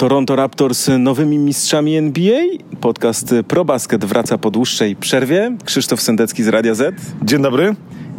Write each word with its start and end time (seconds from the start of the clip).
Toronto 0.00 0.36
Raptors 0.36 0.90
nowymi 0.98 1.38
mistrzami 1.38 1.96
NBA. 1.96 2.40
Podcast 2.80 3.34
ProBasket 3.48 4.04
wraca 4.04 4.38
po 4.38 4.50
dłuższej 4.50 4.96
przerwie. 4.96 5.56
Krzysztof 5.64 6.00
Sendecki 6.00 6.42
z 6.42 6.48
Radia 6.48 6.74
Z. 6.74 6.94
Dzień 7.22 7.42
dobry. 7.42 7.74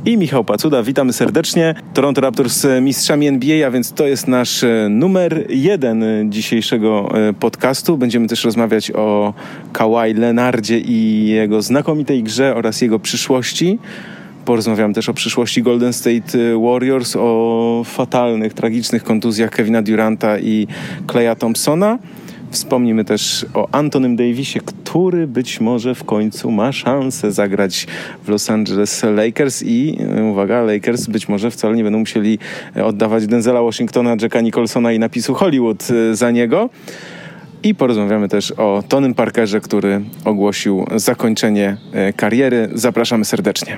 I 0.05 0.17
Michał 0.17 0.43
Pacuda, 0.43 0.83
witamy 0.83 1.13
serdecznie. 1.13 1.75
Toronto 1.93 2.21
Raptors 2.21 2.67
mistrzami 2.81 3.27
NBA, 3.27 3.67
a 3.67 3.71
więc 3.71 3.93
to 3.93 4.07
jest 4.07 4.27
nasz 4.27 4.65
numer 4.89 5.45
jeden 5.49 6.03
dzisiejszego 6.31 7.11
podcastu. 7.39 7.97
Będziemy 7.97 8.27
też 8.27 8.43
rozmawiać 8.43 8.91
o 8.91 9.33
Kawhi 9.73 10.13
Leonardzie 10.13 10.79
i 10.79 11.27
jego 11.27 11.61
znakomitej 11.61 12.23
grze 12.23 12.55
oraz 12.55 12.81
jego 12.81 12.99
przyszłości. 12.99 13.79
Porozmawiamy 14.45 14.93
też 14.93 15.09
o 15.09 15.13
przyszłości 15.13 15.63
Golden 15.63 15.93
State 15.93 16.59
Warriors, 16.59 17.15
o 17.15 17.83
fatalnych, 17.85 18.53
tragicznych 18.53 19.03
kontuzjach 19.03 19.51
Kevina 19.51 19.81
Duranta 19.81 20.39
i 20.39 20.67
Kleya 21.07 21.35
Thompsona. 21.39 21.99
Wspomnimy 22.51 23.05
też 23.05 23.45
o 23.53 23.67
Antonym 23.71 24.15
Davisie, 24.15 24.59
który 24.65 25.27
być 25.27 25.61
może 25.61 25.95
w 25.95 26.03
końcu 26.03 26.51
ma 26.51 26.71
szansę 26.71 27.31
zagrać 27.31 27.87
w 28.23 28.29
Los 28.29 28.49
Angeles 28.49 29.03
Lakers 29.03 29.63
i 29.63 29.97
uwaga, 30.31 30.61
Lakers 30.61 31.07
być 31.07 31.29
może 31.29 31.51
wcale 31.51 31.75
nie 31.75 31.83
będą 31.83 31.99
musieli 31.99 32.39
oddawać 32.83 33.27
Denzela 33.27 33.61
Washingtona, 33.61 34.15
Jacka 34.21 34.41
Nicholsona 34.41 34.91
i 34.91 34.99
napisu 34.99 35.33
Hollywood 35.33 35.87
za 36.11 36.31
niego. 36.31 36.69
I 37.63 37.75
porozmawiamy 37.75 38.27
też 38.29 38.51
o 38.51 38.83
Tonym 38.87 39.13
Parkerze, 39.13 39.61
który 39.61 40.01
ogłosił 40.25 40.85
zakończenie 40.95 41.77
kariery. 42.15 42.69
Zapraszamy 42.73 43.25
serdecznie. 43.25 43.77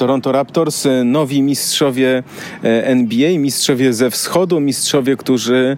Toronto 0.00 0.32
Raptors, 0.32 0.86
nowi 1.04 1.42
mistrzowie 1.42 2.22
NBA, 2.62 3.38
mistrzowie 3.38 3.92
ze 3.92 4.10
wschodu, 4.10 4.60
mistrzowie, 4.60 5.16
którzy 5.16 5.76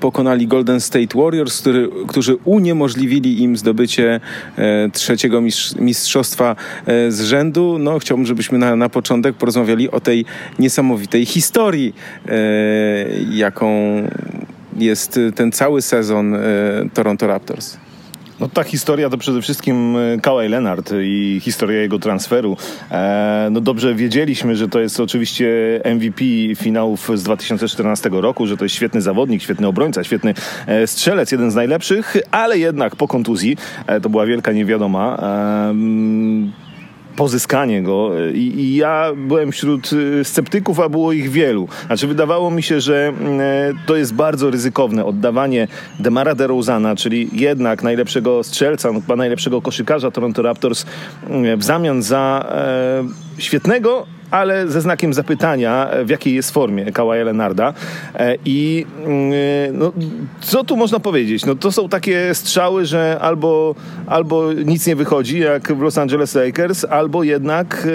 pokonali 0.00 0.46
Golden 0.46 0.80
State 0.80 1.18
Warriors, 1.18 1.60
który, 1.60 1.88
którzy 2.08 2.36
uniemożliwili 2.44 3.42
im 3.42 3.56
zdobycie 3.56 4.20
trzeciego 4.92 5.42
mistrzostwa 5.78 6.56
z 7.08 7.20
rzędu. 7.20 7.76
No, 7.78 7.98
chciałbym, 7.98 8.26
żebyśmy 8.26 8.58
na, 8.58 8.76
na 8.76 8.88
początek 8.88 9.36
porozmawiali 9.36 9.90
o 9.90 10.00
tej 10.00 10.24
niesamowitej 10.58 11.26
historii, 11.26 11.94
jaką 13.30 13.96
jest 14.78 15.20
ten 15.34 15.52
cały 15.52 15.82
sezon 15.82 16.36
Toronto 16.94 17.26
Raptors. 17.26 17.76
No 18.42 18.48
ta 18.48 18.64
historia 18.64 19.10
to 19.10 19.18
przede 19.18 19.42
wszystkim 19.42 19.96
Kawhi 20.22 20.48
Leonard 20.48 20.92
i 21.02 21.40
historia 21.42 21.80
jego 21.80 21.98
transferu. 21.98 22.56
E, 22.90 23.48
no 23.50 23.60
dobrze 23.60 23.94
wiedzieliśmy, 23.94 24.56
że 24.56 24.68
to 24.68 24.80
jest 24.80 25.00
oczywiście 25.00 25.80
MVP 25.84 26.24
finałów 26.56 27.10
z 27.14 27.22
2014 27.22 28.10
roku, 28.12 28.46
że 28.46 28.56
to 28.56 28.64
jest 28.64 28.74
świetny 28.74 29.00
zawodnik, 29.00 29.42
świetny 29.42 29.66
obrońca, 29.66 30.04
świetny 30.04 30.34
e, 30.66 30.86
strzelec, 30.86 31.32
jeden 31.32 31.50
z 31.50 31.54
najlepszych, 31.54 32.16
ale 32.30 32.58
jednak 32.58 32.96
po 32.96 33.08
kontuzji 33.08 33.56
e, 33.86 34.00
to 34.00 34.08
była 34.08 34.26
wielka 34.26 34.52
niewiadoma 34.52 35.18
pozyskanie 37.16 37.82
go 37.82 38.10
I, 38.34 38.38
I, 38.38 38.76
ja 38.76 39.12
byłem 39.16 39.52
wśród 39.52 39.90
sceptyków, 40.22 40.80
a 40.80 40.88
było 40.88 41.12
ich 41.12 41.30
wielu. 41.30 41.68
Znaczy 41.86 42.06
wydawało 42.06 42.50
mi 42.50 42.62
się, 42.62 42.80
że 42.80 43.12
to 43.86 43.96
jest 43.96 44.14
bardzo 44.14 44.50
ryzykowne 44.50 45.04
oddawanie 45.04 45.68
Demara 46.00 46.34
DeRozana, 46.34 46.96
czyli 46.96 47.28
jednak 47.32 47.82
najlepszego 47.82 48.42
strzelca, 48.42 48.92
no, 48.92 49.16
najlepszego 49.16 49.62
koszykarza 49.62 50.10
Toronto 50.10 50.42
Raptors 50.42 50.86
w 51.56 51.64
zamian 51.64 52.02
za 52.02 52.46
e, 53.38 53.42
świetnego 53.42 54.06
ale 54.32 54.68
ze 54.68 54.80
znakiem 54.80 55.14
zapytania, 55.14 55.88
w 56.04 56.08
jakiej 56.08 56.34
jest 56.34 56.50
formie 56.50 56.92
Kawaja 56.92 57.24
Lenarda. 57.24 57.74
I 58.44 58.86
no, 59.72 59.92
co 60.40 60.64
tu 60.64 60.76
można 60.76 61.00
powiedzieć? 61.00 61.46
No, 61.46 61.54
to 61.54 61.72
są 61.72 61.88
takie 61.88 62.34
strzały, 62.34 62.86
że 62.86 63.18
albo, 63.20 63.74
albo 64.06 64.52
nic 64.52 64.86
nie 64.86 64.96
wychodzi, 64.96 65.38
jak 65.38 65.72
w 65.72 65.80
Los 65.80 65.98
Angeles 65.98 66.34
Lakers, 66.34 66.84
albo 66.84 67.22
jednak 67.22 67.88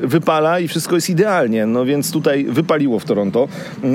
wypala 0.00 0.60
i 0.60 0.68
wszystko 0.68 0.94
jest 0.94 1.10
idealnie. 1.10 1.66
No 1.66 1.84
więc 1.84 2.12
tutaj 2.12 2.44
wypaliło 2.44 2.98
w 2.98 3.04
Toronto. 3.04 3.48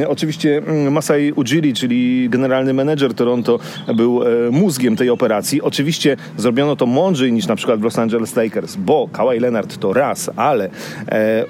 Oczywiście 0.07 0.61
Masai 0.91 1.31
Ujiri, 1.31 1.73
czyli 1.73 2.29
generalny 2.29 2.73
menedżer 2.73 3.13
Toronto, 3.13 3.59
był 3.95 4.21
mózgiem 4.51 4.95
tej 4.95 5.09
operacji. 5.09 5.61
Oczywiście 5.61 6.17
zrobiono 6.37 6.75
to 6.75 6.85
mądrzej 6.85 7.33
niż 7.33 7.47
na 7.47 7.55
przykład 7.55 7.79
w 7.79 7.83
Los 7.83 7.99
Angeles 7.99 8.35
Lakers, 8.35 8.75
bo 8.75 9.09
Kawhi 9.11 9.39
Leonard 9.39 9.77
to 9.77 9.93
raz, 9.93 10.29
ale 10.35 10.69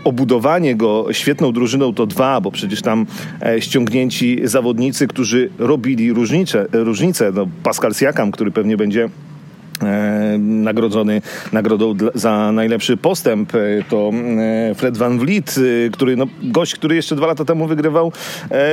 obudowanie 0.03 0.75
go 0.75 1.05
świetną 1.11 1.51
drużyną 1.51 1.93
to 1.93 2.05
dwa, 2.05 2.41
bo 2.41 2.51
przecież 2.51 2.81
tam 2.81 3.05
ściągnięci 3.59 4.39
zawodnicy, 4.43 5.07
którzy 5.07 5.49
robili 5.59 6.13
różnice, 6.13 6.67
różnice. 6.71 7.31
No, 7.33 7.47
Pascal 7.63 7.93
Siakam, 7.93 8.31
który 8.31 8.51
pewnie 8.51 8.77
będzie 8.77 9.09
nagrodzony 10.39 11.21
nagrodą 11.51 11.95
za 12.13 12.51
najlepszy 12.51 12.97
postęp. 12.97 13.51
To 13.89 14.11
Fred 14.75 14.97
Van 14.97 15.19
Vliet, 15.19 15.55
który, 15.91 16.15
no, 16.15 16.25
gość, 16.43 16.75
który 16.75 16.95
jeszcze 16.95 17.15
dwa 17.15 17.27
lata 17.27 17.45
temu 17.45 17.67
wygrywał 17.67 18.11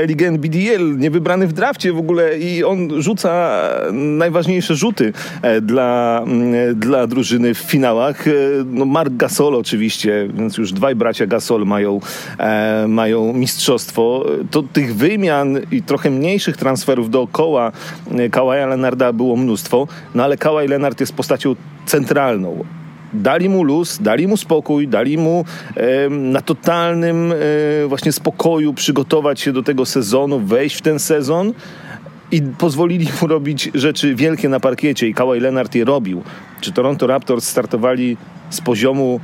Ligę 0.07 0.27
NBDL, 0.27 0.99
niewybrany 0.99 1.47
w 1.47 1.53
drafcie 1.53 1.93
w 1.93 1.99
ogóle 1.99 2.39
i 2.39 2.65
on 2.65 3.03
rzuca 3.03 3.61
najważniejsze 3.93 4.75
rzuty 4.75 5.13
dla, 5.63 6.25
dla 6.75 7.07
drużyny 7.07 7.55
w 7.55 7.59
finałach. 7.59 8.25
No, 8.67 8.85
Mark 8.85 9.17
Gasol 9.17 9.55
oczywiście, 9.55 10.29
więc 10.35 10.59
już 10.59 10.73
dwaj 10.73 10.95
bracia 10.95 11.27
Gasol 11.27 11.67
mają, 11.67 12.01
mają 12.89 13.33
mistrzostwo. 13.33 14.27
To 14.51 14.63
tych 14.63 14.97
wymian 14.97 15.59
i 15.73 15.83
trochę 15.83 16.11
mniejszych 16.11 16.57
transferów 16.57 17.11
dookoła 17.11 17.73
Kawaja 18.31 18.67
Leonarda 18.67 19.13
było 19.13 19.37
mnóstwo, 19.37 19.89
no 20.15 20.25
ale 20.25 20.37
Kawhi 20.37 20.69
Jest 21.01 21.13
postacią 21.13 21.57
centralną. 21.87 22.65
Dali 23.13 23.49
mu 23.49 23.63
luz, 23.63 23.99
dali 23.99 24.27
mu 24.27 24.37
spokój, 24.37 24.89
dali 24.89 25.19
mu 25.19 25.45
e, 25.77 26.09
na 26.11 26.41
totalnym 26.41 27.33
e, 27.33 27.87
właśnie 27.87 28.13
spokoju 28.13 28.75
przygotować 28.75 29.41
się 29.41 29.53
do 29.53 29.63
tego 29.63 29.87
sezonu, 29.87 30.41
wejść 30.41 30.77
w 30.77 30.83
ten 30.83 30.99
sezon 30.99 31.53
i 32.33 32.43
pozwolili 32.43 33.09
mu 33.23 33.29
robić 33.29 33.71
rzeczy 33.75 34.15
wielkie 34.15 34.49
na 34.49 34.61
parkiecie 34.61 35.09
i 35.09 35.15
Kawhi 35.15 35.41
Leonard 35.41 35.75
je 35.75 35.85
robił. 35.85 36.23
Czy 36.61 36.73
Toronto 36.73 37.07
Raptors 37.07 37.49
startowali 37.49 38.17
z 38.51 38.61
poziomu 38.61 39.21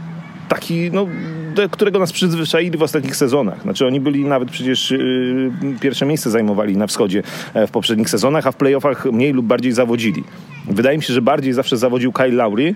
taki, 0.49 0.91
no, 0.93 1.07
do 1.55 1.69
którego 1.69 1.99
nas 1.99 2.13
przyzwyczaili 2.13 2.79
w 2.79 2.83
ostatnich 2.83 3.17
sezonach. 3.17 3.63
Znaczy 3.63 3.87
oni 3.87 4.01
byli 4.01 4.25
nawet 4.25 4.51
przecież 4.51 4.91
yy, 4.91 5.51
pierwsze 5.81 6.07
miejsce 6.07 6.31
zajmowali 6.31 6.77
na 6.77 6.87
wschodzie 6.87 7.23
w 7.67 7.71
poprzednich 7.71 8.11
sezonach, 8.11 8.47
a 8.47 8.53
w 8.53 8.57
playoffach 8.57 9.07
mniej 9.13 9.33
lub 9.33 9.47
bardziej 9.47 9.73
zawodzili. 9.73 10.25
Wydaje 10.69 10.97
mi 10.97 11.03
się, 11.03 11.13
że 11.13 11.23
bardziej 11.23 11.53
zawsze 11.53 11.77
zawodził 11.77 12.13
Kyle 12.13 12.29
Lowry. 12.29 12.75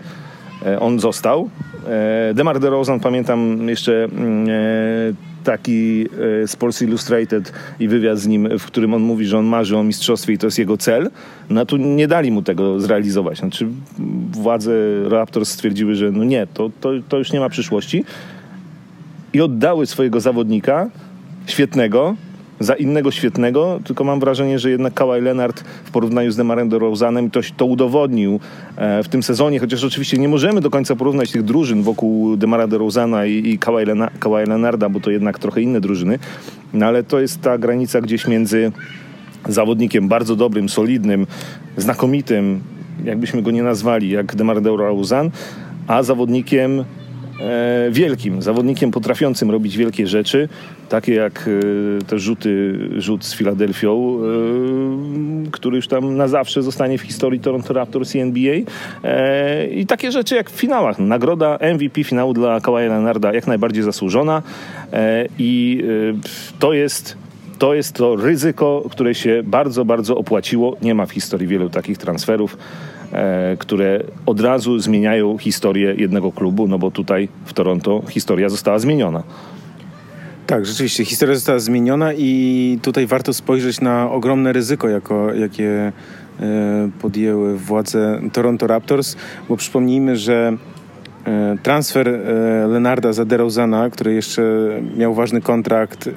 On 0.81 1.01
został. 1.01 1.51
Demar 2.35 2.61
DeRozan, 2.61 3.01
pamiętam 3.01 3.69
jeszcze 3.69 4.09
taki 5.45 6.07
Sports 6.47 6.83
Illustrated 6.83 7.53
i 7.81 7.89
wywiad 7.89 8.19
z 8.19 8.27
nim, 8.27 8.59
w 8.59 8.65
którym 8.65 8.95
on 8.95 9.03
mówi, 9.03 9.27
że 9.27 9.39
on 9.39 9.47
marzy 9.47 9.77
o 9.77 9.83
mistrzostwie 9.83 10.33
i 10.33 10.39
to 10.39 10.47
jest 10.47 10.59
jego 10.59 10.77
cel. 10.77 11.11
No 11.51 11.67
tu 11.67 11.77
nie 11.77 12.09
dali 12.09 12.31
mu 12.31 12.43
tego 12.43 12.81
zrealizować. 12.81 13.39
Znaczy 13.39 13.67
władze 14.39 14.73
Raptors 15.09 15.51
stwierdziły, 15.51 15.95
że 15.95 16.11
no 16.11 16.25
nie, 16.25 16.47
to, 16.47 16.71
to, 16.81 16.91
to 17.09 17.19
już 17.19 17.33
nie 17.33 17.41
ma 17.41 17.49
przyszłości 17.49 18.05
i 19.33 19.41
oddały 19.41 19.87
swojego 19.87 20.21
zawodnika 20.21 20.91
świetnego 21.47 22.15
za 22.61 22.75
innego 22.75 23.11
świetnego, 23.11 23.81
tylko 23.85 24.05
mam 24.05 24.21
wrażenie, 24.21 24.59
że 24.59 24.71
jednak 24.71 24.95
Kawhi 24.95 25.21
Leonard 25.21 25.61
w 25.85 25.91
porównaniu 25.91 26.31
z 26.31 26.37
Demarem 26.37 26.69
DeRozanem 26.69 27.31
to, 27.31 27.41
to 27.57 27.67
udowodnił 27.67 28.41
w 29.05 29.09
tym 29.11 29.23
sezonie, 29.23 29.59
chociaż 29.59 29.85
oczywiście 29.85 30.19
nie 30.19 30.29
możemy 30.29 30.61
do 30.61 30.71
końca 30.71 30.97
porównać 30.97 31.31
tych 31.31 31.43
drużyn 31.43 31.83
wokół 31.83 32.37
Demara 32.37 32.67
DeRozana 32.67 33.27
i, 33.27 33.49
i 33.49 33.59
Kawhi, 33.59 33.85
Lena, 33.85 34.11
Kawhi 34.21 34.47
Leonarda, 34.49 34.89
bo 34.89 35.01
to 35.01 35.11
jednak 35.11 35.39
trochę 35.39 35.63
inne 35.63 35.81
drużyny, 35.81 36.19
no 36.75 36.87
ale 36.87 37.03
to 37.03 37.21
jest 37.21 37.41
ta 37.41 37.59
granica 37.59 38.01
gdzieś 38.01 38.27
między 38.27 38.73
zawodnikiem 39.49 40.09
bardzo 40.09 40.37
dobrym, 40.37 40.69
solidnym, 40.69 41.27
znakomitym, 41.77 42.61
jakbyśmy 43.05 43.43
go 43.43 43.51
nie 43.51 43.63
nazwali, 43.63 44.11
jak 44.11 44.37
Demar 44.37 44.61
DeRozan, 44.61 45.31
a 45.87 46.03
zawodnikiem 46.03 46.85
e, 47.41 47.89
wielkim, 47.91 48.43
zawodnikiem 48.43 48.91
potrafiącym 48.91 49.51
robić 49.51 49.77
wielkie 49.77 50.07
rzeczy, 50.07 50.49
takie 50.89 51.15
jak 51.15 51.49
e, 51.49 52.05
te 52.05 52.19
rzuty, 52.19 52.79
rzut 52.97 53.25
z 53.25 53.35
Filadelfią, 53.35 54.19
e, 55.47 55.51
który 55.51 55.77
już 55.77 55.89
tam 55.89 56.17
na 56.17 56.29
zawsze 56.29 56.63
zostanie 56.63 56.99
w 56.99 57.03
historii 57.03 57.41
Toronto 57.41 57.75
Raptors 57.75 58.15
i 58.15 58.19
NBA. 58.19 58.55
I 59.71 59.87
takie 59.87 60.13
rzeczy 60.13 60.35
jak 60.35 60.51
w 60.51 60.55
finałach. 60.55 60.99
Nagroda 60.99 61.59
MVP 61.75 62.05
finału 62.05 62.35
dla 62.35 62.61
Kawaja 62.61 62.89
Leonarda 62.89 63.35
jak 63.35 63.47
najbardziej 63.47 63.83
zasłużona 63.83 64.43
i 65.39 65.83
to 66.59 66.73
jest 66.73 67.17
to 67.59 67.75
jest 67.75 67.93
to 67.93 68.17
ryzyko, 68.17 68.85
które 68.91 69.15
się 69.15 69.43
bardzo, 69.45 69.85
bardzo 69.85 70.17
opłaciło. 70.17 70.77
Nie 70.83 70.95
ma 70.95 71.07
w 71.07 71.11
historii 71.11 71.47
wielu 71.47 71.71
takich 71.71 71.99
transferów, 71.99 72.57
e, 73.13 73.57
które 73.57 74.01
od 74.27 74.41
razu 74.41 74.79
zmieniają 74.79 75.39
historię 75.39 75.95
jednego 75.99 76.33
klubu, 76.33 76.69
no 76.69 76.79
bo 76.79 76.91
tutaj 76.91 77.29
w 77.45 77.53
Toronto 77.53 78.03
historia 78.09 78.49
została 78.49 78.79
zmieniona. 78.79 79.23
Tak, 80.47 80.67
rzeczywiście. 80.67 81.05
Historia 81.05 81.35
została 81.35 81.59
zmieniona 81.59 82.13
i 82.15 82.79
tutaj 82.83 83.07
warto 83.07 83.33
spojrzeć 83.33 83.81
na 83.81 84.11
ogromne 84.11 84.53
ryzyko, 84.53 84.89
jako, 84.89 85.35
jakie 85.35 85.93
e, 86.41 86.91
podjęły 87.01 87.59
władze 87.59 88.21
Toronto 88.33 88.67
Raptors, 88.67 89.17
bo 89.49 89.57
przypomnijmy, 89.57 90.17
że 90.17 90.57
transfer 91.63 92.09
e, 92.09 92.67
Lenarda 92.67 93.13
za 93.13 93.25
DeRozana, 93.25 93.91
który 93.91 94.15
jeszcze 94.15 94.43
miał 94.97 95.15
ważny 95.15 95.41
kontrakt, 95.41 96.11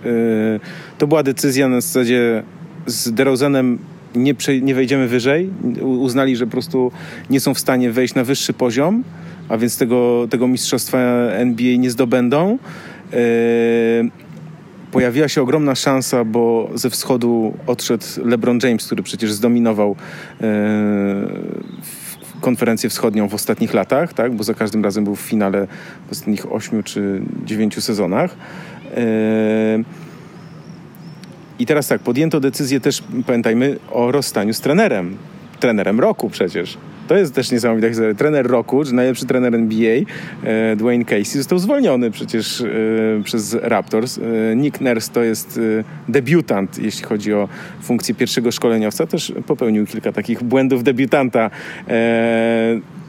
to 0.98 1.08
była 1.08 1.24
decyzja 1.24 1.68
na 1.68 1.82
zasadzie 1.82 2.44
z 2.86 3.14
DeRozanem 3.14 3.80
nie, 4.16 4.34
nie 4.62 4.76
wejdziemy 4.76 5.08
wyżej. 5.08 5.50
Uznali, 5.82 6.36
że 6.36 6.46
po 6.46 6.52
prostu 6.52 6.92
nie 7.30 7.40
są 7.40 7.54
w 7.54 7.60
stanie 7.60 7.92
wejść 7.92 8.16
na 8.16 8.24
wyższy 8.24 8.54
poziom, 8.54 9.04
a 9.50 9.58
więc 9.58 9.78
tego, 9.78 10.28
tego 10.30 10.48
mistrzostwa 10.48 10.98
NBA 11.32 11.78
nie 11.78 11.92
zdobędą. 11.92 12.58
Pojawiła 14.92 15.28
się 15.28 15.42
ogromna 15.42 15.76
szansa, 15.76 16.26
bo 16.26 16.70
ze 16.76 16.90
wschodu 16.90 17.54
odszedł 17.68 18.06
LeBron 18.26 18.60
James, 18.64 18.86
który 18.86 19.04
przecież 19.04 19.32
zdominował 19.32 19.96
yy, 20.42 20.48
konferencję 22.42 22.90
wschodnią 22.90 23.28
w 23.28 23.34
ostatnich 23.34 23.74
latach, 23.74 24.14
tak? 24.14 24.34
bo 24.34 24.44
za 24.44 24.54
każdym 24.54 24.84
razem 24.84 25.04
był 25.04 25.16
w 25.16 25.22
finale 25.22 25.68
w 26.08 26.12
ostatnich 26.12 26.52
ośmiu 26.52 26.84
czy 26.84 27.22
dziewięciu 27.46 27.82
sezonach. 27.82 28.36
Yy, 28.84 29.84
I 31.60 31.66
teraz 31.66 31.88
tak, 31.88 32.02
podjęto 32.02 32.40
decyzję 32.40 32.80
też, 32.80 33.04
pamiętajmy, 33.26 33.80
o 33.92 34.12
rozstaniu 34.12 34.54
z 34.54 34.60
trenerem. 34.60 35.18
Trenerem 35.60 36.00
roku 36.00 36.30
przecież. 36.30 36.78
To 37.12 37.18
jest 37.18 37.34
też 37.34 37.52
niesamowita 37.52 37.88
historia. 37.88 38.14
Trener 38.14 38.48
roku, 38.48 38.86
czy 38.86 38.94
najlepszy 38.94 39.26
trener 39.26 39.56
NBA, 39.56 40.02
e, 40.44 40.76
Dwayne 40.76 41.06
Casey, 41.06 41.38
został 41.38 41.60
zwolniony 41.60 42.12
przecież 42.12 42.62
e, 42.62 42.66
przez 43.24 43.54
Raptors. 43.54 44.18
E, 44.18 44.56
Nick 44.56 44.82
Nurse 44.82 45.12
to 45.14 45.24
jest 45.24 45.60
debiutant, 46.10 46.80
jeśli 46.80 47.04
chodzi 47.04 47.34
o 47.34 47.50
funkcję 47.82 48.16
pierwszego 48.16 48.52
szkoleniowca. 48.52 49.08
Też 49.08 49.34
popełnił 49.48 49.86
kilka 49.86 50.12
takich 50.12 50.44
błędów 50.44 50.84
debiutanta 50.84 51.50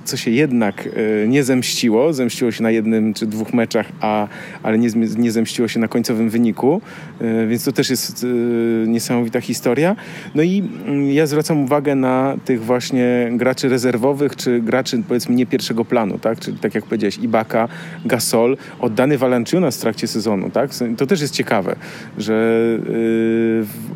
co 0.05 0.17
się 0.17 0.31
jednak 0.31 0.89
e, 1.25 1.29
nie 1.29 1.45
zemściło. 1.45 2.13
Zemściło 2.13 2.53
się 2.53 2.63
na 2.63 2.71
jednym 2.71 3.15
czy 3.15 3.27
dwóch 3.27 3.55
meczach, 3.55 3.87
a, 4.01 4.29
ale 4.63 4.79
nie, 4.79 4.89
nie 5.17 5.33
zemściło 5.33 5.69
się 5.69 5.81
na 5.81 5.89
końcowym 5.89 6.31
wyniku, 6.31 6.81
e, 7.21 7.47
więc 7.47 7.65
to 7.65 7.73
też 7.73 7.91
jest 7.91 8.25
e, 8.25 8.89
niesamowita 8.89 9.41
historia. 9.41 9.97
No 10.35 10.43
i 10.43 10.63
mm, 10.87 11.11
ja 11.11 11.27
zwracam 11.27 11.65
uwagę 11.65 11.95
na 11.95 12.37
tych 12.45 12.65
właśnie 12.65 13.31
graczy 13.33 13.69
rezerwowych, 13.69 14.37
czy 14.37 14.61
graczy 14.61 15.03
powiedzmy 15.09 15.35
nie 15.35 15.47
pierwszego 15.47 15.85
planu, 15.85 16.19
tak? 16.19 16.41
Czyli 16.41 16.59
tak 16.59 16.75
jak 16.75 16.85
powiedziałeś, 16.85 17.19
Ibaka, 17.19 17.69
Gasol, 18.05 18.57
oddany 18.81 19.19
Valanciunas 19.19 19.77
w 19.77 19.81
trakcie 19.81 20.07
sezonu, 20.09 20.51
tak? 20.51 20.71
To 20.97 21.07
też 21.07 21.21
jest 21.21 21.35
ciekawe, 21.35 21.77
że 22.19 22.59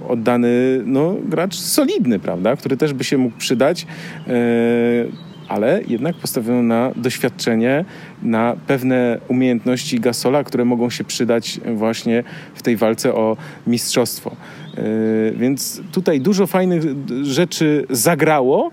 oddany 0.09 0.83
no, 0.87 1.17
gracz 1.29 1.55
solidny, 1.55 2.19
prawda? 2.19 2.57
Który 2.57 2.77
też 2.77 2.93
by 2.93 3.05
się 3.05 3.19
mógł 3.19 3.37
przydać. 3.37 3.87
Ale 5.49 5.81
jednak 5.89 6.17
postawiono 6.17 6.63
na 6.63 6.93
doświadczenie, 6.97 7.85
na 8.23 8.57
pewne 8.67 9.19
umiejętności 9.29 10.01
Gasola, 10.01 10.45
które 10.45 10.65
mogą 10.65 10.91
się 10.91 11.05
przydać 11.05 11.61
właśnie 11.75 12.25
w 12.55 12.63
tej 12.63 12.77
walce 12.77 13.15
o 13.15 13.37
mistrzostwo. 13.67 14.37
Yy, 14.77 14.83
więc 15.37 15.81
tutaj 15.93 16.21
dużo 16.21 16.47
fajnych 16.47 16.83
rzeczy 17.23 17.87
zagrało, 17.91 18.71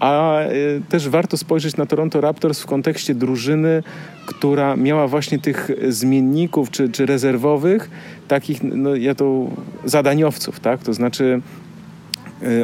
a 0.00 0.40
yy, 0.52 0.82
też 0.88 1.08
warto 1.08 1.36
spojrzeć 1.36 1.76
na 1.76 1.86
Toronto 1.86 2.20
Raptors 2.20 2.60
w 2.60 2.66
kontekście 2.66 3.14
drużyny, 3.14 3.82
która 4.26 4.76
miała 4.76 5.08
właśnie 5.08 5.38
tych 5.38 5.70
zmienników 5.88 6.70
czy, 6.70 6.88
czy 6.88 7.06
rezerwowych, 7.06 7.90
takich, 8.28 8.62
no 8.62 8.94
ja 8.94 9.14
to 9.14 9.46
zadaniowców, 9.84 10.60
tak? 10.60 10.82
To 10.82 10.92
znaczy 10.92 11.40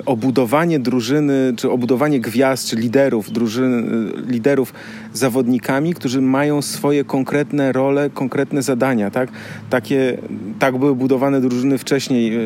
obudowanie 0.06 0.78
drużyny, 0.78 1.52
czy 1.56 1.70
obudowanie 1.70 2.20
gwiazd, 2.20 2.68
czy 2.68 2.76
liderów, 2.76 3.32
drużyny, 3.32 3.76
y, 3.76 4.32
liderów 4.32 4.74
zawodnikami, 5.12 5.94
którzy 5.94 6.20
mają 6.20 6.62
swoje 6.62 7.04
konkretne 7.04 7.72
role, 7.72 8.10
konkretne 8.10 8.62
zadania, 8.62 9.10
tak? 9.10 9.28
Takie, 9.70 10.18
tak 10.58 10.78
były 10.78 10.94
budowane 10.94 11.40
drużyny 11.40 11.78
wcześniej 11.78 12.34
y, 12.34 12.38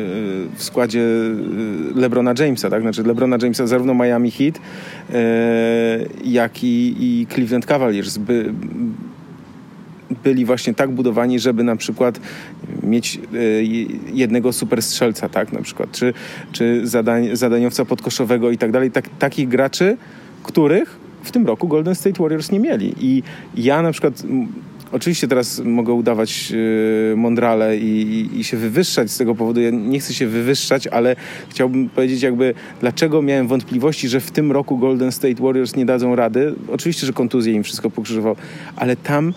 w 0.55 0.63
składzie 0.63 1.03
LeBrona 1.95 2.33
Jamesa, 2.39 2.69
tak? 2.69 2.81
Znaczy 2.81 3.03
LeBrona 3.03 3.37
Jamesa 3.41 3.67
zarówno 3.67 3.93
Miami 3.93 4.31
Heat, 4.31 4.59
jak 6.25 6.63
i, 6.63 6.95
i 6.99 7.27
Cleveland 7.33 7.65
Cavaliers 7.65 8.17
by, 8.17 8.53
byli 10.23 10.45
właśnie 10.45 10.73
tak 10.73 10.91
budowani, 10.91 11.39
żeby 11.39 11.63
na 11.63 11.75
przykład 11.75 12.19
mieć 12.83 13.19
e, 13.33 13.39
jednego 14.13 14.53
super 14.53 14.81
strzelca, 14.81 15.29
tak, 15.29 15.53
na 15.53 15.61
przykład, 15.61 15.91
czy, 15.91 16.13
czy 16.51 16.87
zadań, 16.87 17.35
zadaniowca 17.35 17.85
podkoszowego 17.85 18.51
i 18.51 18.57
tak 18.57 18.71
dalej, 18.71 18.91
tak, 18.91 19.09
takich 19.19 19.47
graczy, 19.47 19.97
których 20.43 21.03
w 21.23 21.31
tym 21.31 21.47
roku 21.47 21.67
Golden 21.67 21.95
State 21.95 22.23
Warriors 22.23 22.51
nie 22.51 22.59
mieli. 22.59 22.95
I 22.99 23.23
ja 23.55 23.81
na 23.81 23.91
przykład 23.91 24.23
Oczywiście 24.93 25.27
teraz 25.27 25.59
mogę 25.59 25.93
udawać 25.93 26.51
yy, 26.51 27.13
mądrale 27.15 27.77
i, 27.77 28.01
i, 28.01 28.39
i, 28.39 28.43
się 28.43 28.57
wywyższać 28.57 29.11
z 29.11 29.17
tego 29.17 29.35
powodu. 29.35 29.61
Ja 29.61 29.69
nie 29.69 29.99
chcę 29.99 30.13
się 30.13 30.27
wywyższać, 30.27 30.87
ale 30.87 31.15
chciałbym 31.49 31.89
powiedzieć 31.89 32.21
jakby, 32.21 32.53
dlaczego 32.79 33.21
miałem 33.21 33.47
wątpliwości, 33.47 34.09
że 34.09 34.19
w 34.19 34.31
tym 34.31 34.51
roku 34.51 34.77
Golden 34.77 35.11
State 35.11 35.43
Warriors 35.43 35.75
nie 35.75 35.85
dadzą 35.85 36.15
rady. 36.15 36.55
Oczywiście, 36.71 37.07
że 37.07 37.13
kontuzje 37.13 37.53
im 37.53 37.63
wszystko 37.63 37.89
pokrzyżował, 37.89 38.35
ale 38.75 38.95
tam 38.95 39.33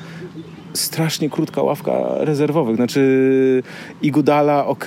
strasznie 0.77 1.31
krótka 1.31 1.63
ławka 1.63 1.93
rezerwowych. 2.19 2.77
Znaczy 2.77 3.63
Igudala 4.03 4.67
ok, 4.67 4.85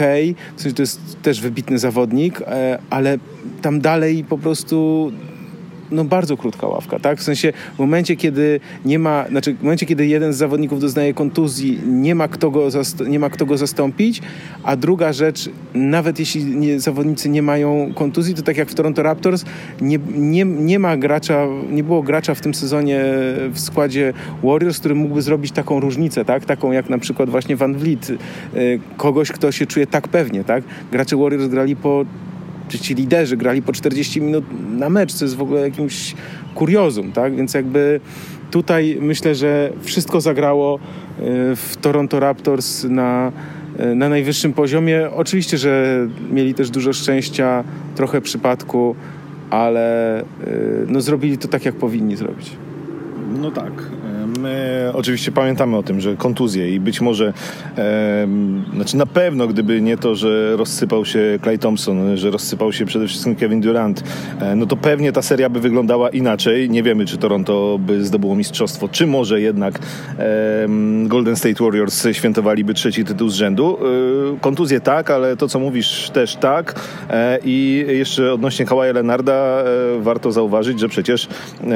w 0.56 0.62
sensie 0.62 0.76
to 0.76 0.82
jest 0.82 1.22
też 1.22 1.42
wybitny 1.42 1.80
zawodnik, 1.80 2.42
e, 2.42 2.80
ale 2.90 3.18
tam 3.62 3.82
dalej 3.82 4.24
po 4.24 4.38
prostu 4.38 5.12
no 5.92 6.04
bardzo 6.04 6.38
krótka 6.38 6.68
ławka, 6.68 7.00
tak? 7.00 7.20
W 7.20 7.24
sensie 7.24 7.54
w 7.76 7.80
momencie, 7.80 8.16
kiedy 8.16 8.60
nie 8.86 9.00
ma, 9.00 9.26
znaczy 9.30 9.54
w 9.54 9.64
momencie, 9.64 9.86
kiedy 9.86 10.08
jeden 10.08 10.34
z 10.34 10.38
zawodników 10.38 10.80
doznaje 10.80 11.14
kontuzji, 11.14 11.80
nie 11.88 12.16
ma 12.16 12.28
kto 12.28 12.52
go, 12.52 12.68
nie 13.08 13.20
ma 13.20 13.30
kto 13.30 13.46
go 13.46 13.58
zastąpić, 13.58 14.22
a 14.64 14.76
druga 14.76 15.14
rzecz, 15.14 15.50
nawet 15.74 16.20
jeśli 16.20 16.46
nie, 16.46 16.80
zawodnicy 16.80 17.30
nie 17.30 17.42
mają 17.42 17.92
kontuzji, 17.96 18.36
to 18.36 18.42
tak 18.42 18.58
jak 18.58 18.70
w 18.70 18.76
Toronto 18.76 19.04
Raptors, 19.04 19.46
nie, 19.82 20.00
nie, 20.16 20.46
nie 20.46 20.80
ma 20.80 20.98
gracza, 20.98 21.48
nie 21.72 21.84
było 21.84 22.04
gracza 22.04 22.36
w 22.36 22.42
tym 22.42 22.54
sezonie 22.54 23.02
w 23.52 23.60
składzie 23.60 24.14
Warriors, 24.44 24.80
który 24.80 24.96
mógłby 24.96 25.22
zrobić 25.22 25.52
taką 25.52 25.80
różnicę, 25.80 26.26
tak? 26.26 26.46
Taką 26.46 26.72
jak 26.72 26.90
na 26.90 26.98
przykład 26.98 27.30
właśnie 27.30 27.56
Van 27.56 27.76
Vliet, 27.76 28.10
y, 28.10 28.18
kogoś, 28.98 29.32
kto 29.32 29.52
się 29.52 29.66
czuje 29.66 29.88
tak 29.88 30.08
pewnie, 30.08 30.44
tak? 30.44 30.64
Gracze 30.92 31.18
Warriors 31.18 31.48
grali 31.48 31.76
po 31.76 32.06
czy 32.70 32.80
ci 32.80 32.96
liderzy 32.96 33.38
grali 33.38 33.62
po 33.62 33.74
40 33.74 34.22
minut 34.22 34.46
na 34.78 34.90
mecz, 34.90 35.14
co 35.14 35.26
jest 35.26 35.36
w 35.36 35.42
ogóle 35.42 35.62
jakimś 35.62 36.16
kuriozum, 36.56 37.12
tak? 37.12 37.36
Więc 37.36 37.54
jakby 37.54 38.00
tutaj 38.52 38.98
myślę, 39.02 39.36
że 39.36 39.72
wszystko 39.82 40.22
zagrało 40.22 40.76
e, 40.76 40.80
w 41.56 41.78
Toronto 41.82 42.20
Raptors 42.20 42.84
na, 42.84 43.32
e, 43.78 43.96
na 43.96 44.10
najwyższym 44.10 44.54
poziomie. 44.54 45.10
Oczywiście, 45.16 45.58
że 45.58 46.08
mieli 46.32 46.54
też 46.54 46.70
dużo 46.70 46.94
szczęścia, 46.94 47.64
trochę 47.96 48.22
przypadku, 48.22 48.96
ale 49.50 50.20
e, 50.20 50.26
no, 50.88 51.02
zrobili 51.02 51.38
to 51.38 51.48
tak, 51.48 51.66
jak 51.66 51.76
powinni 51.76 52.16
zrobić. 52.16 52.52
No 53.42 53.52
tak. 53.52 53.74
My 54.40 54.92
oczywiście 54.94 55.32
pamiętamy 55.32 55.78
o 55.78 55.84
tym, 55.84 56.02
że 56.02 56.16
kontuzje 56.16 56.76
i 56.76 56.80
być 56.80 57.02
może, 57.02 57.34
e, 57.78 58.28
znaczy 58.76 58.98
na 58.98 59.06
pewno, 59.06 59.48
gdyby 59.48 59.82
nie 59.82 59.98
to, 59.98 60.16
że 60.16 60.58
rozsypał 60.58 61.06
się 61.06 61.40
Clay 61.44 61.58
Thompson, 61.58 62.18
że 62.18 62.32
rozsypał 62.32 62.74
się 62.74 62.86
przede 62.86 63.08
wszystkim 63.08 63.36
Kevin 63.36 63.62
Durant, 63.62 64.04
e, 64.40 64.56
no 64.56 64.66
to 64.66 64.78
pewnie 64.78 65.12
ta 65.12 65.22
seria 65.22 65.50
by 65.50 65.60
wyglądała 65.60 66.10
inaczej. 66.10 66.70
Nie 66.70 66.84
wiemy, 66.84 67.06
czy 67.06 67.18
Toronto 67.18 67.80
by 67.80 68.06
zdobyło 68.06 68.36
mistrzostwo, 68.36 68.88
czy 68.88 69.08
może 69.08 69.42
jednak 69.42 69.80
e, 70.20 70.68
Golden 71.06 71.36
State 71.36 71.64
Warriors 71.64 72.08
świętowaliby 72.12 72.74
trzeci 72.74 73.06
tytuł 73.06 73.30
z 73.30 73.36
rzędu. 73.36 73.78
E, 74.36 74.40
kontuzje 74.40 74.80
tak, 74.80 75.12
ale 75.12 75.38
to, 75.38 75.48
co 75.48 75.60
mówisz, 75.60 76.10
też 76.10 76.36
tak. 76.36 76.76
E, 77.10 77.40
I 77.46 77.86
jeszcze 77.88 78.34
odnośnie 78.34 78.66
Kawaja 78.66 78.94
Leonarda 78.94 79.34
e, 79.34 79.66
warto 80.02 80.32
zauważyć, 80.32 80.80
że 80.80 80.90
przecież 80.90 81.28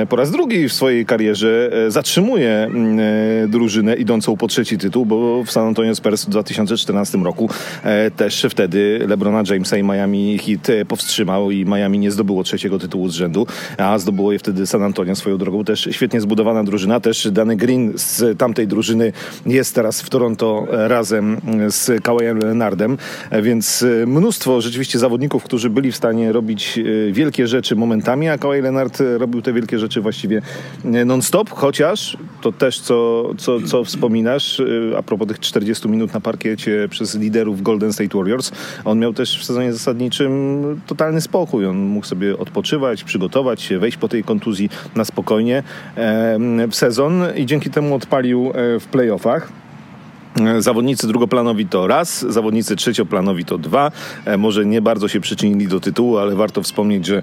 po 0.10 0.16
raz 0.16 0.32
drugi 0.32 0.70
w 0.70 0.74
swojej 0.74 1.06
karierze 1.06 1.72
zatrzymuje 1.88 2.53
Mm, 2.54 3.00
e, 3.00 3.48
drużynę 3.48 3.96
idącą 3.96 4.38
po 4.38 4.48
trzeci 4.48 4.78
tytuł, 4.78 5.06
bo 5.06 5.44
w 5.44 5.52
San 5.52 5.68
Antonio 5.68 5.96
Spurs 5.96 6.26
w 6.26 6.30
2014 6.30 7.18
roku 7.18 7.50
e, 7.84 8.12
też 8.12 8.46
wtedy 8.50 9.00
LeBrona 9.08 9.44
Jamesa 9.50 9.78
i 9.78 9.84
Miami 9.84 10.38
Heat 10.38 10.70
e, 10.70 10.86
powstrzymał 10.86 11.52
i 11.52 11.66
Miami 11.66 12.00
nie 12.00 12.12
zdobyło 12.12 12.44
trzeciego 12.44 12.80
tytułu 12.80 13.10
z 13.10 13.14
rzędu, 13.14 13.48
a 13.78 14.00
zdobyło 14.00 14.32
je 14.32 14.40
wtedy 14.40 14.68
San 14.68 14.84
Antonio 14.84 15.16
swoją 15.16 15.38
drogą. 15.38 15.64
Też 15.64 15.90
świetnie 15.92 16.22
zbudowana 16.22 16.64
drużyna, 16.64 17.00
też 17.00 17.32
Danny 17.32 17.56
Green 17.56 17.94
z 17.96 18.38
tamtej 18.38 18.68
drużyny 18.68 19.14
jest 19.46 19.76
teraz 19.76 20.02
w 20.02 20.10
Toronto 20.10 20.68
razem 20.70 21.42
z 21.68 22.04
Kawajem 22.04 22.40
Leonardem, 22.40 22.98
więc 23.42 23.86
mnóstwo 24.08 24.62
rzeczywiście 24.62 25.00
zawodników, 25.00 25.44
którzy 25.44 25.70
byli 25.70 25.92
w 25.92 25.96
stanie 25.96 26.32
robić 26.32 26.80
wielkie 27.12 27.48
rzeczy 27.48 27.76
momentami, 27.76 28.30
a 28.30 28.38
Kawhi 28.38 28.62
Leonard 28.62 29.04
robił 29.18 29.42
te 29.42 29.54
wielkie 29.54 29.80
rzeczy 29.80 30.02
właściwie 30.02 30.42
non-stop, 31.06 31.50
chociaż 31.50 32.18
to 32.44 32.52
też, 32.52 32.80
co, 32.80 33.30
co, 33.38 33.62
co 33.62 33.84
wspominasz, 33.84 34.60
y, 34.60 34.94
a 34.98 35.04
propos 35.04 35.28
tych 35.28 35.40
40 35.40 35.90
minut 35.90 36.14
na 36.14 36.20
parkiecie 36.20 36.88
przez 36.90 37.16
liderów 37.16 37.62
Golden 37.62 37.94
State 37.94 38.18
Warriors, 38.18 38.52
on 38.86 39.00
miał 39.00 39.14
też 39.14 39.40
w 39.40 39.44
sezonie 39.44 39.74
zasadniczym 39.74 40.82
totalny 40.88 41.22
spokój. 41.22 41.66
On 41.66 41.78
mógł 41.78 42.06
sobie 42.06 42.38
odpoczywać, 42.38 43.04
przygotować 43.04 43.62
się, 43.62 43.80
wejść 43.80 43.98
po 43.98 44.08
tej 44.08 44.24
kontuzji 44.24 44.70
na 44.96 45.06
spokojnie 45.06 45.64
w 46.70 46.76
sezon 46.76 47.24
i 47.36 47.46
dzięki 47.46 47.70
temu 47.70 47.96
odpalił 47.96 48.52
e, 48.56 48.80
w 48.80 48.86
playoffach. 48.86 49.50
Zawodnicy 50.60 51.08
drugoplanowi 51.08 51.66
to 51.66 51.88
raz, 51.88 52.26
zawodnicy 52.30 52.76
trzecioplanowi 52.76 53.46
to 53.46 53.58
dwa. 53.58 53.92
E, 54.26 54.38
może 54.38 54.66
nie 54.66 54.82
bardzo 54.82 55.08
się 55.08 55.20
przyczynili 55.20 55.68
do 55.68 55.80
tytułu, 55.80 56.18
ale 56.18 56.36
warto 56.36 56.62
wspomnieć, 56.62 57.06
że 57.06 57.22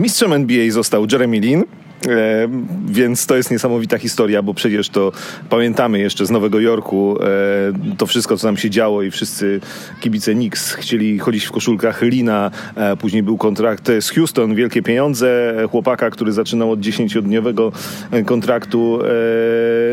mistrzem 0.00 0.32
NBA 0.32 0.70
został 0.70 1.06
Jeremy 1.12 1.40
Lin. 1.40 1.64
E, 2.06 2.48
więc 2.86 3.26
to 3.26 3.36
jest 3.36 3.50
niesamowita 3.50 3.98
historia, 3.98 4.42
bo 4.42 4.54
przecież 4.54 4.88
to 4.88 5.12
pamiętamy 5.50 5.98
jeszcze 5.98 6.26
z 6.26 6.30
Nowego 6.30 6.60
Jorku 6.60 7.18
e, 7.20 7.96
to 7.96 8.06
wszystko, 8.06 8.36
co 8.36 8.46
nam 8.46 8.56
się 8.56 8.70
działo 8.70 9.02
i 9.02 9.10
wszyscy 9.10 9.60
kibice 10.00 10.34
Knicks 10.34 10.72
chcieli 10.72 11.18
chodzić 11.18 11.44
w 11.44 11.52
koszulkach 11.52 12.02
Lina. 12.02 12.50
E, 12.76 12.96
później 12.96 13.22
był 13.22 13.38
kontrakt 13.38 13.88
z 14.00 14.10
Houston, 14.10 14.54
wielkie 14.54 14.82
pieniądze, 14.82 15.54
chłopaka, 15.70 16.10
który 16.10 16.32
zaczynał 16.32 16.70
od 16.70 16.80
10-dniowego 16.80 17.72
kontraktu. 18.26 18.98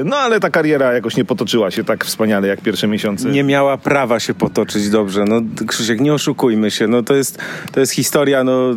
No 0.05 0.17
ale 0.17 0.39
ta 0.39 0.49
kariera 0.49 0.93
jakoś 0.93 1.17
nie 1.17 1.25
potoczyła 1.25 1.71
się 1.71 1.83
tak 1.83 2.05
wspaniale 2.05 2.47
jak 2.47 2.61
pierwsze 2.61 2.87
miesiące. 2.87 3.29
Nie 3.29 3.43
miała 3.43 3.77
prawa 3.77 4.19
się 4.19 4.33
potoczyć 4.33 4.89
dobrze. 4.89 5.25
No 5.25 5.41
Krzysiek, 5.67 6.01
nie 6.01 6.13
oszukujmy 6.13 6.71
się. 6.71 6.87
No 6.87 7.03
to 7.03 7.15
jest, 7.15 7.39
to 7.71 7.79
jest 7.79 7.91
historia, 7.91 8.43
no 8.43 8.75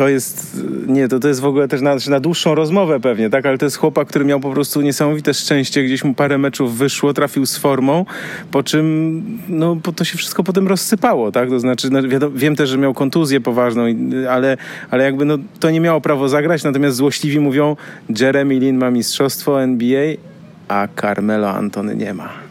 to 0.00 0.08
jest, 0.08 0.64
nie, 0.86 1.08
to, 1.08 1.20
to 1.20 1.28
jest 1.28 1.40
w 1.40 1.44
ogóle 1.44 1.68
też 1.68 1.80
na, 1.80 1.96
na 2.08 2.20
dłuższą 2.20 2.54
rozmowę 2.54 3.00
pewnie, 3.00 3.30
tak, 3.30 3.46
ale 3.46 3.58
to 3.58 3.66
jest 3.66 3.76
chłopak, 3.76 4.08
który 4.08 4.24
miał 4.24 4.40
po 4.40 4.50
prostu 4.50 4.80
niesamowite 4.80 5.34
szczęście, 5.34 5.84
gdzieś 5.84 6.04
mu 6.04 6.14
parę 6.14 6.38
meczów 6.38 6.76
wyszło, 6.76 7.14
trafił 7.14 7.46
z 7.46 7.56
formą, 7.56 8.04
po 8.50 8.62
czym, 8.62 9.22
no, 9.48 9.76
to 9.96 10.04
się 10.04 10.18
wszystko 10.18 10.42
potem 10.44 10.68
rozsypało, 10.68 11.32
tak, 11.32 11.48
to 11.48 11.60
znaczy, 11.60 11.90
no, 11.90 12.02
wiadomo, 12.02 12.36
wiem 12.36 12.56
też, 12.56 12.70
że 12.70 12.78
miał 12.78 12.94
kontuzję 12.94 13.40
poważną, 13.40 13.84
ale, 14.30 14.56
ale 14.90 15.04
jakby, 15.04 15.24
no, 15.24 15.38
to 15.60 15.70
nie 15.70 15.80
miało 15.80 16.00
prawo 16.00 16.28
zagrać, 16.28 16.64
natomiast 16.64 16.96
złośliwi 16.96 17.40
mówią, 17.40 17.76
Jeremy 18.20 18.54
Lin 18.54 18.78
ma 18.78 18.90
mistrzostwo 18.90 19.62
NBA, 19.62 20.14
a 20.68 20.88
Carmelo 21.00 21.50
Antony 21.50 21.96
nie 21.96 22.14
ma. 22.14 22.49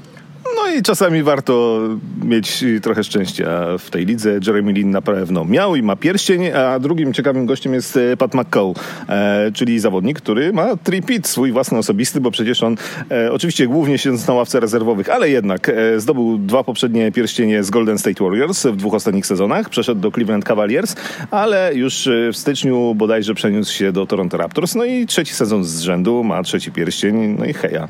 No 0.63 0.74
i 0.75 0.82
czasami 0.82 1.24
warto 1.24 1.80
mieć 2.24 2.66
trochę 2.82 3.04
szczęścia 3.04 3.78
w 3.78 3.89
tej 3.89 4.06
lidze. 4.06 4.39
Jeremy 4.48 4.72
Lin 4.72 4.92
na 4.92 5.01
pewno 5.01 5.46
miał 5.46 5.75
i 5.75 5.84
ma 5.84 5.96
pierścień, 5.96 6.48
a 6.48 6.80
drugim 6.80 7.13
ciekawym 7.13 7.46
gościem 7.46 7.74
jest 7.74 7.98
e, 7.98 8.18
Pat 8.18 8.34
McCall, 8.34 8.74
e, 9.10 9.51
czyli 9.54 9.80
zawodnik, 9.80 10.22
który 10.22 10.54
ma 10.54 10.75
tripit 10.75 11.28
swój 11.28 11.51
własny 11.51 11.78
osobisty, 11.78 12.22
bo 12.22 12.32
przecież 12.32 12.63
on 12.63 12.75
e, 13.12 13.32
oczywiście 13.32 13.68
głównie 13.68 13.98
siedząc 13.98 14.28
na 14.28 14.34
ławce 14.34 14.60
rezerwowych, 14.60 15.10
ale 15.10 15.30
jednak 15.30 15.72
zdobył 15.98 16.38
dwa 16.38 16.63
poprzednie 16.63 17.12
pierścienie 17.12 17.63
z 17.63 17.70
Golden 17.70 17.98
State 17.98 18.24
Warriors 18.24 18.66
w 18.66 18.75
dwóch 18.75 18.94
ostatnich 18.94 19.25
sezonach. 19.25 19.70
Przeszedł 19.70 20.01
do 20.01 20.12
Cleveland 20.12 20.46
Cavaliers, 20.46 20.96
ale 21.32 21.72
już 21.75 22.10
w 22.34 22.38
styczniu 22.38 22.96
bodajże 22.96 23.34
przeniósł 23.34 23.74
się 23.74 23.92
do 23.92 24.06
Toronto 24.06 24.38
Raptors. 24.38 24.75
No 24.75 24.86
i 24.86 25.06
trzeci 25.06 25.34
sezon 25.34 25.63
z 25.63 25.80
rzędu, 25.80 26.24
ma 26.24 26.44
trzeci 26.44 26.72
pierścień, 26.72 27.36
no 27.39 27.46
i 27.46 27.54
heja. 27.54 27.88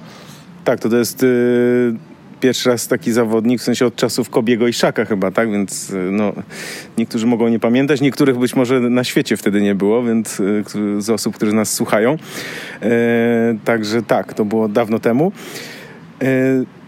Tak, 0.64 0.80
to, 0.80 0.90
to 0.90 0.98
jest... 0.98 1.24
Yy 1.24 2.09
pierwszy 2.40 2.70
raz 2.70 2.88
taki 2.88 3.12
zawodnik, 3.12 3.62
w 3.62 3.64
sensie 3.64 3.86
od 3.86 3.96
czasów 3.96 4.30
Kobiego 4.30 4.68
i 4.68 4.74
Szaka 4.74 5.06
chyba, 5.06 5.32
tak? 5.32 5.52
Więc 5.52 5.90
y, 5.90 5.96
no, 6.12 6.34
niektórzy 6.98 7.28
mogą 7.28 7.48
nie 7.48 7.60
pamiętać, 7.60 8.02
niektórych 8.02 8.38
być 8.38 8.56
może 8.56 8.80
na 8.80 9.04
świecie 9.04 9.38
wtedy 9.38 9.62
nie 9.62 9.76
było, 9.76 10.04
więc 10.04 10.40
y, 10.40 10.64
z 10.98 11.10
osób, 11.10 11.36
które 11.36 11.54
nas 11.54 11.74
słuchają. 11.74 12.18
E, 12.82 12.88
także 13.66 14.04
tak, 14.04 14.34
to 14.34 14.46
było 14.46 14.68
dawno 14.68 15.00
temu. 15.00 15.32
E, 16.22 16.26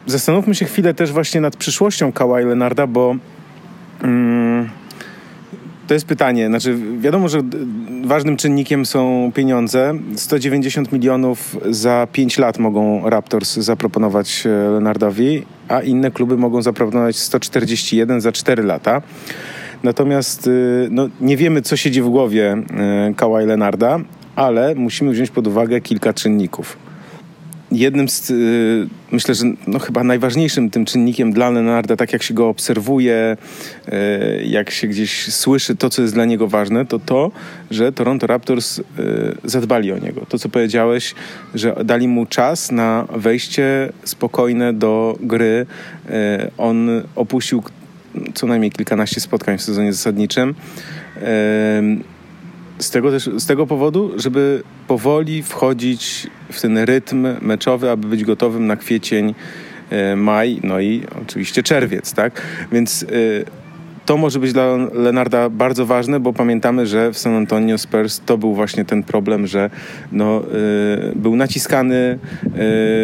zastanówmy 0.06 0.56
się 0.56 0.66
chwilę 0.66 0.94
też 0.94 1.12
właśnie 1.12 1.42
nad 1.42 1.56
przyszłością 1.56 2.12
Kawhi 2.12 2.46
Leonarda, 2.46 2.88
bo 2.88 3.16
mm, 4.04 4.70
to 5.92 5.96
jest 5.96 6.06
pytanie. 6.06 6.48
Znaczy, 6.48 6.78
wiadomo, 7.00 7.30
że 7.30 7.42
ważnym 8.06 8.38
czynnikiem 8.38 8.86
są 8.86 9.32
pieniądze. 9.36 9.94
190 10.16 10.92
milionów 10.92 11.58
za 11.70 12.08
5 12.12 12.38
lat 12.38 12.60
mogą 12.60 13.10
Raptors 13.10 13.54
zaproponować 13.54 14.44
e, 14.46 14.50
Leonardowi, 14.50 15.44
a 15.68 15.82
inne 15.82 16.12
kluby 16.12 16.38
mogą 16.38 16.62
zaproponować 16.62 17.16
141 17.16 18.22
za 18.22 18.32
4 18.32 18.64
lata. 18.64 19.02
Natomiast 19.84 20.48
e, 20.48 20.52
no, 20.90 21.10
nie 21.22 21.38
wiemy, 21.38 21.62
co 21.62 21.78
siedzi 21.78 22.02
w 22.02 22.10
głowie 22.10 22.52
e, 22.54 23.14
Kawhi 23.16 23.46
Leonarda, 23.46 24.00
ale 24.36 24.76
musimy 24.76 25.12
wziąć 25.12 25.32
pod 25.32 25.48
uwagę 25.48 25.82
kilka 25.82 26.14
czynników 26.14 26.91
jednym 27.72 28.10
z, 28.10 28.30
y, 28.30 28.88
myślę, 29.12 29.36
że 29.36 29.46
no 29.68 29.80
chyba 29.80 30.04
najważniejszym 30.04 30.70
tym 30.70 30.86
czynnikiem 30.86 31.34
dla 31.34 31.50
Leonarda, 31.50 31.96
tak 31.96 32.14
jak 32.14 32.24
się 32.24 32.34
go 32.34 32.50
obserwuje, 32.50 33.38
y, 33.88 34.44
jak 34.46 34.72
się 34.72 34.88
gdzieś 34.88 35.34
słyszy 35.34 35.76
to, 35.76 35.90
co 35.90 36.02
jest 36.02 36.14
dla 36.14 36.26
niego 36.26 36.48
ważne, 36.48 36.86
to 36.86 37.00
to, 37.00 37.32
że 37.72 37.92
Toronto 37.92 38.28
Raptors 38.28 38.80
y, 38.80 38.84
zadbali 39.44 39.92
o 39.92 39.98
niego. 39.98 40.26
To, 40.30 40.40
co 40.40 40.50
powiedziałeś, 40.50 41.16
że 41.56 41.76
dali 41.86 42.08
mu 42.08 42.26
czas 42.26 42.72
na 42.72 43.08
wejście 43.16 43.90
spokojne 44.04 44.74
do 44.74 45.18
gry. 45.22 45.66
On 46.58 46.90
opuścił 47.16 47.64
co 48.34 48.48
najmniej 48.48 48.72
kilkanaście 48.72 49.22
spotkań 49.22 49.58
w 49.58 49.62
sezonie 49.62 49.94
zasadniczym 49.94 50.56
z 52.82 52.90
tego, 52.90 53.12
też, 53.12 53.30
z 53.38 53.46
tego 53.46 53.68
powodu, 53.68 54.12
żeby 54.16 54.64
powoli 54.88 55.44
wchodzić 55.44 56.28
w 56.52 56.62
ten 56.62 56.78
rytm 56.78 57.28
meczowy, 57.42 57.90
aby 57.90 58.08
być 58.08 58.24
gotowym 58.24 58.68
na 58.68 58.76
kwiecień, 58.76 59.36
e, 59.90 60.16
maj, 60.16 60.60
no 60.64 60.80
i 60.80 61.04
oczywiście 61.22 61.64
czerwiec, 61.64 62.14
tak? 62.14 62.42
Więc 62.72 63.04
e, 63.04 63.08
to 64.12 64.18
może 64.18 64.40
być 64.40 64.54
dla 64.54 64.78
Lenarda 64.94 65.50
bardzo 65.50 65.86
ważne, 65.86 66.20
bo 66.20 66.34
pamiętamy, 66.34 66.88
że 66.88 67.12
w 67.14 67.18
San 67.18 67.34
Antonio 67.34 67.78
Spurs 67.78 68.22
to 68.26 68.38
był 68.38 68.54
właśnie 68.54 68.86
ten 68.86 69.04
problem, 69.04 69.48
że 69.48 69.70
no, 70.12 70.44
y, 71.12 71.16
był 71.16 71.36
naciskany 71.36 72.20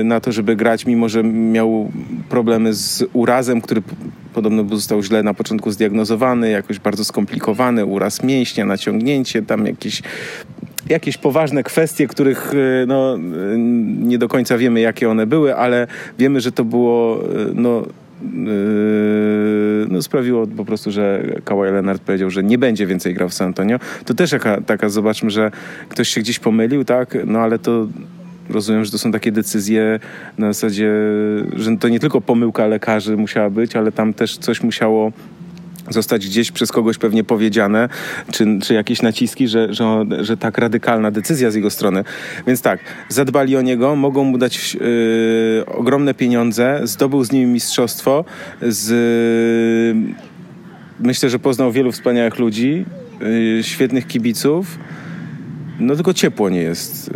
y, 0.02 0.04
na 0.04 0.20
to, 0.20 0.32
żeby 0.32 0.56
grać, 0.56 0.86
mimo 0.86 1.10
że 1.10 1.24
miał 1.24 1.92
problemy 2.30 2.74
z 2.74 3.04
urazem, 3.14 3.62
który 3.62 3.82
podobno 4.34 4.66
został 4.76 5.04
źle 5.04 5.24
na 5.24 5.34
początku 5.34 5.72
zdiagnozowany, 5.72 6.50
jakoś 6.50 6.80
bardzo 6.80 7.06
skomplikowany, 7.06 7.86
uraz 7.86 8.24
mięśnia, 8.24 8.66
naciągnięcie, 8.66 9.42
tam 9.42 9.66
jakieś 9.66 10.02
jakieś 10.90 11.18
poważne 11.18 11.64
kwestie, 11.64 12.08
których 12.08 12.52
no, 12.88 13.18
nie 14.00 14.18
do 14.18 14.28
końca 14.28 14.58
wiemy, 14.58 14.80
jakie 14.80 15.10
one 15.10 15.28
były, 15.28 15.56
ale 15.56 15.88
wiemy, 16.20 16.42
że 16.42 16.52
to 16.52 16.64
było 16.66 17.24
no, 17.54 17.84
Yy, 17.84 18.07
no, 19.90 20.02
sprawiło 20.02 20.48
po 20.48 20.66
prostu, 20.66 20.92
że 20.92 21.24
Kawhi 21.46 21.62
Leonard 21.62 22.02
powiedział, 22.02 22.30
że 22.30 22.44
nie 22.44 22.58
będzie 22.58 22.88
więcej 22.88 23.14
grał 23.14 23.30
w 23.30 23.34
San 23.34 23.48
Antonio. 23.48 23.80
To 24.06 24.14
też 24.14 24.32
jaka, 24.32 24.62
taka, 24.62 24.90
zobaczmy, 24.90 25.30
że 25.30 25.52
ktoś 25.90 26.10
się 26.10 26.22
gdzieś 26.22 26.40
pomylił, 26.40 26.86
tak? 26.86 27.18
No 27.26 27.40
ale 27.40 27.60
to 27.60 27.88
rozumiem, 28.50 28.86
że 28.86 28.92
to 28.92 28.98
są 28.98 29.12
takie 29.12 29.32
decyzje 29.32 30.00
na 30.38 30.54
zasadzie, 30.54 30.92
że 31.56 31.78
to 31.78 31.90
nie 31.90 32.00
tylko 32.00 32.22
pomyłka 32.22 32.68
lekarzy 32.68 33.18
musiała 33.18 33.50
być, 33.50 33.76
ale 33.76 33.92
tam 33.92 34.14
też 34.14 34.38
coś 34.38 34.64
musiało 34.64 35.12
zostać 35.90 36.28
gdzieś 36.28 36.52
przez 36.52 36.72
kogoś 36.72 36.98
pewnie 36.98 37.24
powiedziane, 37.24 37.90
czy, 38.32 38.46
czy 38.62 38.74
jakieś 38.74 39.02
naciski, 39.02 39.48
że, 39.48 39.74
że, 39.74 40.06
że 40.22 40.38
tak 40.38 40.58
radykalna 40.58 41.12
decyzja 41.12 41.52
z 41.52 41.56
jego 41.56 41.70
strony. 41.70 42.04
Więc 42.48 42.62
tak, 42.62 42.80
zadbali 43.10 43.58
o 43.58 43.62
niego, 43.62 43.96
mogą 43.96 44.24
mu 44.24 44.38
dać 44.38 44.74
yy, 44.76 45.66
ogromne 45.66 46.14
pieniądze, 46.14 46.80
zdobył 46.84 47.24
z 47.24 47.32
nimi 47.32 47.46
mistrzostwo, 47.46 48.26
z, 48.62 48.88
myślę, 51.00 51.30
że 51.30 51.40
poznał 51.40 51.72
wielu 51.72 51.92
wspaniałych 51.92 52.40
ludzi, 52.40 52.86
yy, 53.22 53.64
świetnych 53.64 54.08
kibiców, 54.08 54.80
no 55.80 55.96
tylko 55.96 56.14
ciepło 56.14 56.50
nie 56.50 56.62
jest 56.62 57.12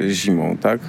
yy, 0.00 0.10
zimą, 0.10 0.56
tak? 0.60 0.80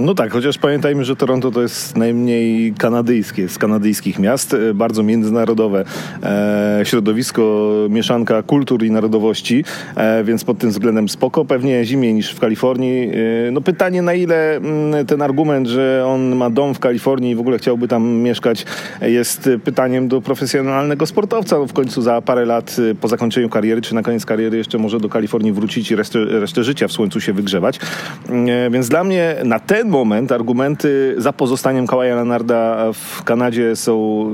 No 0.00 0.14
tak, 0.14 0.32
chociaż 0.32 0.58
pamiętajmy, 0.58 1.04
że 1.04 1.16
Toronto 1.16 1.50
to 1.50 1.62
jest 1.62 1.96
najmniej 1.96 2.74
kanadyjskie 2.74 3.48
z 3.48 3.58
kanadyjskich 3.58 4.18
miast, 4.18 4.54
e, 4.54 4.74
bardzo 4.74 5.02
międzynarodowe 5.02 5.84
e, 6.22 6.80
środowisko, 6.84 7.70
mieszanka 7.90 8.42
kultur 8.42 8.84
i 8.84 8.90
narodowości, 8.90 9.64
e, 9.96 10.24
więc 10.24 10.44
pod 10.44 10.58
tym 10.58 10.70
względem 10.70 11.08
spoko, 11.08 11.44
pewnie 11.44 11.84
zimniej 11.84 12.14
niż 12.14 12.32
w 12.32 12.40
Kalifornii. 12.40 13.10
E, 13.48 13.50
no 13.50 13.60
pytanie 13.60 14.02
na 14.02 14.14
ile 14.14 14.56
mm, 14.56 15.06
ten 15.06 15.22
argument, 15.22 15.66
że 15.66 16.04
on 16.06 16.36
ma 16.36 16.50
dom 16.50 16.74
w 16.74 16.78
Kalifornii 16.78 17.32
i 17.32 17.34
w 17.34 17.40
ogóle 17.40 17.58
chciałby 17.58 17.88
tam 17.88 18.04
mieszkać 18.08 18.66
jest 19.00 19.50
pytaniem 19.64 20.08
do 20.08 20.20
profesjonalnego 20.20 21.06
sportowca. 21.06 21.58
No 21.58 21.66
w 21.66 21.72
końcu 21.72 22.02
za 22.02 22.22
parę 22.22 22.44
lat 22.44 22.76
e, 22.90 22.94
po 22.94 23.08
zakończeniu 23.08 23.48
kariery, 23.48 23.82
czy 23.82 23.94
na 23.94 24.02
koniec 24.02 24.26
kariery 24.26 24.56
jeszcze 24.56 24.78
może 24.78 25.00
do 25.00 25.08
Kalifornii 25.08 25.52
wrócić 25.52 25.90
i 25.90 25.96
resztę, 25.96 26.24
resztę 26.24 26.64
życia 26.64 26.88
w 26.88 26.92
słońcu 26.92 27.20
się 27.20 27.32
wygrzewać. 27.32 27.80
E, 28.28 28.70
więc 28.70 28.88
dla 28.88 29.04
mnie 29.04 29.36
na 29.44 29.58
ten 29.58 29.89
moment 29.90 30.32
argumenty 30.32 31.14
za 31.18 31.32
pozostaniem 31.32 31.86
Kawaja 31.86 32.14
Leonarda 32.14 32.92
w 32.92 33.24
Kanadzie 33.24 33.76
są 33.76 34.26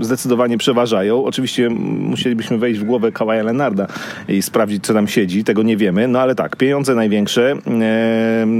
zdecydowanie 0.00 0.58
przeważają. 0.58 1.24
Oczywiście 1.24 1.70
musielibyśmy 1.70 2.58
wejść 2.58 2.80
w 2.80 2.84
głowę 2.84 3.12
Kawaja 3.12 3.42
Lenarda 3.42 3.86
i 4.28 4.42
sprawdzić, 4.42 4.84
co 4.84 4.94
tam 4.94 5.08
siedzi. 5.08 5.44
Tego 5.44 5.62
nie 5.62 5.76
wiemy. 5.76 6.08
No 6.08 6.20
ale 6.20 6.34
tak, 6.34 6.56
pieniądze 6.56 6.94
największe, 6.94 7.56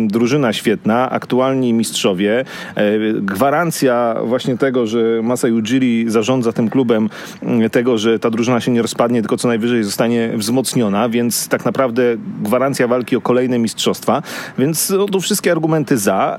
drużyna 0.06 0.52
świetna, 0.52 1.10
aktualni 1.10 1.72
mistrzowie, 1.72 2.44
e, 2.74 2.98
gwarancja 3.12 4.16
właśnie 4.24 4.58
tego, 4.58 4.86
że 4.86 5.20
Masai 5.22 5.52
Ujiri 5.52 6.10
zarządza 6.10 6.52
tym 6.52 6.70
klubem, 6.70 7.08
e, 7.42 7.70
tego, 7.70 7.98
że 7.98 8.18
ta 8.18 8.30
drużyna 8.30 8.60
się 8.60 8.72
nie 8.72 8.82
rozpadnie, 8.82 9.20
tylko 9.20 9.36
co 9.36 9.48
najwyżej 9.48 9.84
zostanie 9.84 10.30
wzmocniona, 10.34 11.08
więc 11.08 11.48
tak 11.48 11.64
naprawdę 11.64 12.02
gwarancja 12.42 12.88
walki 12.88 13.16
o 13.16 13.20
kolejne 13.20 13.58
mistrzostwa. 13.58 14.22
Więc 14.58 14.90
no, 14.90 15.06
tu 15.06 15.20
wszystkie 15.20 15.52
argumenty 15.52 15.83
za. 15.92 16.38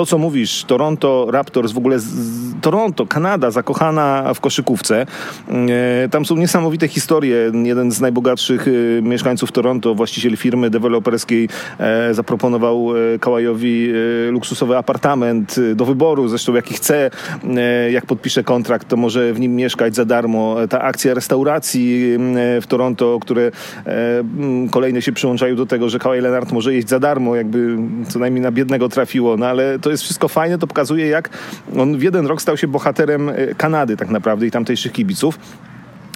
To, 0.00 0.06
co 0.06 0.18
mówisz, 0.18 0.64
Toronto 0.64 1.26
Raptors, 1.30 1.72
w 1.72 1.78
ogóle 1.78 1.98
z, 1.98 2.04
z 2.04 2.60
Toronto, 2.60 3.06
Kanada, 3.06 3.50
zakochana 3.50 4.34
w 4.34 4.40
koszykówce. 4.40 5.06
E, 6.04 6.08
tam 6.08 6.24
są 6.24 6.36
niesamowite 6.36 6.88
historie. 6.88 7.52
Jeden 7.64 7.92
z 7.92 8.00
najbogatszych 8.00 8.68
e, 8.68 9.02
mieszkańców 9.02 9.52
Toronto, 9.52 9.94
właściciel 9.94 10.36
firmy 10.36 10.70
deweloperskiej, 10.70 11.48
e, 11.78 12.14
zaproponował 12.14 12.92
e, 13.14 13.18
Kałajowi 13.18 13.90
e, 14.28 14.30
luksusowy 14.30 14.76
apartament 14.76 15.56
e, 15.58 15.74
do 15.74 15.84
wyboru, 15.84 16.28
zresztą 16.28 16.54
jaki 16.54 16.74
chce. 16.74 17.10
jak 17.90 18.06
podpisze 18.06 18.44
kontrakt, 18.44 18.88
to 18.88 18.96
może 18.96 19.32
w 19.32 19.40
nim 19.40 19.56
mieszkać 19.56 19.94
za 19.94 20.04
darmo. 20.04 20.56
Ta 20.70 20.80
akcja 20.80 21.14
restauracji 21.14 22.18
w 22.60 22.64
Toronto, 22.68 23.18
które 23.20 23.50
kolejne 24.70 25.02
się 25.02 25.12
przyłączają 25.12 25.56
do 25.56 25.66
tego, 25.66 25.88
że 25.88 25.98
Kawhi 25.98 26.20
Leonard 26.20 26.52
może 26.52 26.74
jeść 26.74 26.88
za 26.88 27.00
darmo, 27.00 27.36
jakby 27.36 27.76
co 28.08 28.18
najmniej 28.18 28.42
na 28.42 28.52
biednego 28.52 28.88
trafiło, 28.88 29.36
no 29.36 29.46
ale 29.46 29.78
to 29.78 29.89
jest 29.90 30.02
wszystko 30.02 30.28
fajne, 30.28 30.58
to 30.58 30.66
pokazuje 30.66 31.06
jak 31.06 31.28
on 31.76 31.98
w 31.98 32.02
jeden 32.02 32.26
rok 32.26 32.42
stał 32.42 32.56
się 32.56 32.68
bohaterem 32.68 33.28
e, 33.28 33.54
Kanady 33.54 33.96
tak 33.96 34.08
naprawdę 34.08 34.46
i 34.46 34.50
tamtejszych 34.50 34.92
kibiców. 34.92 35.38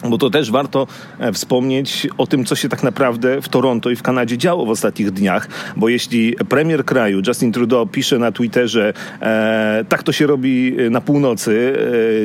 Bo 0.09 0.19
to 0.19 0.31
też 0.31 0.51
warto 0.51 0.87
e, 1.19 1.33
wspomnieć 1.33 2.09
o 2.19 2.27
tym, 2.27 2.45
co 2.45 2.55
się 2.55 2.69
tak 2.69 2.83
naprawdę 2.83 3.43
w 3.43 3.49
Toronto 3.49 3.91
i 3.91 3.97
w 3.97 4.03
Kanadzie 4.03 4.39
działo 4.39 4.67
w 4.67 4.71
ostatnich 4.71 5.11
dniach, 5.11 5.49
bo 5.77 5.89
jeśli 5.89 6.37
premier 6.49 6.85
kraju 6.85 7.23
Justin 7.27 7.53
Trudeau 7.53 7.87
pisze 7.87 8.19
na 8.19 8.33
Twitterze, 8.33 8.93
e, 9.23 9.85
tak 9.89 10.03
to 10.03 10.13
się 10.13 10.27
robi 10.27 10.77
na 10.91 11.01
północy, 11.01 11.77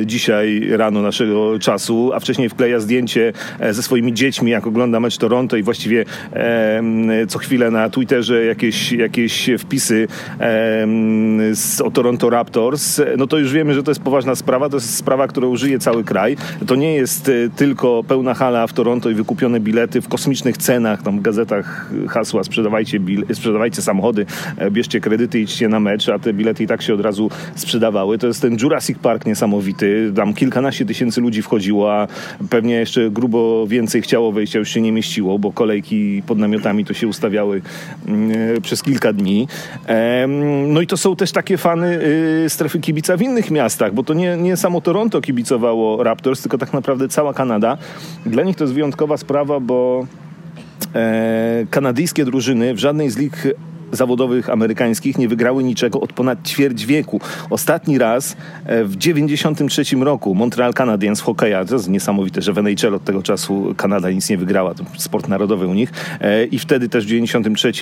e, 0.02 0.06
dzisiaj 0.06 0.68
rano 0.70 1.02
naszego 1.02 1.58
czasu, 1.58 2.10
a 2.14 2.20
wcześniej 2.20 2.48
wkleja 2.48 2.80
zdjęcie 2.80 3.32
e, 3.60 3.74
ze 3.74 3.82
swoimi 3.82 4.14
dziećmi, 4.14 4.50
jak 4.50 4.66
ogląda 4.66 5.00
mecz 5.00 5.18
Toronto 5.18 5.56
i 5.56 5.62
właściwie 5.62 6.04
e, 6.32 6.82
co 7.28 7.38
chwilę 7.38 7.70
na 7.70 7.90
Twitterze 7.90 8.44
jakieś, 8.44 8.92
jakieś 8.92 9.50
wpisy 9.58 10.08
e, 10.40 10.86
z, 11.52 11.80
o 11.80 11.90
Toronto 11.90 12.30
Raptors, 12.30 13.00
no 13.16 13.26
to 13.26 13.38
już 13.38 13.52
wiemy, 13.52 13.74
że 13.74 13.82
to 13.82 13.90
jest 13.90 14.02
poważna 14.02 14.34
sprawa, 14.34 14.68
to 14.68 14.76
jest 14.76 14.96
sprawa, 14.96 15.28
którą 15.28 15.56
żyje 15.56 15.78
cały 15.78 16.04
kraj. 16.04 16.36
To 16.66 16.74
nie 16.74 16.94
jest 16.94 17.30
tylko 17.56 17.69
tylko 17.70 18.04
pełna 18.04 18.34
hala 18.34 18.66
w 18.66 18.72
Toronto 18.72 19.10
i 19.10 19.14
wykupione 19.14 19.60
bilety 19.60 20.00
w 20.00 20.08
kosmicznych 20.08 20.56
cenach, 20.56 21.02
tam 21.02 21.18
w 21.18 21.22
gazetach 21.22 21.90
hasła 22.08 22.44
sprzedawajcie, 22.44 23.00
sprzedawajcie 23.32 23.82
samochody, 23.82 24.26
e, 24.56 24.70
bierzcie 24.70 25.00
kredyty, 25.00 25.40
idźcie 25.40 25.68
na 25.68 25.80
mecz, 25.80 26.08
a 26.08 26.18
te 26.18 26.32
bilety 26.32 26.64
i 26.64 26.66
tak 26.66 26.82
się 26.82 26.94
od 26.94 27.00
razu 27.00 27.30
sprzedawały. 27.54 28.18
To 28.18 28.26
jest 28.26 28.42
ten 28.42 28.56
Jurassic 28.62 28.98
Park 28.98 29.26
niesamowity, 29.26 30.12
tam 30.16 30.34
kilkanaście 30.34 30.86
tysięcy 30.86 31.20
ludzi 31.20 31.42
wchodziło, 31.42 31.94
a 31.94 32.08
pewnie 32.50 32.74
jeszcze 32.74 33.10
grubo 33.10 33.66
więcej 33.66 34.02
chciało 34.02 34.32
wejść, 34.32 34.56
a 34.56 34.58
już 34.58 34.68
się 34.68 34.80
nie 34.80 34.92
mieściło, 34.92 35.38
bo 35.38 35.52
kolejki 35.52 36.22
pod 36.26 36.38
namiotami 36.38 36.84
to 36.84 36.94
się 36.94 37.08
ustawiały 37.08 37.62
mm, 38.08 38.56
e, 38.56 38.60
przez 38.60 38.82
kilka 38.82 39.12
dni. 39.12 39.48
No 40.68 40.80
i 40.80 40.86
to 40.86 40.96
są 40.96 41.16
też 41.16 41.32
takie 41.32 41.58
fany 41.58 41.98
y, 42.44 42.50
strefy 42.50 42.80
kibica 42.80 43.16
w 43.16 43.22
innych 43.22 43.50
miastach, 43.50 43.94
bo 43.94 44.02
to 44.02 44.14
nie, 44.14 44.36
nie 44.36 44.56
samo 44.56 44.80
Toronto 44.80 45.20
kibicowało 45.20 46.02
Raptors, 46.04 46.42
tylko 46.42 46.58
tak 46.58 46.72
naprawdę 46.72 47.08
cała 47.08 47.34
Kanada 47.34 47.59
Kanada. 47.60 47.78
Dla 48.26 48.42
nich 48.42 48.56
to 48.56 48.64
jest 48.64 48.74
wyjątkowa 48.74 49.16
sprawa, 49.16 49.60
bo 49.60 50.06
e, 50.94 51.66
kanadyjskie 51.70 52.24
drużyny 52.24 52.74
w 52.74 52.78
żadnej 52.78 53.10
z 53.10 53.16
lig 53.16 53.42
zawodowych 53.92 54.50
amerykańskich 54.50 55.18
nie 55.18 55.28
wygrały 55.28 55.64
niczego 55.64 56.00
od 56.00 56.12
ponad 56.12 56.48
ćwierć 56.48 56.86
wieku. 56.86 57.20
Ostatni 57.50 57.98
raz 57.98 58.36
e, 58.64 58.84
w 58.84 58.96
93 58.96 59.82
roku 60.00 60.34
Montreal 60.34 60.74
Canadiens 60.74 61.20
hokeja, 61.20 61.64
to 61.64 61.74
jest 61.74 61.88
niesamowite, 61.88 62.42
że 62.42 62.52
w 62.52 62.58
NHL 62.58 62.94
od 62.94 63.04
tego 63.04 63.22
czasu 63.22 63.74
Kanada 63.76 64.10
nic 64.10 64.30
nie 64.30 64.38
wygrała, 64.38 64.74
to 64.74 64.84
sport 64.96 65.28
narodowy 65.28 65.66
u 65.66 65.74
nich 65.74 65.92
e, 66.20 66.44
i 66.44 66.58
wtedy 66.58 66.88
też 66.88 67.04
w 67.04 67.08
93 67.08 67.72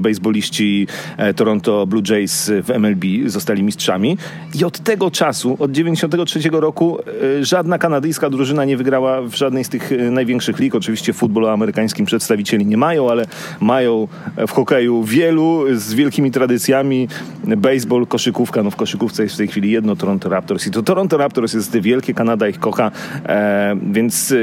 baseballiści 0.00 0.86
e, 1.16 1.34
Toronto 1.34 1.86
Blue 1.86 2.02
Jays 2.08 2.52
w 2.62 2.70
MLB 2.70 3.04
zostali 3.26 3.62
mistrzami 3.62 4.18
i 4.60 4.64
od 4.64 4.78
tego 4.78 5.10
czasu, 5.10 5.56
od 5.58 5.72
93 5.72 6.40
roku 6.52 6.98
żadna 7.40 7.78
kanadyjska 7.78 8.30
drużyna 8.30 8.64
nie 8.64 8.76
wygrała 8.76 9.22
w 9.22 9.34
żadnej 9.34 9.64
z 9.64 9.68
tych 9.68 9.90
największych 10.10 10.58
lig. 10.58 10.74
Oczywiście 10.74 11.12
w 11.12 11.16
futbolu 11.16 11.48
amerykańskim 11.48 12.06
przedstawicieli 12.06 12.66
nie 12.66 12.76
mają, 12.76 13.10
ale 13.10 13.26
mają 13.60 14.08
w 14.46 14.50
hokeju 14.50 14.93
wielu 15.02 15.64
z 15.72 15.94
wielkimi 15.94 16.30
tradycjami. 16.30 17.08
Baseball, 17.56 18.06
koszykówka, 18.06 18.62
no 18.62 18.70
w 18.70 18.76
koszykówce 18.76 19.22
jest 19.22 19.34
w 19.34 19.38
tej 19.38 19.48
chwili 19.48 19.70
jedno 19.70 19.96
Toronto 19.96 20.28
Raptors 20.28 20.66
i 20.66 20.70
to 20.70 20.82
Toronto 20.82 21.16
Raptors 21.16 21.54
jest 21.54 21.76
wielkie, 21.76 22.14
Kanada 22.14 22.48
ich 22.48 22.58
kocha, 22.58 22.90
e, 23.26 23.76
więc 23.92 24.32
e, 24.32 24.36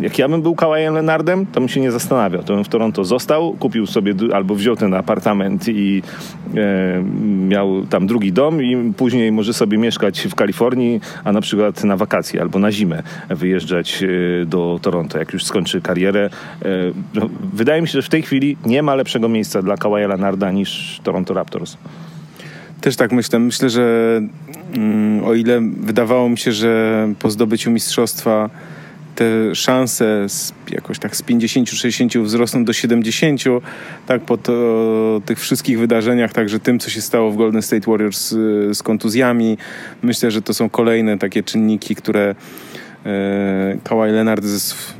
jak 0.00 0.18
ja 0.18 0.28
bym 0.28 0.42
był 0.42 0.54
Kawajem 0.54 0.94
Lenardem, 0.94 1.46
to 1.46 1.60
bym 1.60 1.68
się 1.68 1.80
nie 1.80 1.92
zastanawiał. 1.92 2.42
To 2.42 2.54
bym 2.54 2.64
w 2.64 2.68
Toronto 2.68 3.04
został, 3.04 3.52
kupił 3.52 3.86
sobie 3.86 4.14
albo 4.32 4.54
wziął 4.54 4.76
ten 4.76 4.94
apartament 4.94 5.68
i 5.68 6.02
e, 6.56 7.02
miał 7.48 7.86
tam 7.86 8.06
drugi 8.06 8.32
dom 8.32 8.62
i 8.62 8.92
później 8.96 9.32
może 9.32 9.54
sobie 9.54 9.78
mieszkać 9.78 10.20
w 10.20 10.34
Kalifornii, 10.34 11.00
a 11.24 11.32
na 11.32 11.40
przykład 11.40 11.84
na 11.84 11.96
wakacje 11.96 12.40
albo 12.40 12.58
na 12.58 12.72
zimę 12.72 13.02
wyjeżdżać 13.28 14.02
e, 14.02 14.46
do 14.46 14.78
Toronto, 14.82 15.18
jak 15.18 15.32
już 15.32 15.44
skończy 15.44 15.80
karierę. 15.80 16.30
E, 16.62 16.68
no, 17.14 17.28
wydaje 17.52 17.82
mi 17.82 17.88
się, 17.88 17.92
że 17.92 18.02
w 18.02 18.08
tej 18.08 18.22
chwili 18.22 18.56
nie 18.66 18.82
ma 18.82 18.94
lepszego 18.94 19.28
miejsca 19.28 19.39
miejsca 19.40 19.62
dla 19.62 19.76
Kawaja 19.76 20.08
Leonarda 20.08 20.50
niż 20.50 21.00
Toronto 21.02 21.34
Raptors. 21.34 21.76
Też 22.80 22.96
tak 22.96 23.12
myślę. 23.12 23.38
Myślę, 23.38 23.70
że 23.70 24.20
mm, 24.74 25.24
o 25.24 25.34
ile 25.34 25.60
wydawało 25.60 26.28
mi 26.28 26.38
się, 26.38 26.52
że 26.52 27.08
po 27.18 27.30
zdobyciu 27.30 27.70
mistrzostwa 27.70 28.50
te 29.14 29.54
szanse 29.54 30.28
z, 30.28 30.52
jakoś 30.70 30.98
tak 30.98 31.16
z 31.16 31.22
50-60 31.22 32.22
wzrosną 32.22 32.64
do 32.64 32.72
70, 32.72 33.40
tak 34.06 34.22
po 34.22 34.36
to, 34.36 34.52
tych 35.26 35.40
wszystkich 35.40 35.78
wydarzeniach, 35.78 36.32
także 36.32 36.60
tym, 36.60 36.78
co 36.78 36.90
się 36.90 37.00
stało 37.00 37.30
w 37.30 37.36
Golden 37.36 37.62
State 37.62 37.90
Warriors 37.90 38.28
z, 38.28 38.76
z 38.78 38.82
kontuzjami, 38.82 39.58
myślę, 40.02 40.30
że 40.30 40.42
to 40.42 40.54
są 40.54 40.70
kolejne 40.70 41.18
takie 41.18 41.42
czynniki, 41.42 41.94
które 41.94 42.34
Kawhi 43.84 44.12
Leonard, 44.12 44.44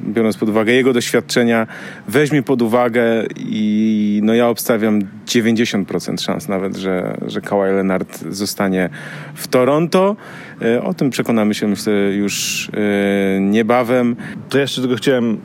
biorąc 0.09 0.37
pod 0.37 0.49
uwagę 0.49 0.73
jego 0.73 0.93
doświadczenia, 0.93 1.67
weźmie 2.09 2.43
pod 2.43 2.63
uwagę 2.63 3.03
i 3.37 4.21
no 4.25 4.35
ja 4.35 4.49
obstawiam 4.49 5.01
90% 5.27 6.21
szans 6.21 6.49
nawet, 6.49 6.77
że, 6.77 7.17
że 7.27 7.41
Kawhi 7.41 7.73
Leonard 7.73 8.25
zostanie 8.31 8.89
w 9.35 9.49
Toronto. 9.49 10.17
E, 10.63 10.83
o 10.83 10.95
tym 10.95 11.11
przekonamy 11.11 11.55
się 11.55 11.69
myślę 11.69 11.93
już 11.93 12.69
e, 12.69 13.41
niebawem. 13.41 14.17
To 14.49 14.59
jeszcze 14.59 14.81
tylko 14.81 14.97
chciałem 14.97 15.39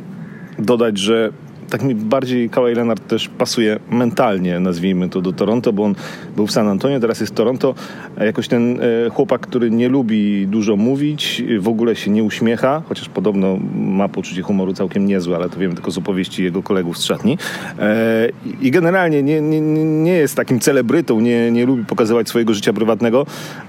dodać, 0.59 0.97
że 0.97 1.29
tak 1.69 1.83
mi 1.83 1.95
bardziej 1.95 2.49
Kawhi 2.49 2.75
Leonard 2.75 3.07
też 3.07 3.27
pasuje 3.27 3.79
mentalnie, 3.91 4.59
nazwijmy 4.59 5.09
to, 5.09 5.21
do 5.21 5.33
Toronto, 5.33 5.73
bo 5.73 5.83
on 5.83 5.95
był 6.35 6.47
w 6.47 6.51
San 6.51 6.67
Antonio, 6.67 6.99
teraz 6.99 7.19
jest 7.19 7.35
Toronto. 7.35 7.75
Jakoś 8.17 8.47
ten 8.47 8.79
e, 8.81 9.09
chłopak, 9.09 9.41
który 9.41 9.71
nie 9.71 9.89
lubi 9.89 10.47
dużo 10.47 10.75
mówić, 10.75 11.43
w 11.59 11.67
ogóle 11.67 11.95
się 11.95 12.11
nie 12.11 12.23
uśmiecha, 12.23 12.83
chociaż 12.89 13.09
podobno 13.09 13.57
ma 13.75 14.09
poczucie 14.09 14.41
humoru 14.41 14.73
całkiem 14.73 15.05
niezłe, 15.05 15.35
ale 15.35 15.49
to 15.49 15.59
wiemy 15.59 15.75
tylko 15.75 15.91
z 15.91 15.97
opowieści 15.97 16.43
jego 16.43 16.63
kolegów 16.63 16.97
z 16.97 17.03
szatni. 17.03 17.37
E, 17.79 18.29
I 18.61 18.71
generalnie 18.71 19.23
nie, 19.23 19.41
nie, 19.41 19.61
nie 19.81 20.13
jest 20.13 20.35
takim 20.35 20.59
celebrytą, 20.59 21.19
nie, 21.19 21.51
nie 21.51 21.65
lubi 21.65 21.85
pokazywać 21.85 22.29
swojego 22.29 22.53
życia 22.53 22.73
prywatnego. 22.73 23.25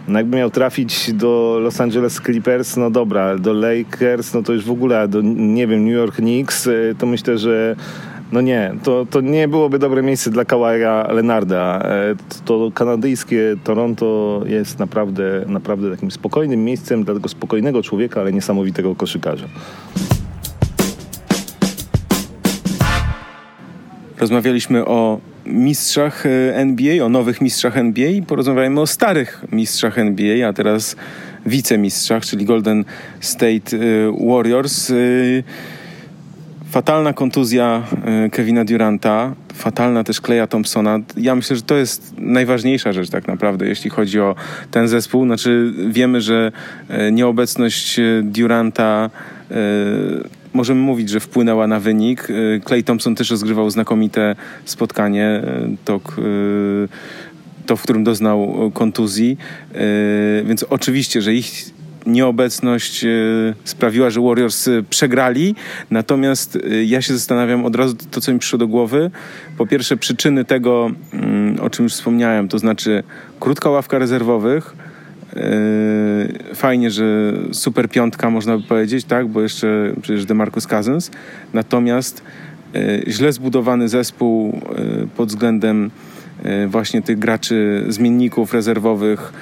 No 0.09 0.19
jakby 0.19 0.37
miał 0.37 0.51
trafić 0.51 1.13
do 1.13 1.59
Los 1.63 1.81
Angeles 1.81 2.21
Clippers, 2.21 2.77
no 2.77 2.91
dobra, 2.91 3.39
do 3.39 3.53
Lakers, 3.53 4.35
no 4.35 4.43
to 4.43 4.53
już 4.53 4.65
w 4.65 4.71
ogóle 4.71 5.09
do, 5.09 5.21
nie 5.23 5.67
wiem, 5.67 5.85
New 5.85 5.95
York 5.95 6.15
Knicks, 6.15 6.67
e, 6.67 6.73
to 6.99 7.07
myślę, 7.07 7.39
że 7.39 7.77
no 8.33 8.41
nie, 8.41 8.75
to, 8.83 9.07
to 9.11 9.21
nie 9.21 9.49
byłoby 9.49 9.79
dobre 9.79 10.03
miejsce 10.03 10.31
dla 10.31 10.45
Kawaja 10.45 11.13
Lenarda. 11.13 11.81
E, 11.83 12.15
to 12.45 12.71
kanadyjskie 12.75 13.57
Toronto 13.65 14.43
jest 14.47 14.79
naprawdę, 14.79 15.45
naprawdę 15.47 15.91
takim 15.91 16.11
spokojnym 16.11 16.65
miejscem 16.65 17.05
dla 17.05 17.15
tego 17.15 17.29
spokojnego 17.29 17.83
człowieka, 17.83 18.21
ale 18.21 18.33
niesamowitego 18.33 18.95
koszykarza. 18.95 19.47
Rozmawialiśmy 24.21 24.85
o 24.85 25.21
mistrzach 25.47 26.27
e, 26.27 26.57
NBA, 26.57 27.05
o 27.05 27.09
nowych 27.09 27.41
mistrzach 27.41 27.77
NBA 27.77 28.09
i 28.09 28.23
porozmawiajmy 28.23 28.81
o 28.81 28.87
starych 28.87 29.45
mistrzach 29.53 29.99
NBA, 29.99 30.49
a 30.49 30.53
teraz 30.53 30.97
wicemistrzach, 31.47 32.25
czyli 32.25 32.45
Golden 32.45 32.85
State 33.21 33.77
e, 33.77 34.27
Warriors 34.29 34.93
Fatalna 36.71 37.13
kontuzja 37.13 37.83
e, 38.05 38.31
Kevina 38.31 38.65
Duranta, 38.65 39.35
fatalna 39.55 40.05
też 40.05 40.21
Kleja 40.21 40.47
Thompsona. 40.47 40.99
Ja 41.17 41.35
myślę, 41.35 41.57
że 41.57 41.63
to 41.63 41.77
jest 41.77 42.15
najważniejsza 42.19 42.93
rzecz 42.93 43.11
tak 43.11 43.29
naprawdę, 43.29 43.67
jeśli 43.67 43.91
chodzi 43.91 44.21
o 44.21 44.35
ten 44.71 44.89
zespół. 44.89 45.25
Znaczy 45.25 45.73
wiemy, 45.89 46.21
że 46.21 46.53
e, 46.89 47.13
nieobecność 47.13 47.99
e, 47.99 48.23
Duranta 48.23 49.11
możemy 50.57 50.81
mówić, 50.81 51.11
że 51.11 51.21
wpłynęła 51.21 51.67
na 51.67 51.81
wynik. 51.81 52.29
Clay 52.67 52.83
Thompson 52.83 53.15
też 53.15 53.31
rozgrywał 53.31 53.71
znakomite 53.71 54.37
spotkanie, 54.65 55.43
to, 55.85 56.01
to 57.67 57.77
w 57.77 57.83
którym 57.83 58.05
doznał 58.05 58.71
kontuzji. 58.75 59.37
Więc 60.45 60.63
oczywiście, 60.63 61.23
że 61.23 61.35
ich 61.35 61.77
nieobecność 62.07 63.05
sprawiła, 63.65 64.11
że 64.11 64.21
Warriors 64.21 64.69
przegrali. 64.91 65.55
Natomiast 65.91 66.59
ja 66.87 67.03
się 67.03 67.15
zastanawiam 67.15 67.65
od 67.65 67.77
razu 67.77 67.97
to, 68.11 68.21
co 68.21 68.33
mi 68.33 68.39
przyszło 68.39 68.59
do 68.59 68.67
głowy. 68.67 69.11
Po 69.59 69.67
pierwsze, 69.67 69.97
przyczyny 69.97 70.45
tego, 70.45 70.91
mm, 71.13 71.61
o 71.61 71.71
czym 71.71 71.83
już 71.83 71.93
wspomniałem, 71.93 72.49
to 72.49 72.59
znaczy 72.59 73.03
krótka 73.41 73.71
ławka 73.71 73.99
rezerwowych. 73.99 74.77
Fajnie, 76.55 76.91
że 76.91 77.33
super 77.53 77.89
piątka, 77.89 78.31
można 78.31 78.59
by 78.59 78.65
powiedzieć, 78.65 79.05
tak, 79.05 79.29
bo 79.29 79.43
jeszcze 79.43 79.93
przecież 80.03 80.25
DeMarcus 80.25 80.67
Cousins. 80.67 81.11
Natomiast 81.55 82.23
źle 83.09 83.33
zbudowany 83.33 83.89
zespół 83.89 84.61
pod 85.17 85.29
względem 85.29 85.91
właśnie 86.69 87.03
tych 87.03 87.19
graczy, 87.19 87.85
zmienników 87.89 88.55
rezerwowych, 88.55 89.33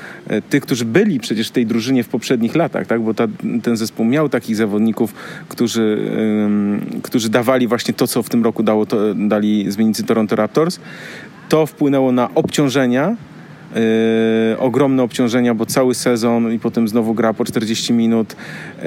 tych, 0.50 0.62
którzy 0.62 0.84
byli 0.84 1.20
przecież 1.20 1.48
w 1.48 1.52
tej 1.52 1.66
drużynie 1.66 2.04
w 2.04 2.08
poprzednich 2.08 2.54
latach, 2.54 2.86
tak? 2.86 3.02
bo 3.02 3.14
ta, 3.14 3.26
ten 3.62 3.76
zespół 3.76 4.06
miał 4.06 4.28
takich 4.28 4.56
zawodników, 4.56 5.14
którzy, 5.48 6.10
którzy 7.02 7.28
dawali 7.28 7.68
właśnie 7.68 7.94
to, 7.94 8.06
co 8.06 8.22
w 8.22 8.28
tym 8.28 8.44
roku 8.44 8.62
dało, 8.62 8.86
to, 8.86 9.14
dali 9.14 9.70
zmiennicy 9.70 10.04
Toronto 10.04 10.36
Raptors. 10.36 10.80
To 11.48 11.66
wpłynęło 11.66 12.12
na 12.12 12.34
obciążenia, 12.34 13.16
Yy, 13.74 14.58
ogromne 14.58 15.02
obciążenia, 15.02 15.54
bo 15.54 15.66
cały 15.66 15.94
sezon 15.94 16.52
i 16.52 16.58
potem 16.58 16.88
znowu 16.88 17.14
gra 17.14 17.34
po 17.34 17.44
40 17.44 17.92
minut. 17.92 18.36
Yy, 18.78 18.84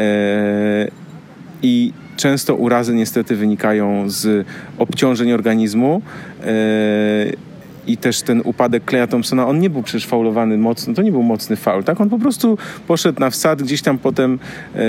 I 1.61 1.93
często 2.17 2.55
urazy 2.55 2.95
niestety 2.95 3.35
wynikają 3.35 4.09
z 4.09 4.47
obciążeń 4.77 5.31
organizmu. 5.31 6.01
Yy, 6.39 7.46
i 7.87 7.97
też 7.97 8.21
ten 8.21 8.41
upadek 8.43 8.85
Kleja 8.85 9.07
Thompsona, 9.07 9.47
on 9.47 9.59
nie 9.59 9.69
był 9.69 9.83
przecież 9.83 10.07
faulowany 10.07 10.57
mocno, 10.57 10.93
to 10.93 11.01
nie 11.01 11.11
był 11.11 11.23
mocny 11.23 11.55
faul, 11.55 11.83
tak? 11.83 12.01
On 12.01 12.09
po 12.09 12.19
prostu 12.19 12.57
poszedł 12.87 13.19
na 13.19 13.29
wsad, 13.29 13.63
gdzieś 13.63 13.81
tam 13.81 13.97
potem 13.97 14.39
e, 14.75 14.79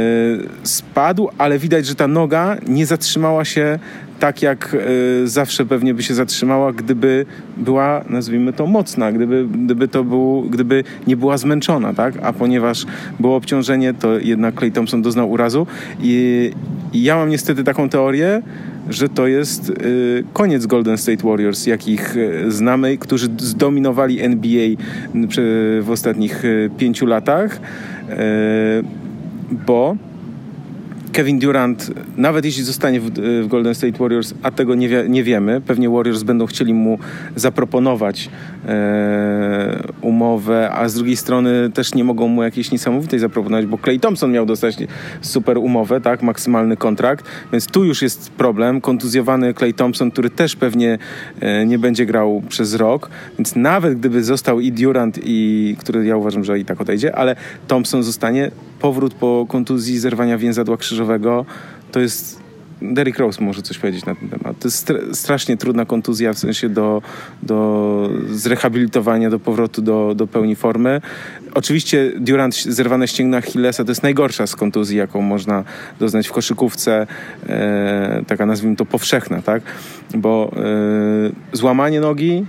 spadł, 0.62 1.28
ale 1.38 1.58
widać, 1.58 1.86
że 1.86 1.94
ta 1.94 2.08
noga 2.08 2.56
nie 2.66 2.86
zatrzymała 2.86 3.44
się 3.44 3.78
tak 4.18 4.42
jak 4.42 4.74
y, 4.74 5.28
zawsze 5.28 5.66
pewnie 5.66 5.94
by 5.94 6.02
się 6.02 6.14
zatrzymała, 6.14 6.72
gdyby 6.72 7.26
była, 7.56 8.04
nazwijmy 8.08 8.52
to, 8.52 8.66
mocna, 8.66 9.12
gdyby, 9.12 9.46
gdyby 9.64 9.88
to 9.88 10.04
był, 10.04 10.42
gdyby 10.50 10.84
nie 11.06 11.16
była 11.16 11.38
zmęczona, 11.38 11.94
tak? 11.94 12.14
A 12.22 12.32
ponieważ 12.32 12.86
było 13.20 13.36
obciążenie, 13.36 13.94
to 13.94 14.18
jednak 14.18 14.58
Clay 14.58 14.70
Thompson 14.70 15.02
doznał 15.02 15.30
urazu 15.30 15.66
i, 16.00 16.50
i 16.92 17.02
ja 17.02 17.16
mam 17.16 17.28
niestety 17.28 17.64
taką 17.64 17.88
teorię, 17.88 18.42
że 18.90 19.08
to 19.08 19.26
jest 19.26 19.70
y, 19.70 20.24
koniec 20.32 20.66
Golden 20.66 20.98
State 20.98 21.28
Warriors, 21.28 21.66
jakich 21.66 22.16
y, 22.16 22.50
znamy, 22.52 22.98
którzy 22.98 23.28
zdominowali 23.38 24.20
NBA 24.20 24.68
w 25.82 25.90
ostatnich 25.90 26.44
y, 26.44 26.70
pięciu 26.78 27.06
latach, 27.06 27.60
bo 29.66 29.96
Kevin 31.12 31.38
Durant, 31.38 31.90
nawet 32.16 32.44
jeśli 32.44 32.62
zostanie 32.62 33.00
w, 33.00 33.10
w 33.44 33.46
Golden 33.48 33.74
State 33.74 33.98
Warriors, 33.98 34.34
a 34.42 34.50
tego 34.50 34.74
nie, 34.74 34.88
wie, 34.88 35.04
nie, 35.08 35.24
wiemy, 35.24 35.60
pewnie 35.60 35.90
Warriors 35.90 36.22
będą 36.22 36.46
chcieli 36.46 36.74
mu 36.74 36.98
zaproponować 37.36 38.30
e, 38.68 39.82
umowę, 40.00 40.70
a 40.72 40.88
z 40.88 40.94
drugiej 40.94 41.16
strony 41.16 41.70
też 41.74 41.94
nie 41.94 42.04
mogą 42.04 42.28
mu 42.28 42.42
jakiejś 42.42 42.70
niesamowitej 42.70 43.18
zaproponować, 43.18 43.66
bo 43.66 43.78
Clay 43.78 43.98
Thompson 43.98 44.32
miał 44.32 44.46
dostać 44.46 44.76
super 45.20 45.58
umowę, 45.58 46.00
tak, 46.00 46.22
maksymalny 46.22 46.76
kontrakt, 46.76 47.24
więc 47.52 47.66
tu 47.66 47.84
już 47.84 48.02
jest 48.02 48.30
problem. 48.30 48.80
Kontuzjowany 48.80 49.54
Clay 49.54 49.72
Thompson, 49.72 50.10
który 50.10 50.30
też 50.30 50.56
pewnie 50.56 50.98
e, 51.40 51.66
nie 51.66 51.78
będzie 51.78 52.06
grał 52.06 52.42
przez 52.48 52.74
rok, 52.74 53.10
więc 53.38 53.56
nawet 53.56 53.98
gdyby 53.98 54.24
został 54.24 54.60
i 54.60 54.72
Durant, 54.72 55.18
i 55.24 55.76
który 55.78 56.04
ja 56.04 56.16
uważam, 56.16 56.44
że 56.44 56.58
i 56.58 56.64
tak 56.64 56.80
odejdzie, 56.80 57.16
ale 57.16 57.36
Thompson 57.68 58.02
zostanie, 58.02 58.50
powrót 58.80 59.14
po 59.14 59.46
kontuzji 59.48 59.98
zerwania 59.98 60.38
więzadła 60.38 60.76
krzyżowego 60.76 61.44
to 61.92 62.00
jest 62.00 62.48
Derrick 62.82 63.18
Rose 63.18 63.44
może 63.44 63.62
coś 63.62 63.78
powiedzieć 63.78 64.04
na 64.04 64.14
ten 64.14 64.28
temat. 64.28 64.58
To 64.58 64.68
jest 64.68 64.92
strasznie 65.12 65.56
trudna 65.56 65.84
kontuzja 65.84 66.32
w 66.32 66.38
sensie 66.38 66.68
do, 66.68 67.02
do 67.42 68.10
zrehabilitowania, 68.30 69.30
do 69.30 69.38
powrotu 69.38 69.82
do, 69.82 70.14
do 70.14 70.26
pełni 70.26 70.56
formy. 70.56 71.00
Oczywiście 71.54 72.12
Durant 72.18 72.54
zerwane 72.56 73.08
ścięgna 73.08 73.36
Achillesa 73.36 73.84
to 73.84 73.90
jest 73.90 74.02
najgorsza 74.02 74.46
z 74.46 74.56
kontuzji, 74.56 74.98
jaką 74.98 75.22
można 75.22 75.64
doznać 76.00 76.28
w 76.28 76.32
koszykówce, 76.32 77.06
e, 77.48 78.22
taka 78.26 78.46
nazwijmy 78.46 78.76
to 78.76 78.86
powszechna, 78.86 79.42
tak? 79.42 79.62
Bo 80.14 80.52
e, 80.56 81.56
złamanie 81.56 82.00
nogi, 82.00 82.46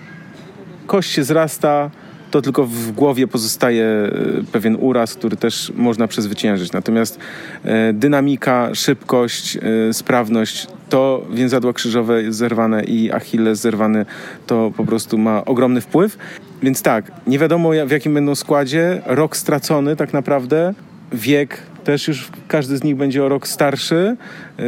kość 0.87 1.11
się 1.11 1.23
zrasta, 1.23 1.89
to 2.31 2.41
tylko 2.41 2.65
w 2.65 2.91
głowie 2.91 3.27
pozostaje 3.27 3.85
e, 3.85 4.11
pewien 4.51 4.77
uraz, 4.79 5.13
który 5.13 5.37
też 5.37 5.71
można 5.75 6.07
przezwyciężyć. 6.07 6.71
Natomiast 6.71 7.19
e, 7.63 7.93
dynamika, 7.93 8.69
szybkość, 8.75 9.57
e, 9.57 9.93
sprawność 9.93 10.67
to 10.89 11.25
więzadła 11.33 11.73
krzyżowe 11.73 12.23
jest 12.23 12.37
zerwane 12.37 12.83
i 12.83 13.11
Achilles 13.11 13.59
zerwany 13.59 14.05
to 14.47 14.71
po 14.77 14.85
prostu 14.85 15.17
ma 15.17 15.45
ogromny 15.45 15.81
wpływ. 15.81 16.17
Więc 16.63 16.81
tak, 16.81 17.11
nie 17.27 17.39
wiadomo 17.39 17.69
w 17.87 17.91
jakim 17.91 18.13
będą 18.13 18.35
składzie, 18.35 19.01
rok 19.05 19.37
stracony 19.37 19.95
tak 19.95 20.13
naprawdę, 20.13 20.73
wiek 21.11 21.61
też 21.83 22.07
już 22.07 22.29
każdy 22.47 22.77
z 22.77 22.83
nich 22.83 22.95
będzie 22.95 23.23
o 23.23 23.29
rok 23.29 23.47
starszy, 23.47 24.17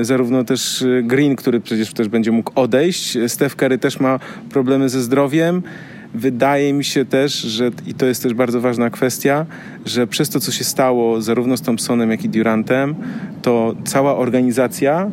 zarówno 0.01 0.43
też 0.43 0.85
Green, 1.03 1.35
który 1.35 1.59
przecież 1.59 1.93
też 1.93 2.07
będzie 2.07 2.31
mógł 2.31 2.51
odejść, 2.55 3.17
Steph 3.27 3.55
Curry 3.55 3.77
też 3.77 3.99
ma 3.99 4.19
problemy 4.49 4.89
ze 4.89 5.01
zdrowiem, 5.01 5.63
Wydaje 6.13 6.73
mi 6.73 6.83
się 6.83 7.05
też, 7.05 7.33
że 7.33 7.71
i 7.87 7.93
to 7.93 8.05
jest 8.05 8.23
też 8.23 8.33
bardzo 8.33 8.61
ważna 8.61 8.89
kwestia, 8.89 9.45
że 9.85 10.07
przez 10.07 10.29
to, 10.29 10.39
co 10.39 10.51
się 10.51 10.63
stało 10.63 11.21
zarówno 11.21 11.57
z 11.57 11.61
Thompsonem, 11.61 12.11
jak 12.11 12.25
i 12.25 12.29
Durantem, 12.29 12.95
to 13.41 13.75
cała 13.83 14.17
organizacja 14.17 15.11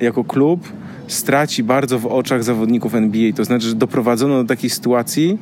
jako 0.00 0.24
klub 0.24 0.72
straci 1.08 1.62
bardzo 1.62 1.98
w 1.98 2.06
oczach 2.06 2.44
zawodników 2.44 2.94
NBA. 2.94 3.32
To 3.32 3.44
znaczy, 3.44 3.66
że 3.68 3.74
doprowadzono 3.74 4.42
do 4.42 4.48
takiej 4.48 4.70
sytuacji, 4.70 5.38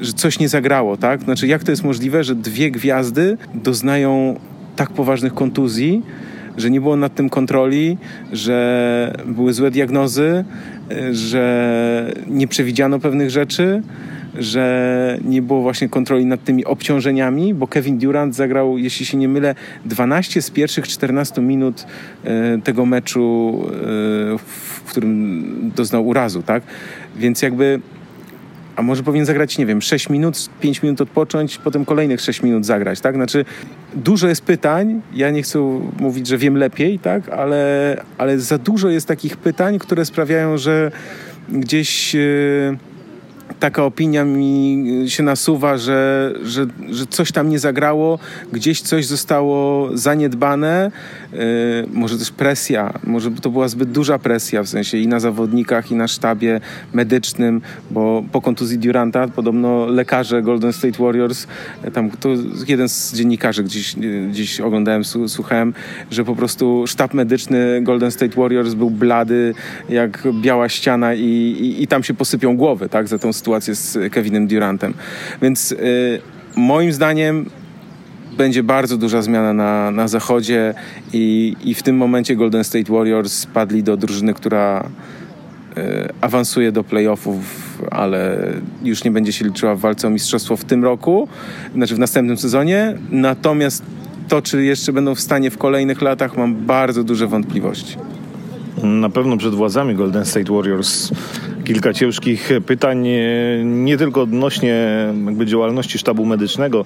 że 0.00 0.12
coś 0.12 0.38
nie 0.38 0.48
zagrało, 0.48 0.96
tak? 0.96 1.22
Znaczy, 1.22 1.46
jak 1.46 1.64
to 1.64 1.72
jest 1.72 1.84
możliwe, 1.84 2.24
że 2.24 2.34
dwie 2.34 2.70
gwiazdy 2.70 3.38
doznają 3.54 4.40
tak 4.76 4.90
poważnych 4.90 5.34
kontuzji, 5.34 6.02
że 6.56 6.70
nie 6.70 6.80
było 6.80 6.96
nad 6.96 7.14
tym 7.14 7.28
kontroli, 7.28 7.98
że 8.32 9.16
były 9.26 9.52
złe 9.52 9.70
diagnozy, 9.70 10.44
że 11.12 12.12
nie 12.26 12.48
przewidziano 12.48 12.98
pewnych 12.98 13.30
rzeczy, 13.30 13.82
że 14.38 15.18
nie 15.24 15.42
było 15.42 15.62
właśnie 15.62 15.88
kontroli 15.88 16.26
nad 16.26 16.44
tymi 16.44 16.64
obciążeniami, 16.64 17.54
bo 17.54 17.66
Kevin 17.66 17.98
Durant 17.98 18.34
zagrał, 18.34 18.78
jeśli 18.78 19.06
się 19.06 19.16
nie 19.16 19.28
mylę, 19.28 19.54
12 19.84 20.42
z 20.42 20.50
pierwszych 20.50 20.88
14 20.88 21.42
minut 21.42 21.86
e, 22.24 22.58
tego 22.64 22.86
meczu, 22.86 23.54
e, 23.64 23.72
w 24.38 24.82
którym 24.86 25.72
doznał 25.76 26.06
urazu, 26.06 26.42
tak? 26.42 26.62
Więc 27.16 27.42
jakby 27.42 27.80
a 28.76 28.82
może 28.82 29.02
powinien 29.02 29.26
zagrać, 29.26 29.58
nie 29.58 29.66
wiem, 29.66 29.82
6 29.82 30.10
minut, 30.10 30.50
5 30.60 30.82
minut 30.82 31.00
odpocząć, 31.00 31.58
potem 31.58 31.84
kolejnych 31.84 32.20
6 32.20 32.42
minut 32.42 32.66
zagrać, 32.66 33.00
tak? 33.00 33.14
Znaczy, 33.14 33.44
dużo 33.94 34.28
jest 34.28 34.42
pytań, 34.44 35.00
ja 35.14 35.30
nie 35.30 35.42
chcę 35.42 35.80
mówić, 36.00 36.26
że 36.26 36.38
wiem 36.38 36.56
lepiej, 36.56 36.98
tak? 36.98 37.28
Ale, 37.28 37.96
ale 38.18 38.38
za 38.38 38.58
dużo 38.58 38.88
jest 38.88 39.08
takich 39.08 39.36
pytań, 39.36 39.78
które 39.78 40.04
sprawiają, 40.04 40.58
że 40.58 40.90
gdzieś... 41.48 42.14
Yy 42.14 42.78
taka 43.60 43.84
opinia 43.84 44.24
mi 44.24 45.04
się 45.08 45.22
nasuwa, 45.22 45.78
że, 45.78 46.32
że, 46.42 46.66
że 46.90 47.06
coś 47.06 47.32
tam 47.32 47.48
nie 47.48 47.58
zagrało, 47.58 48.18
gdzieś 48.52 48.80
coś 48.80 49.06
zostało 49.06 49.88
zaniedbane, 49.94 50.90
yy, 51.32 51.38
może 51.92 52.18
też 52.18 52.30
presja, 52.30 52.92
może 53.04 53.30
to 53.30 53.50
była 53.50 53.68
zbyt 53.68 53.90
duża 53.90 54.18
presja, 54.18 54.62
w 54.62 54.68
sensie 54.68 54.98
i 54.98 55.08
na 55.08 55.20
zawodnikach, 55.20 55.90
i 55.90 55.94
na 55.94 56.08
sztabie 56.08 56.60
medycznym, 56.92 57.60
bo 57.90 58.24
po 58.32 58.40
kontuzji 58.40 58.78
Duranta 58.78 59.28
podobno 59.28 59.86
lekarze 59.86 60.42
Golden 60.42 60.72
State 60.72 61.02
Warriors, 61.02 61.46
e, 61.82 61.90
tam 61.90 62.10
to 62.10 62.28
jeden 62.68 62.88
z 62.88 63.14
dziennikarzy 63.14 63.64
gdzieś, 63.64 63.96
gdzieś 64.30 64.60
oglądałem, 64.60 65.02
słuchałem, 65.26 65.74
że 66.10 66.24
po 66.24 66.36
prostu 66.36 66.84
sztab 66.86 67.14
medyczny 67.14 67.80
Golden 67.82 68.10
State 68.10 68.40
Warriors 68.40 68.74
był 68.74 68.90
blady 68.90 69.54
jak 69.88 70.28
biała 70.40 70.68
ściana 70.68 71.14
i, 71.14 71.22
i, 71.22 71.82
i 71.82 71.86
tam 71.86 72.02
się 72.02 72.14
posypią 72.14 72.56
głowy, 72.56 72.88
tak, 72.88 73.08
za 73.08 73.18
tą 73.18 73.32
sytuację 73.36 73.74
z 73.74 74.12
Kevinem 74.12 74.46
Durantem. 74.46 74.94
Więc 75.42 75.72
y, 75.72 75.76
moim 76.56 76.92
zdaniem 76.92 77.50
będzie 78.36 78.62
bardzo 78.62 78.96
duża 78.96 79.22
zmiana 79.22 79.52
na, 79.52 79.90
na 79.90 80.08
zachodzie 80.08 80.74
i, 81.12 81.56
i 81.64 81.74
w 81.74 81.82
tym 81.82 81.96
momencie 81.96 82.36
Golden 82.36 82.64
State 82.64 82.92
Warriors 82.92 83.32
spadli 83.32 83.82
do 83.82 83.96
drużyny, 83.96 84.34
która 84.34 84.88
e, 85.76 86.08
awansuje 86.20 86.72
do 86.72 86.84
playoffów, 86.84 87.44
ale 87.90 88.38
już 88.82 89.04
nie 89.04 89.10
będzie 89.10 89.32
się 89.32 89.44
liczyła 89.44 89.74
w 89.74 89.80
walce 89.80 90.08
o 90.08 90.10
mistrzostwo 90.10 90.56
w 90.56 90.64
tym 90.64 90.84
roku, 90.84 91.28
znaczy 91.74 91.94
w 91.94 91.98
następnym 91.98 92.36
sezonie. 92.36 92.94
Natomiast 93.10 93.82
to, 94.28 94.42
czy 94.42 94.64
jeszcze 94.64 94.92
będą 94.92 95.14
w 95.14 95.20
stanie 95.20 95.50
w 95.50 95.58
kolejnych 95.58 96.02
latach, 96.02 96.36
mam 96.36 96.54
bardzo 96.54 97.04
duże 97.04 97.26
wątpliwości. 97.26 97.96
Na 98.82 99.08
pewno 99.08 99.36
przed 99.36 99.54
władzami 99.54 99.94
Golden 99.94 100.24
State 100.24 100.52
Warriors 100.52 101.12
kilka 101.64 101.92
ciężkich 101.92 102.50
pytań, 102.66 103.08
nie 103.64 103.96
tylko 103.96 104.22
odnośnie 104.22 105.06
jakby 105.26 105.46
działalności 105.46 105.98
sztabu 105.98 106.26
medycznego. 106.26 106.84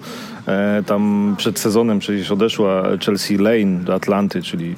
E, 0.49 0.83
tam 0.87 1.35
przed 1.39 1.59
sezonem 1.59 1.99
przecież 1.99 2.31
odeszła 2.31 2.83
Chelsea 3.05 3.37
Lane 3.37 3.85
do 3.85 3.95
Atlanty, 3.95 4.43
czyli 4.43 4.75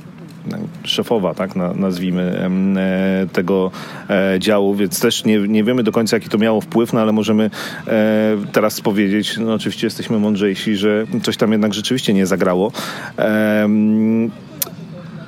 szefowa, 0.84 1.34
tak 1.34 1.56
nazwijmy, 1.56 2.22
e, 2.22 3.26
tego 3.32 3.70
e, 4.10 4.36
działu, 4.38 4.74
więc 4.74 5.00
też 5.00 5.24
nie, 5.24 5.38
nie 5.38 5.64
wiemy 5.64 5.82
do 5.82 5.92
końca, 5.92 6.16
jaki 6.16 6.28
to 6.28 6.38
miało 6.38 6.60
wpływ, 6.60 6.92
no 6.92 7.00
ale 7.00 7.12
możemy 7.12 7.50
teraz 8.52 8.80
powiedzieć, 8.80 9.38
no 9.38 9.54
oczywiście 9.54 9.86
jesteśmy 9.86 10.18
mądrzejsi, 10.18 10.76
że 10.76 11.06
coś 11.22 11.36
tam 11.36 11.52
jednak 11.52 11.74
rzeczywiście 11.74 12.14
nie 12.14 12.26
zagrało. 12.26 12.72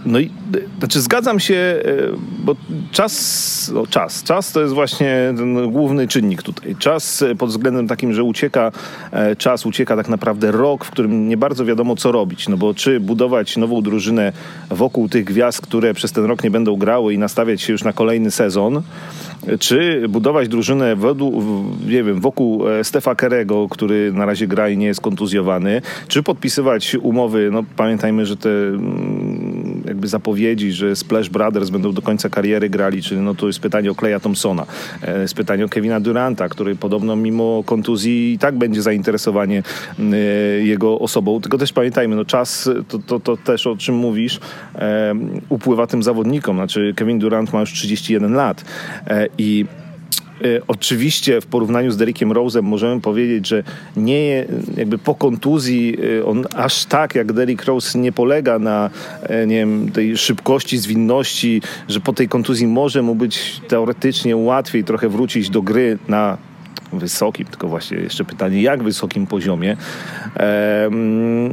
No 0.06 0.18
i 0.18 0.30
znaczy 0.78 1.00
zgadzam 1.00 1.40
się, 1.40 1.54
e, 1.54 1.82
bo 2.44 2.56
czas, 2.92 3.70
no 3.74 3.86
czas, 3.86 4.22
czas 4.22 4.52
to 4.52 4.60
jest 4.60 4.74
właśnie 4.74 5.34
ten 5.36 5.70
główny 5.70 6.08
czynnik 6.08 6.42
tutaj. 6.42 6.76
Czas 6.78 7.22
e, 7.22 7.34
pod 7.34 7.50
względem 7.50 7.88
takim, 7.88 8.12
że 8.12 8.22
ucieka 8.22 8.72
e, 9.12 9.36
czas, 9.36 9.66
ucieka 9.66 9.96
tak 9.96 10.08
naprawdę 10.08 10.52
rok, 10.52 10.84
w 10.84 10.90
którym 10.90 11.28
nie 11.28 11.36
bardzo 11.36 11.64
wiadomo 11.64 11.96
co 11.96 12.12
robić, 12.12 12.48
no 12.48 12.56
bo 12.56 12.74
czy 12.74 13.00
budować 13.00 13.56
nową 13.56 13.82
drużynę 13.82 14.32
wokół 14.70 15.08
tych 15.08 15.24
gwiazd, 15.24 15.60
które 15.60 15.94
przez 15.94 16.12
ten 16.12 16.24
rok 16.24 16.44
nie 16.44 16.50
będą 16.50 16.76
grały 16.76 17.14
i 17.14 17.18
nastawiać 17.18 17.62
się 17.62 17.72
już 17.72 17.84
na 17.84 17.92
kolejny 17.92 18.30
sezon, 18.30 18.82
czy 19.58 20.08
budować 20.08 20.48
drużynę 20.48 20.96
wokół, 20.96 21.42
nie 21.86 22.04
wiem, 22.04 22.20
wokół 22.20 22.64
Stefa 22.82 23.14
Kerego, 23.14 23.68
który 23.68 24.12
na 24.12 24.26
razie 24.26 24.46
gra 24.46 24.68
i 24.68 24.76
nie 24.76 24.86
jest 24.86 25.00
kontuzjowany, 25.00 25.82
czy 26.08 26.22
podpisywać 26.22 26.94
umowy, 26.94 27.50
no 27.52 27.64
pamiętajmy, 27.76 28.26
że 28.26 28.36
te 28.36 28.50
mm, 28.50 29.23
jakby 29.84 30.08
zapowiedzi, 30.08 30.72
że 30.72 30.96
Splash 30.96 31.28
Brothers 31.28 31.70
będą 31.70 31.92
do 31.92 32.02
końca 32.02 32.28
kariery 32.28 32.70
grali, 32.70 33.02
czyli 33.02 33.20
no 33.20 33.34
to 33.34 33.46
jest 33.46 33.60
pytanie 33.60 33.90
o 33.90 33.94
Kleja 33.94 34.20
Thompsona, 34.20 34.66
e, 35.02 35.20
jest 35.20 35.34
pytanie 35.34 35.64
o 35.64 35.68
Kevina 35.68 36.00
Duranta, 36.00 36.48
który 36.48 36.76
podobno 36.76 37.16
mimo 37.16 37.62
kontuzji 37.66 38.32
i 38.32 38.38
tak 38.38 38.58
będzie 38.58 38.82
zainteresowanie 38.82 39.62
e, 39.98 40.16
jego 40.64 40.98
osobą, 40.98 41.40
tylko 41.40 41.58
też 41.58 41.72
pamiętajmy, 41.72 42.16
no 42.16 42.24
czas, 42.24 42.70
to, 42.88 42.98
to, 42.98 43.20
to 43.20 43.36
też 43.36 43.66
o 43.66 43.76
czym 43.76 43.94
mówisz, 43.94 44.40
e, 44.74 45.14
upływa 45.48 45.86
tym 45.86 46.02
zawodnikom, 46.02 46.56
znaczy 46.56 46.92
Kevin 46.96 47.18
Durant 47.18 47.52
ma 47.52 47.60
już 47.60 47.72
31 47.72 48.34
lat 48.34 48.64
i 49.38 49.64
oczywiście 50.68 51.40
w 51.40 51.46
porównaniu 51.46 51.90
z 51.90 51.96
Derrickiem 51.96 52.30
Rose'em 52.30 52.62
możemy 52.62 53.00
powiedzieć, 53.00 53.48
że 53.48 53.62
nie 53.96 54.46
jakby 54.76 54.98
po 54.98 55.14
kontuzji 55.14 55.96
e, 56.20 56.24
on 56.24 56.44
aż 56.56 56.84
tak 56.84 57.14
jak 57.14 57.32
Derrick 57.32 57.64
Rose 57.64 57.98
nie 57.98 58.12
polega 58.12 58.58
na 58.58 58.90
e, 59.22 59.46
nie 59.46 59.56
wiem, 59.56 59.90
tej 59.92 60.16
szybkości, 60.16 60.78
zwinności, 60.78 61.62
że 61.88 62.00
po 62.00 62.12
tej 62.12 62.28
kontuzji 62.28 62.66
może 62.66 63.02
mu 63.02 63.14
być 63.14 63.60
teoretycznie 63.68 64.36
łatwiej 64.36 64.84
trochę 64.84 65.08
wrócić 65.08 65.50
do 65.50 65.62
gry 65.62 65.98
na 66.08 66.38
wysokim, 66.92 67.46
tylko 67.46 67.68
właśnie 67.68 67.98
jeszcze 67.98 68.24
pytanie, 68.24 68.62
jak 68.62 68.82
wysokim 68.82 69.26
poziomie. 69.26 69.76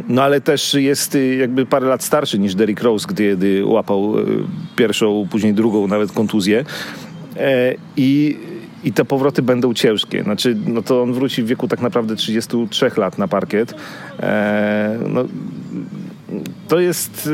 No 0.09 0.23
ale 0.23 0.41
też 0.41 0.73
jest 0.73 1.17
jakby 1.39 1.65
parę 1.65 1.87
lat 1.87 2.03
starszy 2.03 2.39
niż 2.39 2.55
Derrick 2.55 2.81
Rose, 2.81 3.07
kiedy 3.15 3.65
łapał 3.65 4.13
pierwszą, 4.75 5.27
później 5.31 5.53
drugą 5.53 5.87
nawet 5.87 6.11
kontuzję. 6.11 6.65
I 7.97 8.37
i 8.83 8.93
te 8.93 9.05
powroty 9.05 9.41
będą 9.41 9.73
ciężkie. 9.73 10.23
Znaczy, 10.23 10.57
no 10.67 10.81
to 10.81 11.01
on 11.01 11.13
wróci 11.13 11.43
w 11.43 11.47
wieku 11.47 11.67
tak 11.67 11.81
naprawdę 11.81 12.15
33 12.15 12.91
lat 12.97 13.17
na 13.17 13.27
parkiet. 13.27 13.73
Eee, 14.19 14.99
no, 15.07 15.25
to 16.67 16.79
jest 16.79 17.29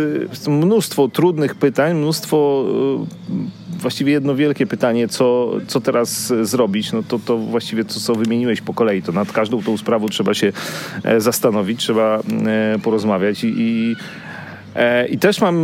y, 0.48 0.50
mnóstwo 0.50 1.08
trudnych 1.08 1.56
pytań, 1.56 1.98
mnóstwo 1.98 2.66
y, 3.76 3.80
właściwie 3.80 4.12
jedno 4.12 4.36
wielkie 4.36 4.68
pytanie, 4.68 5.08
co, 5.08 5.52
co 5.68 5.82
teraz 5.82 6.34
zrobić, 6.42 6.92
no 6.92 7.04
to, 7.04 7.20
to 7.20 7.38
właściwie 7.38 7.86
to, 7.86 8.00
co 8.00 8.16
wymieniłeś 8.16 8.62
po 8.62 8.74
kolei, 8.74 9.02
to 9.02 9.12
nad 9.12 9.32
każdą 9.32 9.64
tą 9.64 9.78
sprawą 9.78 10.08
trzeba 10.08 10.34
się 10.34 10.52
e, 11.04 11.22
zastanowić, 11.22 11.80
trzeba 11.80 12.20
e, 12.46 12.80
porozmawiać 12.80 13.44
i, 13.44 13.54
i 13.58 13.96
E, 13.96 14.27
I 15.10 15.18
też 15.18 15.42
mam 15.42 15.58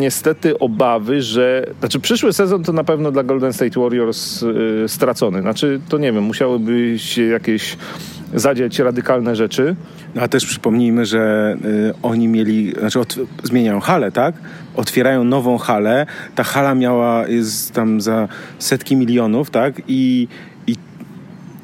niestety 0.00 0.58
obawy, 0.58 1.22
że. 1.22 1.66
Znaczy, 1.80 2.00
przyszły 2.00 2.32
sezon 2.32 2.64
to 2.64 2.72
na 2.72 2.84
pewno 2.84 3.12
dla 3.12 3.22
Golden 3.22 3.52
State 3.52 3.80
Warriors 3.80 4.42
y, 4.42 4.84
stracony. 4.86 5.40
Znaczy, 5.40 5.80
to 5.88 5.98
nie 5.98 6.12
wiem, 6.12 6.24
musiałyby 6.24 6.98
się 6.98 7.22
jakieś 7.22 7.76
zadziać 8.34 8.78
radykalne 8.78 9.36
rzeczy. 9.36 9.76
No, 10.14 10.22
a 10.22 10.28
też 10.28 10.46
przypomnijmy, 10.46 11.06
że 11.06 11.56
y, 11.64 11.94
oni 12.02 12.28
mieli, 12.28 12.72
znaczy 12.78 13.00
od, 13.00 13.16
zmieniają 13.42 13.80
halę, 13.80 14.12
tak? 14.12 14.34
Otwierają 14.76 15.24
nową 15.24 15.58
halę. 15.58 16.06
Ta 16.34 16.44
hala 16.44 16.74
miała, 16.74 17.28
jest 17.28 17.72
tam 17.72 18.00
za 18.00 18.28
setki 18.58 18.96
milionów, 18.96 19.50
tak? 19.50 19.74
I 19.88 20.28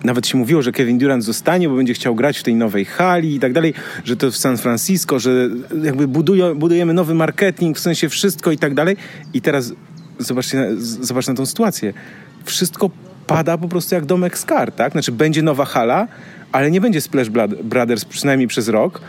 nawet 0.04 0.26
się 0.26 0.38
mówiło, 0.38 0.62
że 0.62 0.72
Kevin 0.72 0.98
Durant 0.98 1.24
zostanie, 1.24 1.68
bo 1.68 1.76
będzie 1.76 1.94
chciał 1.94 2.14
grać 2.14 2.38
w 2.38 2.42
tej 2.42 2.54
nowej 2.54 2.84
hali 2.84 3.34
i 3.34 3.40
tak 3.40 3.52
dalej, 3.52 3.74
że 4.04 4.16
to 4.16 4.30
w 4.30 4.36
San 4.36 4.58
Francisco, 4.58 5.18
że 5.18 5.48
jakby 5.82 6.08
budujemy 6.54 6.94
nowy 6.94 7.14
marketing, 7.14 7.76
w 7.76 7.80
sensie 7.80 8.08
wszystko 8.08 8.52
i 8.52 8.58
tak 8.58 8.74
dalej. 8.74 8.96
I 9.34 9.40
teraz 9.40 9.72
zobaczcie, 10.18 10.68
zobacz 10.78 11.26
na 11.26 11.34
tą 11.34 11.46
sytuację. 11.46 11.92
Wszystko 12.44 12.90
pada 13.26 13.58
po 13.58 13.68
prostu 13.68 13.94
jak 13.94 14.06
domek 14.06 14.38
z 14.38 14.44
kart, 14.44 14.76
tak? 14.76 14.92
Znaczy 14.92 15.12
będzie 15.12 15.42
nowa 15.42 15.64
hala, 15.64 16.08
ale 16.52 16.70
nie 16.70 16.80
będzie 16.80 17.00
Splash 17.00 17.28
Brothers 17.64 18.04
przynajmniej 18.04 18.48
przez 18.48 18.68
rok 18.68 19.00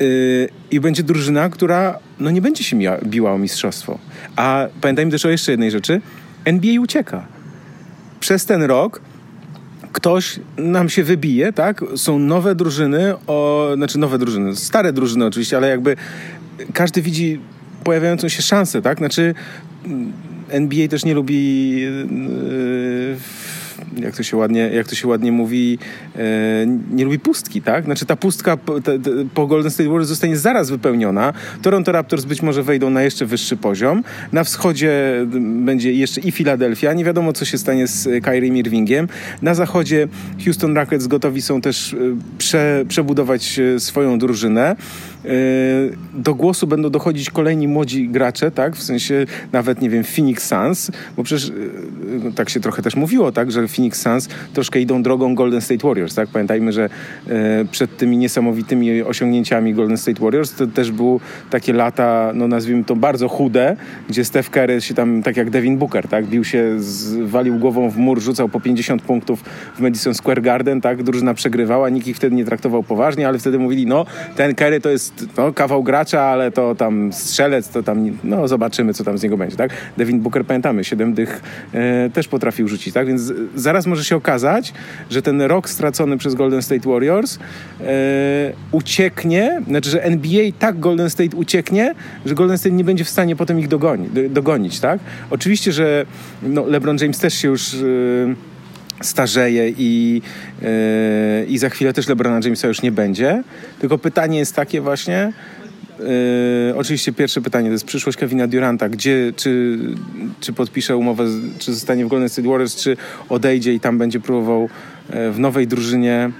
yy, 0.00 0.48
i 0.70 0.80
będzie 0.80 1.02
drużyna, 1.02 1.48
która 1.48 1.98
no 2.20 2.30
nie 2.30 2.42
będzie 2.42 2.64
się 2.64 2.78
biła 3.04 3.32
o 3.32 3.38
mistrzostwo. 3.38 3.98
A 4.36 4.66
pamiętajmy 4.80 5.12
też 5.12 5.24
o 5.24 5.30
jeszcze 5.30 5.50
jednej 5.50 5.70
rzeczy. 5.70 6.00
NBA 6.44 6.80
ucieka. 6.80 7.26
Przez 8.20 8.46
ten 8.46 8.62
rok 8.62 9.00
ktoś 9.98 10.40
nam 10.58 10.88
się 10.88 11.04
wybije, 11.04 11.52
tak? 11.52 11.84
Są 11.96 12.18
nowe 12.18 12.54
drużyny, 12.54 13.14
o, 13.26 13.70
znaczy 13.76 13.98
nowe 13.98 14.18
drużyny, 14.18 14.56
stare 14.56 14.92
drużyny 14.92 15.26
oczywiście, 15.26 15.56
ale 15.56 15.68
jakby 15.68 15.96
każdy 16.72 17.02
widzi 17.02 17.40
pojawiającą 17.84 18.28
się 18.28 18.42
szansę, 18.42 18.82
tak? 18.82 18.98
Znaczy 18.98 19.34
NBA 20.48 20.88
też 20.88 21.04
nie 21.04 21.14
lubi 21.14 21.80
yy, 21.80 23.16
jak 23.96 24.16
to 24.16 24.22
się 24.22 24.36
ładnie, 24.36 24.70
jak 24.74 24.88
to 24.88 24.94
się 24.94 25.08
ładnie 25.08 25.32
mówi, 25.32 25.78
e, 26.16 26.20
nie 26.90 27.04
lubi 27.04 27.18
pustki, 27.18 27.62
tak? 27.62 27.84
Znaczy 27.84 28.06
ta 28.06 28.16
pustka 28.16 28.56
po, 28.56 28.80
te, 28.80 28.98
po 29.34 29.46
Golden 29.46 29.70
State 29.70 29.88
Warriors 29.88 30.08
zostanie 30.08 30.36
zaraz 30.36 30.70
wypełniona. 30.70 31.32
Toronto 31.62 31.92
Raptors 31.92 32.24
być 32.24 32.42
może 32.42 32.62
wejdą 32.62 32.90
na 32.90 33.02
jeszcze 33.02 33.26
wyższy 33.26 33.56
poziom. 33.56 34.02
Na 34.32 34.44
wschodzie 34.44 34.92
będzie 35.40 35.92
jeszcze 35.92 36.20
i 36.20 36.32
Philadelphia. 36.32 36.92
Nie 36.92 37.04
wiadomo, 37.04 37.32
co 37.32 37.44
się 37.44 37.58
stanie 37.58 37.86
z 37.86 38.24
Kyrie 38.24 38.58
Irvingiem. 38.58 39.08
Na 39.42 39.54
zachodzie 39.54 40.08
Houston 40.44 40.76
Rockets 40.76 41.06
gotowi 41.06 41.42
są 41.42 41.60
też 41.60 41.94
e, 41.94 41.96
prze, 42.38 42.84
przebudować 42.88 43.58
e, 43.58 43.80
swoją 43.80 44.18
drużynę. 44.18 44.76
E, 45.24 45.28
do 46.14 46.34
głosu 46.34 46.66
będą 46.66 46.90
dochodzić 46.90 47.30
kolejni 47.30 47.68
młodzi 47.68 48.08
gracze, 48.08 48.50
tak? 48.50 48.76
W 48.76 48.82
sensie 48.82 49.26
nawet, 49.52 49.82
nie 49.82 49.90
wiem, 49.90 50.04
Phoenix 50.04 50.48
Suns, 50.48 50.90
bo 51.16 51.22
przecież 51.22 51.52
no, 52.24 52.30
tak 52.30 52.50
się 52.50 52.60
trochę 52.60 52.82
też 52.82 52.96
mówiło, 52.96 53.32
tak? 53.32 53.52
Że 53.52 53.68
Phoenix 53.68 54.02
Suns 54.02 54.28
troszkę 54.52 54.80
idą 54.80 55.02
drogą 55.02 55.34
Golden 55.34 55.60
State 55.60 55.88
Warriors, 55.88 56.14
tak? 56.14 56.28
Pamiętajmy, 56.28 56.72
że 56.72 56.88
e, 57.28 57.64
przed 57.70 57.96
tymi 57.96 58.16
niesamowitymi 58.16 59.02
osiągnięciami 59.02 59.74
Golden 59.74 59.96
State 59.96 60.20
Warriors 60.20 60.54
to 60.54 60.66
też 60.66 60.92
były 60.92 61.20
takie 61.50 61.72
lata, 61.72 62.32
no 62.34 62.48
nazwijmy 62.48 62.84
to 62.84 62.96
bardzo 62.96 63.28
chude, 63.28 63.76
gdzie 64.08 64.24
Steph 64.24 64.50
Curry 64.50 64.80
się 64.80 64.94
tam, 64.94 65.22
tak 65.22 65.36
jak 65.36 65.50
Devin 65.50 65.78
Booker, 65.78 66.08
tak? 66.08 66.26
Bił 66.26 66.44
się, 66.44 66.74
z, 66.78 67.16
walił 67.16 67.58
głową 67.58 67.90
w 67.90 67.96
mur, 67.96 68.20
rzucał 68.20 68.48
po 68.48 68.60
50 68.60 69.02
punktów 69.02 69.44
w 69.76 69.80
Madison 69.80 70.14
Square 70.14 70.42
Garden, 70.42 70.80
tak? 70.80 71.02
Drużyna 71.02 71.34
przegrywała, 71.34 71.88
nikt 71.88 72.06
ich 72.06 72.16
wtedy 72.16 72.36
nie 72.36 72.44
traktował 72.44 72.82
poważnie, 72.82 73.28
ale 73.28 73.38
wtedy 73.38 73.58
mówili, 73.58 73.86
no 73.86 74.06
ten 74.36 74.54
Curry 74.54 74.80
to 74.80 74.88
jest 74.90 75.07
no, 75.36 75.52
kawał 75.52 75.82
gracza, 75.82 76.22
ale 76.22 76.50
to 76.50 76.74
tam 76.74 77.12
strzelec, 77.12 77.68
to 77.68 77.82
tam, 77.82 78.18
no 78.24 78.48
zobaczymy, 78.48 78.94
co 78.94 79.04
tam 79.04 79.18
z 79.18 79.22
niego 79.22 79.36
będzie, 79.36 79.56
tak? 79.56 79.70
Devin 79.96 80.20
Booker, 80.20 80.44
pamiętamy, 80.44 80.84
7 80.84 81.14
dych 81.14 81.42
e, 81.72 82.10
też 82.10 82.28
potrafił 82.28 82.68
rzucić, 82.68 82.94
tak? 82.94 83.06
Więc 83.06 83.32
zaraz 83.54 83.86
może 83.86 84.04
się 84.04 84.16
okazać, 84.16 84.72
że 85.10 85.22
ten 85.22 85.42
rok 85.42 85.68
stracony 85.68 86.16
przez 86.16 86.34
Golden 86.34 86.62
State 86.62 86.90
Warriors 86.90 87.38
e, 87.80 87.84
ucieknie, 88.72 89.62
znaczy, 89.68 89.90
że 89.90 90.04
NBA 90.04 90.44
tak 90.58 90.80
Golden 90.80 91.10
State 91.10 91.36
ucieknie, 91.36 91.94
że 92.26 92.34
Golden 92.34 92.58
State 92.58 92.74
nie 92.74 92.84
będzie 92.84 93.04
w 93.04 93.10
stanie 93.10 93.36
potem 93.36 93.60
ich 93.60 93.68
dogoni, 93.68 94.08
dogonić, 94.30 94.80
tak? 94.80 95.00
Oczywiście, 95.30 95.72
że 95.72 96.06
no, 96.42 96.66
LeBron 96.66 96.96
James 97.00 97.18
też 97.18 97.34
się 97.34 97.48
już... 97.48 97.74
E, 97.74 98.57
starzeje 99.00 99.72
i, 99.78 100.22
yy, 100.62 100.68
i 101.48 101.58
za 101.58 101.68
chwilę 101.68 101.92
też 101.92 102.08
LeBrona 102.08 102.40
Jamesa 102.44 102.68
już 102.68 102.82
nie 102.82 102.92
będzie. 102.92 103.42
Tylko 103.80 103.98
pytanie 103.98 104.38
jest 104.38 104.54
takie 104.54 104.80
właśnie, 104.80 105.32
Yy, 106.68 106.76
oczywiście 106.76 107.12
pierwsze 107.12 107.40
pytanie 107.40 107.68
to 107.68 107.72
jest 107.72 107.84
przyszłość 107.84 108.18
Kevina 108.18 108.46
Duranta. 108.46 108.88
Gdzie, 108.88 109.32
czy, 109.36 109.78
czy 110.40 110.52
podpisze 110.52 110.96
umowę, 110.96 111.24
czy 111.58 111.74
zostanie 111.74 112.04
w 112.04 112.08
Golden 112.08 112.28
State 112.28 112.48
Warriors, 112.48 112.76
czy 112.76 112.96
odejdzie 113.28 113.74
i 113.74 113.80
tam 113.80 113.98
będzie 113.98 114.20
próbował 114.20 114.68
yy, 115.14 115.32
w 115.32 115.38
nowej 115.38 115.66
drużynie. 115.66 116.30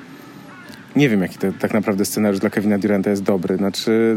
Nie 0.97 1.09
wiem, 1.09 1.23
jaki 1.23 1.39
to 1.39 1.47
tak 1.61 1.75
naprawdę 1.75 2.05
scenariusz 2.05 2.41
dla 2.41 2.51
Kevina 2.51 2.79
Duranta 2.79 3.11
jest 3.11 3.23
dobry. 3.23 3.57
Znaczy, 3.57 4.17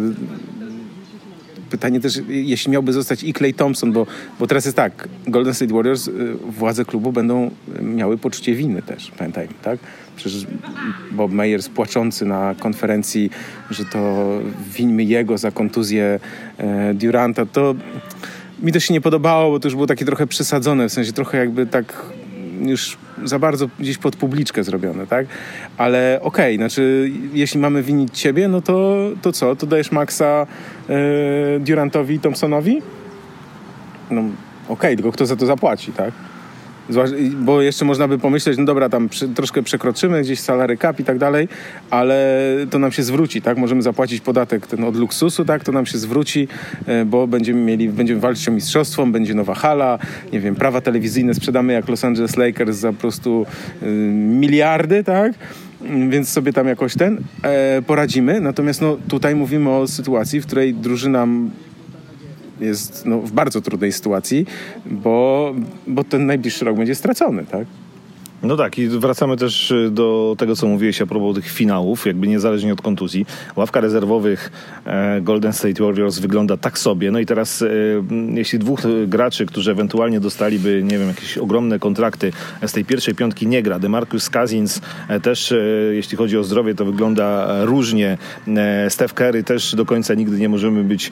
pytanie 1.72 2.00
też, 2.00 2.22
jeśli 2.28 2.72
miałby 2.72 2.94
zostać 2.94 3.24
i 3.24 3.34
Clay 3.34 3.54
Thompson, 3.54 3.92
bo, 3.92 4.08
bo 4.40 4.48
teraz 4.48 4.66
jest 4.66 4.78
tak, 4.78 5.08
Golden 5.28 5.54
State 5.54 5.74
Warriors, 5.74 6.08
y, 6.08 6.34
władze 6.50 6.86
klubu 6.86 7.12
będą 7.12 7.52
miały 7.82 8.18
poczucie 8.18 8.56
winy 8.56 8.82
też, 8.82 9.12
pamiętajmy, 9.18 9.54
tak? 9.62 9.80
Przecież 10.16 10.46
Bob 11.12 11.32
Meyers 11.32 11.70
płaczący 11.70 12.26
na 12.26 12.56
konferencji, 12.60 13.30
że 13.70 13.86
to 13.86 14.28
winmy 14.78 15.04
jego 15.04 15.38
za 15.38 15.52
kontuzję 15.52 16.20
e, 16.58 16.94
Duranta, 16.94 17.46
to 17.46 17.76
mi 18.62 18.72
to 18.72 18.80
się 18.80 18.94
nie 18.94 19.02
podobało, 19.02 19.52
bo 19.52 19.60
to 19.60 19.68
już 19.68 19.76
było 19.76 19.88
takie 19.88 20.06
trochę 20.06 20.28
przesadzone, 20.28 20.90
w 20.90 20.94
sensie 20.94 21.14
trochę 21.14 21.38
jakby 21.38 21.66
tak 21.66 22.06
już 22.70 22.98
za 23.24 23.40
bardzo 23.40 23.70
gdzieś 23.80 23.98
pod 23.98 24.16
publiczkę 24.16 24.64
zrobione, 24.64 25.08
tak? 25.08 25.26
Ale 25.78 26.20
okej, 26.22 26.56
okay, 26.56 26.58
znaczy 26.58 27.12
jeśli 27.34 27.60
mamy 27.60 27.84
winić 27.84 28.20
ciebie, 28.20 28.48
no 28.48 28.62
to, 28.62 28.98
to 29.22 29.32
co? 29.32 29.56
To 29.56 29.68
dajesz 29.68 29.92
Maxa 29.92 30.48
e, 30.90 31.60
Durantowi 31.60 32.20
Thompsonowi? 32.20 32.82
No 34.12 34.22
okej, 34.22 34.36
okay, 34.68 34.96
tylko 34.96 35.12
kto 35.12 35.26
za 35.26 35.36
to 35.36 35.46
zapłaci, 35.46 35.92
tak? 35.92 36.14
Bo 37.36 37.62
jeszcze 37.62 37.86
można 37.86 38.08
by 38.08 38.18
pomyśleć, 38.18 38.58
no 38.58 38.66
dobra, 38.66 38.90
tam 38.90 39.10
przy, 39.10 39.28
troszkę 39.28 39.64
przekroczymy 39.64 40.22
gdzieś 40.22 40.40
salary 40.40 40.78
cap 40.78 41.00
i 41.00 41.04
tak 41.04 41.18
dalej, 41.18 41.48
ale 41.90 42.38
to 42.70 42.80
nam 42.80 42.92
się 42.92 43.04
zwróci, 43.04 43.42
tak? 43.42 43.58
Możemy 43.58 43.82
zapłacić 43.82 44.22
podatek 44.22 44.68
ten 44.68 44.84
od 44.84 44.96
luksusu, 44.96 45.46
tak? 45.46 45.64
To 45.64 45.72
nam 45.72 45.86
się 45.86 45.98
zwróci, 45.98 46.48
e, 46.86 47.06
bo 47.06 47.28
będziemy 47.28 47.62
mieli, 47.62 47.90
będziemy 47.90 48.20
walczyć 48.20 48.48
o 48.48 48.52
mistrzostwo, 48.52 49.06
będzie 49.06 49.34
nowa 49.34 49.56
hala, 49.56 50.00
nie 50.34 50.40
wiem, 50.40 50.56
prawa 50.56 50.82
telewizyjne 50.82 51.34
sprzedamy 51.34 51.74
jak 51.74 51.90
Los 51.90 52.06
Angeles 52.06 52.38
Lakers 52.38 52.78
za 52.78 52.94
po 52.94 53.00
prostu 53.00 53.46
y, 53.84 53.86
miliardy, 54.16 55.04
tak? 55.04 55.34
Więc 56.10 56.30
sobie 56.30 56.54
tam 56.54 56.68
jakoś 56.68 56.96
ten 56.96 57.18
e, 57.44 57.82
poradzimy. 57.82 58.42
Natomiast 58.42 58.82
no, 58.82 58.98
tutaj 59.08 59.36
mówimy 59.36 59.70
o 59.70 59.88
sytuacji, 59.88 60.42
w 60.42 60.46
której 60.46 60.74
drużyna 60.74 61.28
jest 62.62 63.06
no, 63.06 63.18
w 63.20 63.32
bardzo 63.32 63.62
trudnej 63.62 63.92
sytuacji, 63.92 64.46
bo, 64.86 65.54
bo 65.88 66.04
ten 66.04 66.26
najbliższy 66.26 66.66
rok 66.66 66.78
będzie 66.78 66.96
stracony, 66.96 67.46
tak? 67.46 67.68
No 68.44 68.58
tak, 68.58 68.78
i 68.78 68.88
wracamy 68.88 69.38
też 69.38 69.72
y, 69.72 69.90
do 69.92 70.36
tego, 70.38 70.56
co 70.56 70.68
mówiłeś 70.68 71.02
a 71.02 71.06
propos 71.06 71.36
tych 71.36 71.52
finałów, 71.52 72.06
jakby 72.06 72.28
niezależnie 72.28 72.74
od 72.74 72.82
kontuzji. 72.82 73.26
Ławka 73.56 73.80
rezerwowych 73.82 74.52
e, 74.86 75.22
Golden 75.22 75.54
State 75.54 75.84
Warriors 75.84 76.20
wygląda 76.20 76.58
tak 76.58 76.80
sobie. 76.80 77.12
No 77.12 77.20
i 77.20 77.26
teraz, 77.26 77.62
e, 77.62 77.68
jeśli 78.34 78.60
dwóch 78.60 78.82
graczy, 79.08 79.46
którzy 79.46 79.72
ewentualnie 79.72 80.20
dostaliby, 80.20 80.84
nie 80.84 80.98
wiem, 80.98 81.08
jakieś 81.08 81.38
ogromne 81.38 81.80
kontrakty 81.80 82.32
z 82.68 82.72
tej 82.72 82.86
pierwszej 82.86 83.16
piątki 83.16 83.48
nie 83.48 83.64
gra, 83.64 83.80
DeMarcus 83.80 84.30
Cousins 84.30 84.82
e, 85.08 85.20
też, 85.20 85.54
jeśli 85.92 86.18
chodzi 86.18 86.38
o 86.38 86.44
zdrowie, 86.44 86.76
to 86.76 86.86
wygląda 86.86 87.48
różnie. 87.66 88.18
Steph 88.90 89.14
Curry 89.14 89.44
też 89.44 89.76
do 89.76 89.86
końca 89.86 90.14
nigdy 90.14 90.38
nie 90.38 90.50
możemy 90.50 90.84
być 90.84 91.12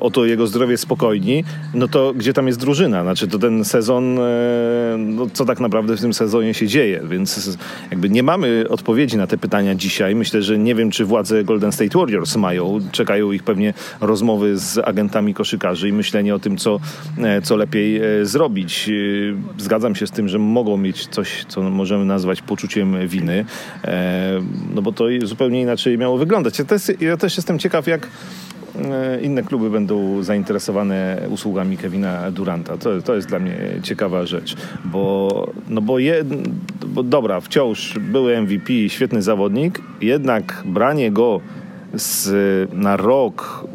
o 0.00 0.10
to 0.10 0.24
jego 0.24 0.46
zdrowie 0.46 0.76
spokojni. 0.76 1.44
No 1.74 1.88
to 1.88 2.14
gdzie 2.14 2.32
tam 2.32 2.46
jest 2.46 2.60
drużyna? 2.60 3.02
Znaczy, 3.02 3.28
to 3.28 3.38
ten 3.38 3.64
sezon, 3.64 4.18
no 4.98 5.26
co 5.32 5.44
tak 5.44 5.60
naprawdę 5.60 5.96
w 5.96 6.00
tym 6.00 6.14
sezonie 6.14 6.51
się 6.54 6.66
dzieje, 6.66 7.00
więc 7.08 7.58
jakby 7.90 8.10
nie 8.10 8.22
mamy 8.22 8.64
odpowiedzi 8.68 9.16
na 9.16 9.26
te 9.26 9.38
pytania 9.38 9.74
dzisiaj. 9.74 10.14
Myślę, 10.14 10.42
że 10.42 10.58
nie 10.58 10.74
wiem, 10.74 10.90
czy 10.90 11.04
władze 11.04 11.44
Golden 11.44 11.72
State 11.72 11.98
Warriors 11.98 12.36
mają. 12.36 12.78
Czekają 12.92 13.32
ich 13.32 13.42
pewnie 13.42 13.74
rozmowy 14.00 14.58
z 14.58 14.78
agentami 14.78 15.34
koszykarzy 15.34 15.88
i 15.88 15.92
myślenie 15.92 16.34
o 16.34 16.38
tym, 16.38 16.56
co, 16.56 16.80
e, 17.18 17.42
co 17.42 17.56
lepiej 17.56 17.96
e, 17.96 18.26
zrobić. 18.26 18.88
E, 18.88 19.62
zgadzam 19.62 19.94
się 19.94 20.06
z 20.06 20.10
tym, 20.10 20.28
że 20.28 20.38
mogą 20.38 20.76
mieć 20.76 21.06
coś, 21.06 21.44
co 21.48 21.62
możemy 21.62 22.04
nazwać 22.04 22.42
poczuciem 22.42 23.08
winy, 23.08 23.44
no 24.74 24.82
bo 24.82 24.92
to 24.92 25.04
zupełnie 25.24 25.60
inaczej 25.60 25.98
miało 25.98 26.18
wyglądać. 26.18 26.58
Ja 26.58 26.64
też, 26.64 26.82
ja 27.00 27.16
też 27.16 27.36
jestem 27.36 27.58
ciekaw, 27.58 27.86
jak 27.86 28.08
inne 29.22 29.42
kluby 29.42 29.70
będą 29.70 30.22
zainteresowane 30.22 31.22
usługami 31.30 31.76
Kevina 31.76 32.30
Duranta. 32.30 32.76
To, 32.76 33.02
to 33.02 33.14
jest 33.14 33.28
dla 33.28 33.38
mnie 33.38 33.56
ciekawa 33.82 34.26
rzecz, 34.26 34.56
bo, 34.84 35.46
no 35.68 35.80
bo, 35.80 35.98
je, 35.98 36.24
bo 36.86 37.02
dobra, 37.02 37.40
wciąż 37.40 37.98
był 37.98 38.42
MVP, 38.42 38.72
świetny 38.88 39.22
zawodnik, 39.22 39.80
jednak 40.00 40.62
branie 40.66 41.10
go 41.10 41.40
z, 41.94 42.30
na 42.74 42.96
rok 42.96 43.66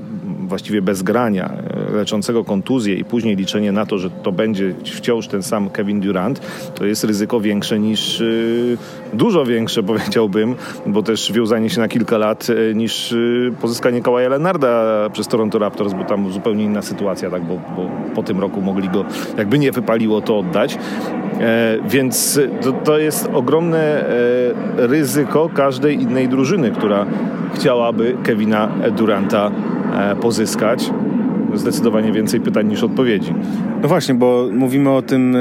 właściwie 0.48 0.82
bez 0.82 1.04
grania, 1.04 1.54
leczącego 1.92 2.44
kontuzję 2.44 2.96
i 2.96 3.06
później 3.06 3.36
liczenie 3.36 3.72
na 3.72 3.86
to, 3.86 3.98
że 3.98 4.10
to 4.10 4.32
będzie 4.32 4.74
wciąż 4.84 5.28
ten 5.28 5.44
sam 5.44 5.70
Kevin 5.70 6.00
Durant, 6.00 6.42
to 6.76 6.86
jest 6.86 7.04
ryzyko 7.04 7.40
większe 7.40 7.80
niż, 7.80 8.22
y, 8.22 8.78
dużo 9.14 9.46
większe 9.46 9.84
powiedziałbym, 9.84 10.56
bo 10.86 11.04
też 11.04 11.32
wiązanie 11.32 11.70
się 11.70 11.80
na 11.80 11.88
kilka 11.88 12.18
lat 12.18 12.50
y, 12.50 12.76
niż 12.76 13.12
y, 13.12 13.54
pozyskanie 13.62 14.02
Kawaja 14.02 14.30
Leonarda 14.30 15.10
przez 15.14 15.28
Toronto 15.28 15.60
Raptors, 15.60 15.94
bo 15.94 16.04
tam 16.04 16.32
zupełnie 16.32 16.64
inna 16.64 16.82
sytuacja, 16.82 17.30
tak, 17.30 17.44
bo, 17.44 17.60
bo 17.76 17.90
po 18.16 18.24
tym 18.24 18.40
roku 18.40 18.62
mogli 18.62 18.90
go, 18.90 19.06
jakby 19.38 19.60
nie 19.60 19.72
wypaliło, 19.72 20.22
to 20.22 20.38
oddać. 20.38 20.78
E, 21.40 21.78
więc 21.90 22.40
to, 22.62 22.72
to 22.72 22.98
jest 22.98 23.30
ogromne 23.34 23.80
e, 23.80 24.88
ryzyko 24.88 25.50
każdej 25.54 26.02
innej 26.02 26.30
drużyny, 26.30 26.72
która 26.72 27.06
chciałaby 27.56 28.18
Kevina 28.24 28.70
Duranta 28.92 29.52
e, 29.94 30.16
pozyskać. 30.16 30.90
Zdecydowanie 31.58 32.12
więcej 32.12 32.42
pytań 32.42 32.68
niż 32.68 32.84
odpowiedzi. 32.84 33.34
No 33.82 33.88
właśnie, 33.88 34.16
bo 34.16 34.50
mówimy 34.54 34.90
o 34.90 35.02
tym 35.02 35.38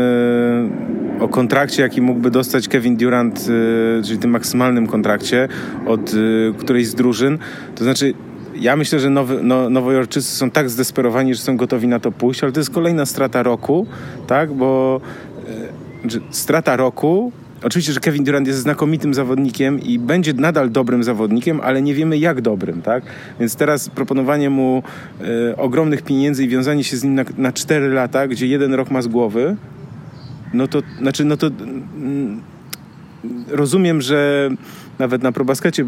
o 1.21 1.29
kontrakcie, 1.29 1.83
jaki 1.83 2.03
mógłby 2.03 2.31
dostać 2.31 2.69
Kevin 2.69 2.97
Durant, 2.97 3.47
czyli 4.05 4.19
tym 4.19 4.31
maksymalnym 4.31 4.87
kontrakcie 4.87 5.49
od 5.87 6.13
którejś 6.59 6.87
z 6.87 6.95
drużyn. 6.95 7.39
To 7.75 7.85
znaczy, 7.85 8.15
ja 8.55 8.77
myślę, 8.77 9.01
że 9.01 9.11
nowy, 9.11 9.39
no, 9.43 9.71
nowojorczycy 9.71 10.37
są 10.37 10.51
tak 10.51 10.71
zdesperowani, 10.71 11.35
że 11.35 11.41
są 11.41 11.57
gotowi 11.57 11.89
na 11.89 12.01
to 12.01 12.13
pójść, 12.13 12.43
ale 12.43 12.53
to 12.53 12.61
jest 12.61 12.71
kolejna 12.71 13.07
strata 13.07 13.43
roku, 13.43 13.87
tak, 14.27 14.53
bo 14.53 15.01
strata 16.31 16.77
roku. 16.77 17.33
Oczywiście, 17.67 17.93
że 17.93 18.01
Kevin 18.01 18.25
Durant 18.25 18.47
jest 18.47 18.59
znakomitym 18.59 19.15
zawodnikiem 19.15 19.81
i 19.81 19.99
będzie 19.99 20.33
nadal 20.33 20.71
dobrym 20.71 21.05
zawodnikiem, 21.05 21.61
ale 21.61 21.83
nie 21.83 21.95
wiemy 21.95 22.19
jak 22.19 22.41
dobrym, 22.41 22.83
tak? 22.83 23.05
Więc 23.41 23.57
teraz 23.57 23.89
proponowanie 23.89 24.51
mu 24.51 24.83
y, 25.51 25.57
ogromnych 25.57 26.03
pieniędzy 26.03 26.45
i 26.45 26.49
wiązanie 26.49 26.85
się 26.85 26.97
z 26.97 27.05
nim 27.05 27.15
na, 27.15 27.25
na 27.39 27.53
4 27.53 27.89
lata, 27.89 28.29
gdzie 28.29 28.47
jeden 28.47 28.75
rok 28.75 28.91
ma 28.91 29.03
z 29.03 29.09
głowy, 29.09 29.57
no 30.55 30.69
to, 30.69 30.83
znaczy, 30.99 31.25
no 31.25 31.37
to 31.37 31.47
y, 31.47 31.51
rozumiem, 33.49 34.03
że 34.03 34.51
nawet 34.99 35.23
na 35.23 35.33
probaskecie 35.33 35.85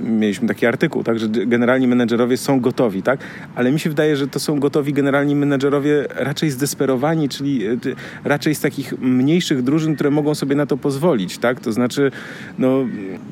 mieliśmy 0.00 0.48
taki 0.48 0.66
artykuł, 0.66 1.04
tak, 1.04 1.18
że 1.18 1.28
generalni 1.28 1.88
menedżerowie 1.88 2.36
są 2.36 2.60
gotowi, 2.60 3.02
tak, 3.02 3.20
ale 3.54 3.72
mi 3.72 3.80
się 3.80 3.90
wydaje, 3.90 4.16
że 4.16 4.28
to 4.28 4.40
są 4.40 4.60
gotowi 4.60 4.92
generalni 4.92 5.36
menedżerowie 5.36 6.04
raczej 6.16 6.50
zdesperowani, 6.50 7.28
czyli 7.28 7.66
e, 7.66 7.76
raczej 8.24 8.54
z 8.54 8.60
takich 8.60 8.98
mniejszych 8.98 9.62
drużyn, 9.62 9.94
które 9.94 10.10
mogą 10.10 10.34
sobie 10.34 10.56
na 10.56 10.66
to 10.66 10.76
pozwolić, 10.76 11.38
tak, 11.38 11.60
to 11.60 11.72
znaczy 11.72 12.10
no, 12.58 12.84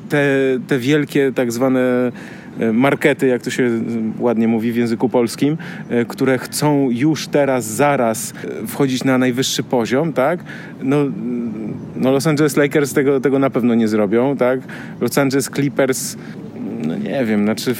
te, 0.09 0.27
te 0.67 0.79
wielkie 0.79 1.31
tak 1.35 1.51
zwane 1.51 1.79
e, 1.79 2.11
markety, 2.73 3.27
jak 3.27 3.41
to 3.41 3.49
się 3.49 3.69
ładnie 4.19 4.47
mówi 4.47 4.71
w 4.71 4.75
języku 4.75 5.09
polskim, 5.09 5.57
e, 5.89 6.05
które 6.05 6.37
chcą 6.37 6.89
już 6.89 7.27
teraz, 7.27 7.65
zaraz 7.65 8.33
wchodzić 8.67 9.03
na 9.03 9.17
najwyższy 9.17 9.63
poziom, 9.63 10.13
tak? 10.13 10.39
No, 10.83 10.97
no 11.95 12.11
Los 12.11 12.27
Angeles 12.27 12.57
Lakers 12.57 12.93
tego, 12.93 13.19
tego 13.19 13.39
na 13.39 13.49
pewno 13.49 13.75
nie 13.75 13.87
zrobią, 13.87 14.37
tak? 14.37 14.59
Los 15.01 15.17
Angeles 15.17 15.49
Clippers 15.55 16.17
no 16.87 16.95
nie 16.95 17.25
wiem, 17.25 17.43
znaczy 17.43 17.75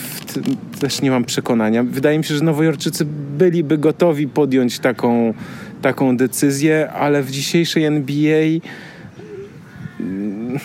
też 0.79 1.01
nie 1.01 1.11
mam 1.11 1.23
przekonania. 1.25 1.83
Wydaje 1.83 2.17
mi 2.17 2.23
się, 2.23 2.35
że 2.35 2.43
Nowojorczycy 2.43 3.05
byliby 3.37 3.77
gotowi 3.77 4.27
podjąć 4.27 4.79
taką, 4.79 5.33
taką 5.81 6.17
decyzję, 6.17 6.91
ale 6.91 7.23
w 7.23 7.31
dzisiejszej 7.31 7.83
NBA 7.83 8.43
mm, 9.99 10.59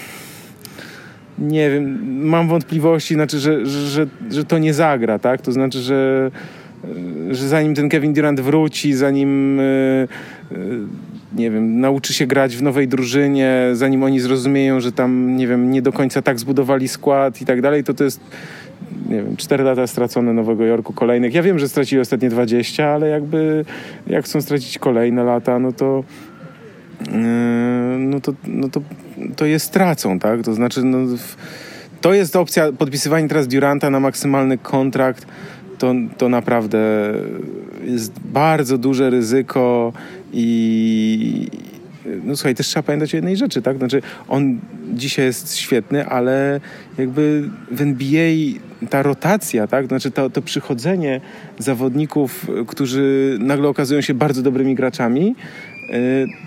nie 1.40 1.70
wiem, 1.70 1.98
mam 2.28 2.48
wątpliwości, 2.48 3.14
znaczy, 3.14 3.38
że, 3.38 3.66
że, 3.66 4.06
że 4.30 4.44
to 4.44 4.58
nie 4.58 4.74
zagra, 4.74 5.18
tak? 5.18 5.42
To 5.42 5.52
znaczy, 5.52 5.78
że, 5.80 6.30
że 7.30 7.48
zanim 7.48 7.74
ten 7.74 7.88
Kevin 7.88 8.12
Durant 8.12 8.40
wróci, 8.40 8.94
zanim 8.94 9.58
yy, 9.58 10.08
yy, 10.50 10.80
nie 11.36 11.50
wiem, 11.50 11.80
nauczy 11.80 12.14
się 12.14 12.26
grać 12.26 12.56
w 12.56 12.62
nowej 12.62 12.88
drużynie, 12.88 13.70
zanim 13.72 14.02
oni 14.02 14.20
zrozumieją, 14.20 14.80
że 14.80 14.92
tam, 14.92 15.36
nie 15.36 15.46
wiem, 15.46 15.70
nie 15.70 15.82
do 15.82 15.92
końca 15.92 16.22
tak 16.22 16.38
zbudowali 16.38 16.88
skład 16.88 17.40
i 17.42 17.44
tak 17.44 17.62
dalej, 17.62 17.84
to 17.84 17.94
to 17.94 18.04
jest 18.04 18.20
nie 19.08 19.16
wiem, 19.16 19.36
4 19.36 19.64
lata 19.64 19.86
stracone 19.86 20.32
Nowego 20.32 20.64
Jorku, 20.64 20.92
kolejnych. 20.92 21.34
Ja 21.34 21.42
wiem, 21.42 21.58
że 21.58 21.68
stracili 21.68 22.00
ostatnie 22.00 22.30
20, 22.30 22.88
ale 22.88 23.08
jakby 23.08 23.64
jak 24.06 24.24
chcą 24.24 24.40
stracić 24.40 24.78
kolejne 24.78 25.24
lata, 25.24 25.58
no 25.58 25.72
to 25.72 26.04
no 27.98 28.20
to, 28.20 28.32
no 28.46 28.68
to, 28.68 28.80
to 29.36 29.46
jest 29.46 29.66
stracą, 29.66 30.18
tak? 30.18 30.42
To 30.42 30.54
znaczy, 30.54 30.84
no, 30.84 30.98
to 32.00 32.14
jest 32.14 32.36
opcja 32.36 32.72
podpisywania 32.72 33.28
teraz 33.28 33.48
Duranta 33.48 33.90
na 33.90 34.00
maksymalny 34.00 34.58
kontrakt. 34.58 35.26
To, 35.78 35.94
to 36.18 36.28
naprawdę 36.28 36.78
jest 37.84 38.20
bardzo 38.20 38.78
duże 38.78 39.10
ryzyko 39.10 39.92
i, 40.32 41.48
no 42.24 42.36
słuchaj, 42.36 42.54
też 42.54 42.66
trzeba 42.66 42.82
pamiętać 42.82 43.14
o 43.14 43.16
jednej 43.16 43.36
rzeczy, 43.36 43.62
tak? 43.62 43.78
Znaczy, 43.78 44.02
on 44.28 44.58
dzisiaj 44.94 45.24
jest 45.24 45.56
świetny, 45.56 46.06
ale 46.06 46.60
jakby 46.98 47.50
w 47.70 47.80
NBA 47.80 48.58
ta 48.90 49.02
rotacja, 49.02 49.66
tak? 49.66 49.86
Znaczy 49.86 50.10
to, 50.10 50.30
to 50.30 50.42
przychodzenie 50.42 51.20
zawodników, 51.58 52.46
którzy 52.66 53.36
nagle 53.40 53.68
okazują 53.68 54.00
się 54.00 54.14
bardzo 54.14 54.42
dobrymi 54.42 54.74
graczami, 54.74 55.34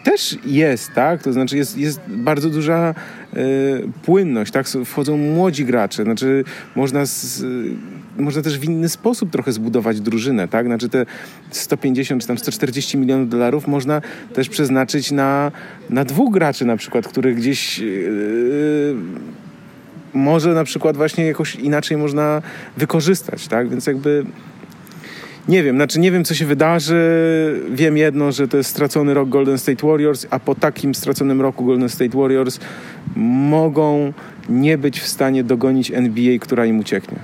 też 0.03 0.37
jest, 0.45 0.93
tak? 0.93 1.23
To 1.23 1.33
znaczy 1.33 1.57
jest, 1.57 1.77
jest 1.77 1.99
bardzo 2.07 2.49
duża 2.49 2.95
y, 3.33 3.89
płynność, 4.05 4.51
tak? 4.51 4.67
Wchodzą 4.85 5.17
młodzi 5.17 5.65
gracze, 5.65 6.03
znaczy 6.03 6.43
można, 6.75 7.05
z, 7.05 7.45
można 8.17 8.41
też 8.41 8.59
w 8.59 8.63
inny 8.63 8.89
sposób 8.89 9.31
trochę 9.31 9.51
zbudować 9.51 10.01
drużynę, 10.01 10.47
tak? 10.47 10.65
Znaczy 10.65 10.89
te 10.89 11.05
150 11.51 12.21
czy 12.21 12.27
tam 12.27 12.37
140 12.37 12.97
milionów 12.97 13.29
dolarów 13.29 13.67
można 13.67 14.01
też 14.33 14.49
przeznaczyć 14.49 15.11
na, 15.11 15.51
na 15.89 16.05
dwóch 16.05 16.33
graczy 16.33 16.65
na 16.65 16.77
przykład, 16.77 17.07
których 17.07 17.35
gdzieś 17.35 17.79
yy, 17.79 18.95
może 20.13 20.53
na 20.53 20.63
przykład 20.63 20.97
właśnie 20.97 21.25
jakoś 21.25 21.55
inaczej 21.55 21.97
można 21.97 22.41
wykorzystać, 22.77 23.47
tak? 23.47 23.69
Więc 23.69 23.87
jakby 23.87 24.25
nie 25.47 25.63
wiem, 25.63 25.75
znaczy 25.75 25.99
nie 25.99 26.11
wiem, 26.11 26.25
co 26.25 26.35
się 26.35 26.45
wydarzy. 26.45 27.61
Wiem 27.71 27.97
jedno, 27.97 28.31
że 28.31 28.47
to 28.47 28.57
jest 28.57 28.69
stracony 28.69 29.13
rok 29.13 29.29
Golden 29.29 29.57
State 29.57 29.87
Warriors, 29.87 30.27
a 30.29 30.39
po 30.39 30.55
takim 30.55 30.95
straconym 30.95 31.41
roku 31.41 31.65
Golden 31.65 31.89
State 31.89 32.17
Warriors 32.17 32.59
mogą 33.15 34.13
nie 34.49 34.77
być 34.77 34.99
w 34.99 35.07
stanie 35.07 35.43
dogonić 35.43 35.91
NBA, 35.91 36.39
która 36.39 36.65
im 36.65 36.79
ucieknie 36.79 37.17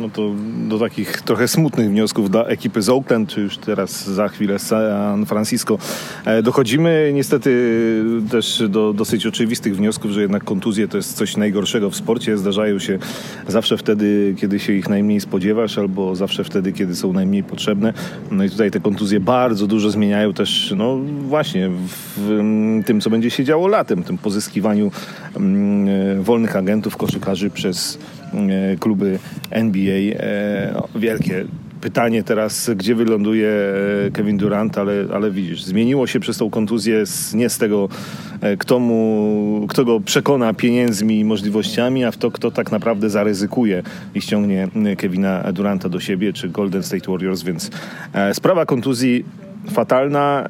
no 0.00 0.08
to 0.08 0.30
do 0.68 0.78
takich 0.78 1.22
trochę 1.22 1.48
smutnych 1.48 1.88
wniosków 1.90 2.30
dla 2.30 2.44
ekipy 2.44 2.82
z 2.82 2.88
Oakland, 2.88 3.28
czy 3.28 3.40
już 3.40 3.58
teraz 3.58 4.06
za 4.06 4.28
chwilę 4.28 4.58
San 4.58 5.26
Francisco 5.26 5.78
e, 6.24 6.42
dochodzimy. 6.42 7.10
Niestety 7.14 7.52
też 8.30 8.62
do 8.68 8.92
dosyć 8.92 9.26
oczywistych 9.26 9.76
wniosków, 9.76 10.10
że 10.10 10.20
jednak 10.22 10.44
kontuzje 10.44 10.88
to 10.88 10.96
jest 10.96 11.16
coś 11.16 11.36
najgorszego 11.36 11.90
w 11.90 11.96
sporcie. 11.96 12.38
Zdarzają 12.38 12.78
się 12.78 12.98
zawsze 13.48 13.76
wtedy, 13.76 14.34
kiedy 14.38 14.58
się 14.58 14.72
ich 14.72 14.88
najmniej 14.88 15.20
spodziewasz, 15.20 15.78
albo 15.78 16.16
zawsze 16.16 16.44
wtedy, 16.44 16.72
kiedy 16.72 16.96
są 16.96 17.12
najmniej 17.12 17.44
potrzebne. 17.44 17.92
No 18.30 18.44
i 18.44 18.50
tutaj 18.50 18.70
te 18.70 18.80
kontuzje 18.80 19.20
bardzo 19.20 19.66
dużo 19.66 19.90
zmieniają 19.90 20.32
też, 20.32 20.74
no 20.76 20.98
właśnie, 21.28 21.70
w 22.16 22.40
tym, 22.86 23.00
co 23.00 23.10
będzie 23.10 23.30
się 23.30 23.44
działo 23.44 23.68
latem, 23.68 24.02
tym 24.02 24.18
pozyskiwaniu 24.18 24.90
e, 25.36 26.22
wolnych 26.22 26.56
agentów, 26.56 26.96
koszykarzy 26.96 27.50
przez 27.50 27.98
kluby 28.80 29.18
NBA. 29.50 30.14
E, 30.14 30.82
wielkie 30.96 31.44
pytanie 31.80 32.22
teraz, 32.22 32.70
gdzie 32.76 32.94
wyląduje 32.94 33.48
e, 33.48 34.10
Kevin 34.10 34.36
Durant, 34.36 34.78
ale, 34.78 34.92
ale 35.14 35.30
widzisz, 35.30 35.64
zmieniło 35.64 36.06
się 36.06 36.20
przez 36.20 36.38
tą 36.38 36.50
kontuzję 36.50 37.06
z, 37.06 37.34
nie 37.34 37.48
z 37.48 37.58
tego, 37.58 37.88
kto, 38.58 38.78
mu, 38.78 39.66
kto 39.68 39.84
go 39.84 40.00
przekona 40.00 40.54
pieniędzmi 40.54 41.20
i 41.20 41.24
możliwościami, 41.24 42.04
a 42.04 42.10
w 42.10 42.16
to, 42.16 42.30
kto 42.30 42.50
tak 42.50 42.72
naprawdę 42.72 43.10
zaryzykuje 43.10 43.82
i 44.14 44.20
ściągnie 44.20 44.68
Kevina 44.98 45.52
Duranta 45.52 45.88
do 45.88 46.00
siebie, 46.00 46.32
czy 46.32 46.48
Golden 46.48 46.82
State 46.82 47.12
Warriors, 47.12 47.42
więc 47.42 47.70
sprawa 48.32 48.66
kontuzji 48.66 49.24
fatalna, 49.70 50.48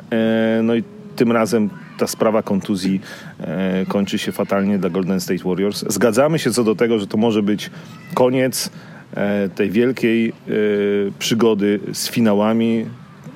no 0.63 0.75
i 0.75 0.83
tym 1.17 1.33
razem 1.33 1.71
ta 2.03 2.07
sprawa 2.07 2.43
kontuzji 2.43 3.01
e, 3.41 3.87
kończy 3.89 4.19
się 4.19 4.33
fatalnie 4.33 4.79
dla 4.79 4.91
Golden 4.91 5.21
State 5.21 5.45
Warriors. 5.45 5.85
Zgadzamy 5.89 6.39
się 6.39 6.51
co 6.51 6.65
do 6.65 6.75
tego, 6.75 6.99
że 6.99 7.07
to 7.07 7.17
może 7.17 7.43
być 7.43 7.71
koniec 8.15 8.71
e, 9.15 9.49
tej 9.49 9.71
wielkiej 9.71 10.29
e, 10.29 10.33
przygody 11.19 11.81
z 11.93 12.11
finałami. 12.11 12.87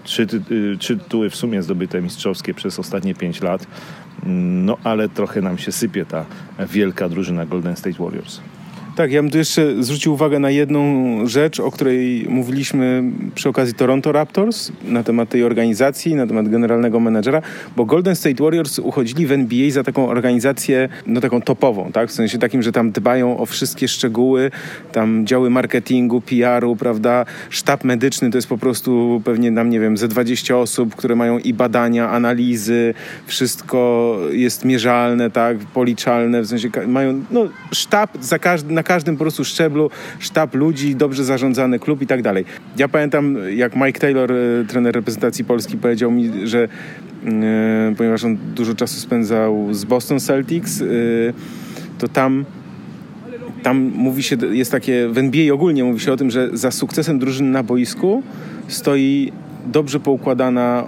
Trzy, 0.04 0.26
ty, 0.26 0.40
trzy 0.78 0.96
tytuły 0.96 1.30
w 1.30 1.36
sumie 1.36 1.62
zdobyte 1.62 2.02
mistrzowskie 2.02 2.54
przez 2.54 2.78
ostatnie 2.78 3.14
pięć 3.14 3.42
lat. 3.42 3.66
No 4.26 4.76
ale 4.84 5.08
trochę 5.08 5.40
nam 5.42 5.58
się 5.58 5.72
sypie 5.72 6.06
ta 6.06 6.24
wielka 6.68 7.08
drużyna 7.08 7.46
Golden 7.46 7.76
State 7.76 7.98
Warriors. 7.98 8.40
Tak, 8.96 9.12
ja 9.12 9.22
bym 9.22 9.30
tu 9.30 9.38
jeszcze 9.38 9.82
zwrócił 9.82 10.12
uwagę 10.12 10.38
na 10.38 10.50
jedną 10.50 10.82
rzecz, 11.26 11.60
o 11.60 11.70
której 11.70 12.26
mówiliśmy 12.28 13.02
przy 13.34 13.48
okazji 13.48 13.74
Toronto 13.74 14.12
Raptors, 14.12 14.72
na 14.84 15.02
temat 15.02 15.28
tej 15.28 15.44
organizacji, 15.44 16.14
na 16.14 16.26
temat 16.26 16.48
generalnego 16.48 17.00
menedżera, 17.00 17.42
bo 17.76 17.84
Golden 17.84 18.16
State 18.16 18.44
Warriors 18.44 18.78
uchodzili 18.78 19.26
w 19.26 19.32
NBA 19.32 19.70
za 19.70 19.84
taką 19.84 20.08
organizację, 20.08 20.88
no 21.06 21.20
taką 21.20 21.42
topową, 21.42 21.92
tak? 21.92 22.08
W 22.08 22.12
sensie 22.12 22.38
takim, 22.38 22.62
że 22.62 22.72
tam 22.72 22.92
dbają 22.92 23.38
o 23.38 23.46
wszystkie 23.46 23.88
szczegóły, 23.88 24.50
tam 24.92 25.26
działy 25.26 25.50
marketingu, 25.50 26.20
PR-u, 26.20 26.76
prawda? 26.76 27.24
Sztab 27.50 27.84
medyczny 27.84 28.30
to 28.30 28.38
jest 28.38 28.48
po 28.48 28.58
prostu 28.58 29.22
pewnie 29.24 29.50
nam, 29.50 29.70
nie 29.70 29.80
wiem, 29.80 29.96
ze 29.96 30.08
20 30.08 30.56
osób, 30.56 30.94
które 30.94 31.16
mają 31.16 31.38
i 31.38 31.54
badania, 31.54 32.10
analizy, 32.10 32.94
wszystko 33.26 34.18
jest 34.30 34.64
mierzalne, 34.64 35.30
tak? 35.30 35.58
Policzalne, 35.58 36.42
w 36.42 36.46
sensie 36.46 36.68
mają, 36.86 37.24
no, 37.30 37.48
sztab 37.72 38.10
za 38.20 38.38
każdy, 38.38 38.74
na 38.74 38.85
każdym 38.86 39.16
po 39.16 39.24
prostu 39.24 39.44
szczeblu 39.44 39.90
sztab 40.18 40.54
ludzi, 40.54 40.96
dobrze 40.96 41.24
zarządzany 41.24 41.78
klub 41.78 42.02
i 42.02 42.06
tak 42.06 42.22
dalej. 42.22 42.44
Ja 42.76 42.88
pamiętam, 42.88 43.36
jak 43.56 43.76
Mike 43.76 44.00
Taylor, 44.00 44.32
e, 44.32 44.36
trener 44.68 44.94
reprezentacji 44.94 45.44
Polski, 45.44 45.76
powiedział 45.76 46.10
mi, 46.10 46.30
że 46.44 46.68
e, 47.26 47.94
ponieważ 47.96 48.24
on 48.24 48.38
dużo 48.54 48.74
czasu 48.74 49.00
spędzał 49.00 49.74
z 49.74 49.84
Boston 49.84 50.20
Celtics, 50.20 50.82
e, 50.82 50.84
to 51.98 52.08
tam 52.08 52.44
tam 53.62 53.76
mówi 53.94 54.22
się, 54.22 54.36
jest 54.50 54.72
takie, 54.72 55.08
w 55.08 55.18
NBA 55.18 55.54
ogólnie 55.54 55.84
mówi 55.84 56.00
się 56.00 56.12
o 56.12 56.16
tym, 56.16 56.30
że 56.30 56.50
za 56.52 56.70
sukcesem 56.70 57.18
drużyny 57.18 57.50
na 57.50 57.62
boisku 57.62 58.22
stoi 58.68 59.32
dobrze 59.66 60.00
poukładana, 60.00 60.84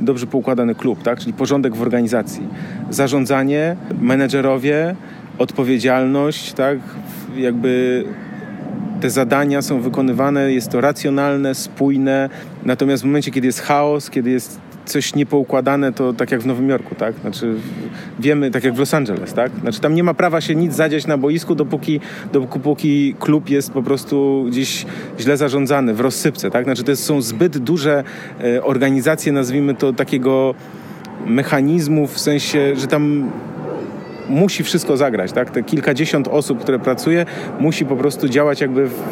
dobrze 0.00 0.26
poukładany 0.26 0.74
klub, 0.74 1.02
tak? 1.02 1.18
czyli 1.18 1.32
porządek 1.32 1.76
w 1.76 1.82
organizacji. 1.82 2.42
Zarządzanie, 2.90 3.76
menedżerowie, 4.00 4.96
odpowiedzialność, 5.38 6.52
tak? 6.52 6.78
Jakby 7.36 8.04
te 9.00 9.10
zadania 9.10 9.62
są 9.62 9.80
wykonywane, 9.80 10.52
jest 10.52 10.70
to 10.70 10.80
racjonalne, 10.80 11.54
spójne. 11.54 12.30
Natomiast 12.64 13.02
w 13.02 13.06
momencie, 13.06 13.30
kiedy 13.30 13.46
jest 13.46 13.60
chaos, 13.60 14.10
kiedy 14.10 14.30
jest 14.30 14.60
coś 14.84 15.14
niepoukładane, 15.14 15.92
to 15.92 16.12
tak 16.12 16.30
jak 16.30 16.40
w 16.40 16.46
Nowym 16.46 16.68
Jorku, 16.68 16.94
tak? 16.94 17.14
Znaczy 17.20 17.54
wiemy, 18.20 18.50
tak 18.50 18.64
jak 18.64 18.74
w 18.74 18.78
Los 18.78 18.94
Angeles, 18.94 19.32
tak? 19.32 19.52
Znaczy 19.60 19.80
tam 19.80 19.94
nie 19.94 20.04
ma 20.04 20.14
prawa 20.14 20.40
się 20.40 20.54
nic 20.54 20.74
zadziać 20.74 21.06
na 21.06 21.18
boisku, 21.18 21.54
dopóki, 21.54 22.00
dopóki 22.32 23.14
klub 23.18 23.50
jest 23.50 23.72
po 23.72 23.82
prostu 23.82 24.44
gdzieś 24.48 24.86
źle 25.20 25.36
zarządzany, 25.36 25.94
w 25.94 26.00
rozsypce, 26.00 26.50
tak? 26.50 26.64
Znaczy 26.64 26.84
to 26.84 26.96
są 26.96 27.22
zbyt 27.22 27.58
duże 27.58 28.04
e, 28.40 28.62
organizacje, 28.64 29.32
nazwijmy 29.32 29.74
to 29.74 29.92
takiego 29.92 30.54
mechanizmu, 31.26 32.06
w 32.06 32.18
sensie, 32.18 32.76
że 32.76 32.86
tam 32.86 33.30
musi 34.28 34.62
wszystko 34.62 34.96
zagrać, 34.96 35.32
tak? 35.32 35.50
Te 35.50 35.62
kilkadziesiąt 35.62 36.28
osób, 36.28 36.60
które 36.60 36.78
pracuje, 36.78 37.26
musi 37.60 37.86
po 37.86 37.96
prostu 37.96 38.28
działać 38.28 38.60
jakby 38.60 38.88
w, 38.88 39.02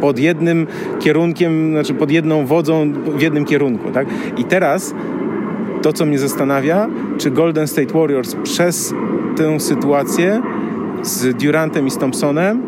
pod 0.00 0.18
jednym 0.18 0.66
kierunkiem, 1.00 1.72
znaczy 1.72 1.94
pod 1.94 2.10
jedną 2.10 2.46
wodzą 2.46 2.92
w 2.92 3.22
jednym 3.22 3.44
kierunku, 3.44 3.90
tak? 3.90 4.06
I 4.36 4.44
teraz 4.44 4.94
to, 5.82 5.92
co 5.92 6.06
mnie 6.06 6.18
zastanawia, 6.18 6.88
czy 7.18 7.30
Golden 7.30 7.68
State 7.68 7.98
Warriors 7.98 8.34
przez 8.42 8.94
tę 9.36 9.60
sytuację 9.60 10.42
z 11.02 11.36
Durantem 11.36 11.86
i 11.86 11.90
z 11.90 11.98
Thompsonem 11.98 12.62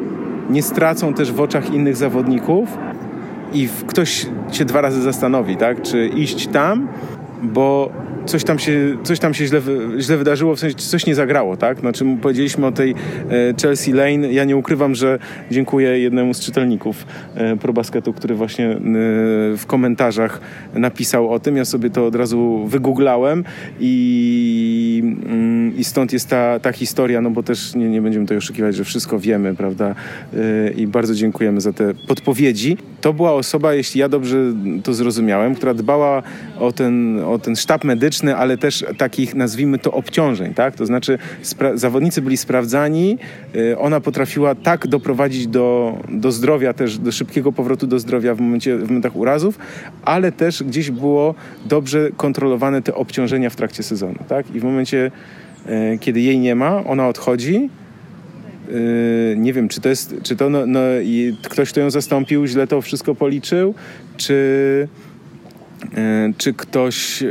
nie 0.50 0.62
stracą 0.62 1.14
też 1.14 1.32
w 1.32 1.40
oczach 1.40 1.74
innych 1.74 1.96
zawodników 1.96 2.78
i 3.52 3.68
ktoś 3.86 4.26
się 4.52 4.64
dwa 4.64 4.80
razy 4.80 5.02
zastanowi, 5.02 5.56
tak? 5.56 5.82
Czy 5.82 6.06
iść 6.06 6.46
tam, 6.46 6.88
bo 7.42 7.90
coś 8.26 8.44
tam 8.44 8.58
się, 8.58 8.96
coś 9.02 9.18
tam 9.18 9.34
się 9.34 9.46
źle, 9.46 9.60
źle 9.98 10.16
wydarzyło, 10.16 10.56
w 10.56 10.60
sensie 10.60 10.76
coś 10.76 11.06
nie 11.06 11.14
zagrało, 11.14 11.56
tak? 11.56 11.80
Znaczy 11.80 12.04
powiedzieliśmy 12.22 12.66
o 12.66 12.72
tej 12.72 12.90
e, 12.90 12.94
Chelsea 13.62 13.92
Lane. 13.92 14.32
Ja 14.32 14.44
nie 14.44 14.56
ukrywam, 14.56 14.94
że 14.94 15.18
dziękuję 15.50 15.98
jednemu 15.98 16.34
z 16.34 16.40
czytelników 16.40 17.06
e, 17.34 17.56
ProBasketu, 17.56 18.12
który 18.12 18.34
właśnie 18.34 18.66
e, 18.66 18.78
w 19.56 19.62
komentarzach 19.66 20.40
napisał 20.74 21.30
o 21.32 21.40
tym. 21.40 21.56
Ja 21.56 21.64
sobie 21.64 21.90
to 21.90 22.06
od 22.06 22.14
razu 22.14 22.66
wygooglałem 22.66 23.44
i, 23.80 25.02
mm, 25.26 25.76
i 25.76 25.84
stąd 25.84 26.12
jest 26.12 26.28
ta, 26.28 26.58
ta 26.58 26.72
historia, 26.72 27.20
no 27.20 27.30
bo 27.30 27.42
też 27.42 27.74
nie, 27.74 27.88
nie 27.88 28.02
będziemy 28.02 28.24
tutaj 28.24 28.38
oszukiwać, 28.38 28.76
że 28.76 28.84
wszystko 28.84 29.18
wiemy, 29.18 29.54
prawda? 29.54 29.94
I 30.76 30.86
bardzo 30.86 31.14
dziękujemy 31.14 31.60
za 31.60 31.72
te 31.72 31.94
podpowiedzi. 32.08 32.76
To 33.00 33.12
była 33.12 33.32
osoba, 33.32 33.74
jeśli 33.74 34.00
ja 34.00 34.08
dobrze 34.08 34.36
to 34.84 34.94
zrozumiałem, 34.94 35.54
która 35.54 35.74
dbała 35.74 36.22
o 36.58 36.72
ten, 36.72 37.24
o 37.24 37.38
ten 37.38 37.56
sztab 37.56 37.84
medyczny, 37.84 38.09
ale 38.36 38.58
też 38.58 38.84
takich, 38.98 39.34
nazwijmy 39.34 39.78
to, 39.78 39.92
obciążeń, 39.92 40.54
tak? 40.54 40.74
To 40.74 40.86
znaczy 40.86 41.18
zawodnicy 41.74 42.22
byli 42.22 42.36
sprawdzani, 42.36 43.18
y, 43.56 43.78
ona 43.78 44.00
potrafiła 44.00 44.54
tak 44.54 44.86
doprowadzić 44.86 45.46
do, 45.46 45.98
do 46.08 46.32
zdrowia 46.32 46.72
też, 46.72 46.98
do 46.98 47.12
szybkiego 47.12 47.52
powrotu 47.52 47.86
do 47.86 47.98
zdrowia 47.98 48.34
w, 48.34 48.40
momencie, 48.40 48.76
w 48.76 48.88
momentach 48.88 49.16
urazów, 49.16 49.58
ale 50.04 50.32
też 50.32 50.62
gdzieś 50.62 50.90
było 50.90 51.34
dobrze 51.64 52.10
kontrolowane 52.16 52.82
te 52.82 52.94
obciążenia 52.94 53.50
w 53.50 53.56
trakcie 53.56 53.82
sezonu, 53.82 54.18
tak? 54.28 54.54
I 54.54 54.60
w 54.60 54.64
momencie, 54.64 55.10
y, 55.94 55.98
kiedy 55.98 56.20
jej 56.20 56.38
nie 56.38 56.54
ma, 56.54 56.84
ona 56.84 57.08
odchodzi, 57.08 57.70
y, 58.70 59.34
nie 59.38 59.52
wiem, 59.52 59.68
czy 59.68 59.80
to 59.80 59.88
jest, 59.88 60.14
czy 60.22 60.36
to 60.36 60.50
no, 60.50 60.66
no, 60.66 60.80
ktoś, 61.48 61.70
kto 61.70 61.80
ją 61.80 61.90
zastąpił, 61.90 62.46
źle 62.46 62.66
to 62.66 62.80
wszystko 62.80 63.14
policzył, 63.14 63.74
czy 64.16 64.88
czy 66.38 66.54
ktoś 66.54 67.22
e, 67.22 67.26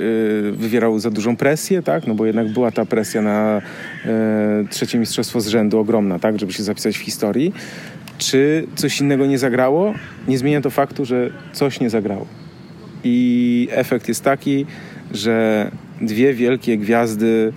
wywierał 0.51 0.99
za 0.99 1.11
dużą 1.11 1.35
presję, 1.35 1.83
tak? 1.83 2.07
No 2.07 2.15
bo 2.15 2.25
jednak 2.25 2.47
była 2.47 2.71
ta 2.71 2.85
presja 2.85 3.21
na 3.21 3.61
e, 4.05 4.65
trzecie 4.69 4.99
mistrzostwo 4.99 5.41
z 5.41 5.47
rzędu 5.47 5.79
ogromna, 5.79 6.19
tak? 6.19 6.39
Żeby 6.39 6.53
się 6.53 6.63
zapisać 6.63 6.97
w 6.97 7.01
historii. 7.01 7.53
Czy 8.17 8.67
coś 8.75 9.01
innego 9.01 9.25
nie 9.25 9.37
zagrało? 9.37 9.93
Nie 10.27 10.37
zmienia 10.37 10.61
to 10.61 10.69
faktu, 10.69 11.05
że 11.05 11.29
coś 11.53 11.79
nie 11.79 11.89
zagrało. 11.89 12.25
I 13.03 13.67
efekt 13.71 14.07
jest 14.07 14.23
taki, 14.23 14.65
że 15.11 15.71
dwie 16.01 16.33
wielkie 16.33 16.77
gwiazdy 16.77 17.53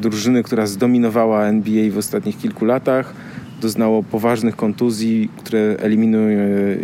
drużyny, 0.00 0.42
która 0.42 0.66
zdominowała 0.66 1.46
NBA 1.46 1.90
w 1.90 1.98
ostatnich 1.98 2.38
kilku 2.38 2.64
latach, 2.64 3.14
doznało 3.60 4.02
poważnych 4.02 4.56
kontuzji, 4.56 5.30
które 5.36 5.76
eliminują 5.78 6.38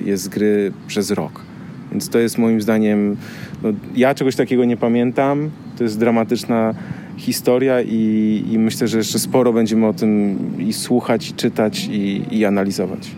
je 0.05 0.17
z 0.17 0.29
gry 0.29 0.73
przez 0.87 1.11
rok. 1.11 1.52
Więc 1.93 2.09
to 2.09 2.19
jest 2.19 2.39
moim 2.39 2.61
zdaniem, 2.61 3.17
no, 3.63 3.69
ja 3.97 4.15
czegoś 4.15 4.37
takiego 4.37 4.65
nie 4.65 4.77
pamiętam. 4.77 5.51
To 5.79 5.85
jest 5.85 5.99
dramatyczna 5.99 6.75
historia 7.17 7.83
i, 7.83 8.45
i 8.51 8.59
myślę, 8.59 8.89
że 8.89 8.99
jeszcze 8.99 9.19
sporo 9.19 9.53
będziemy 9.53 9.87
o 9.87 9.93
tym 9.93 10.39
i 10.59 10.73
słuchać, 10.73 11.31
i 11.31 11.35
czytać, 11.35 11.89
i, 11.93 12.23
i 12.31 12.45
analizować. 12.45 13.11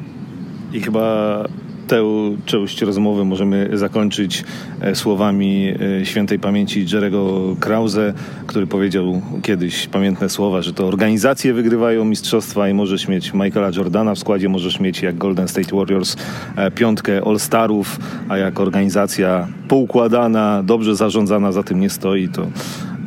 I 0.72 0.80
chyba 0.80 1.44
tę 1.86 2.04
część 2.46 2.82
rozmowy 2.82 3.24
możemy 3.24 3.70
zakończyć 3.72 4.44
e, 4.80 4.94
słowami 4.94 5.74
e, 6.00 6.06
świętej 6.06 6.38
pamięci 6.38 6.86
Jerego 6.92 7.56
Krause, 7.60 8.14
który 8.46 8.66
powiedział 8.66 9.22
kiedyś 9.42 9.86
pamiętne 9.86 10.28
słowa, 10.28 10.62
że 10.62 10.72
to 10.72 10.88
organizacje 10.88 11.54
wygrywają 11.54 12.04
mistrzostwa 12.04 12.68
i 12.68 12.74
możesz 12.74 13.08
mieć 13.08 13.34
Michaela 13.34 13.70
Jordana 13.76 14.14
w 14.14 14.18
składzie, 14.18 14.48
możesz 14.48 14.80
mieć 14.80 15.02
jak 15.02 15.18
Golden 15.18 15.48
State 15.48 15.76
Warriors 15.76 16.16
e, 16.56 16.70
piątkę 16.70 17.20
All-Starów, 17.26 17.98
a 18.28 18.38
jak 18.38 18.60
organizacja 18.60 19.48
poukładana, 19.68 20.62
dobrze 20.62 20.96
zarządzana 20.96 21.52
za 21.52 21.62
tym 21.62 21.80
nie 21.80 21.90
stoi, 21.90 22.28
to 22.28 22.46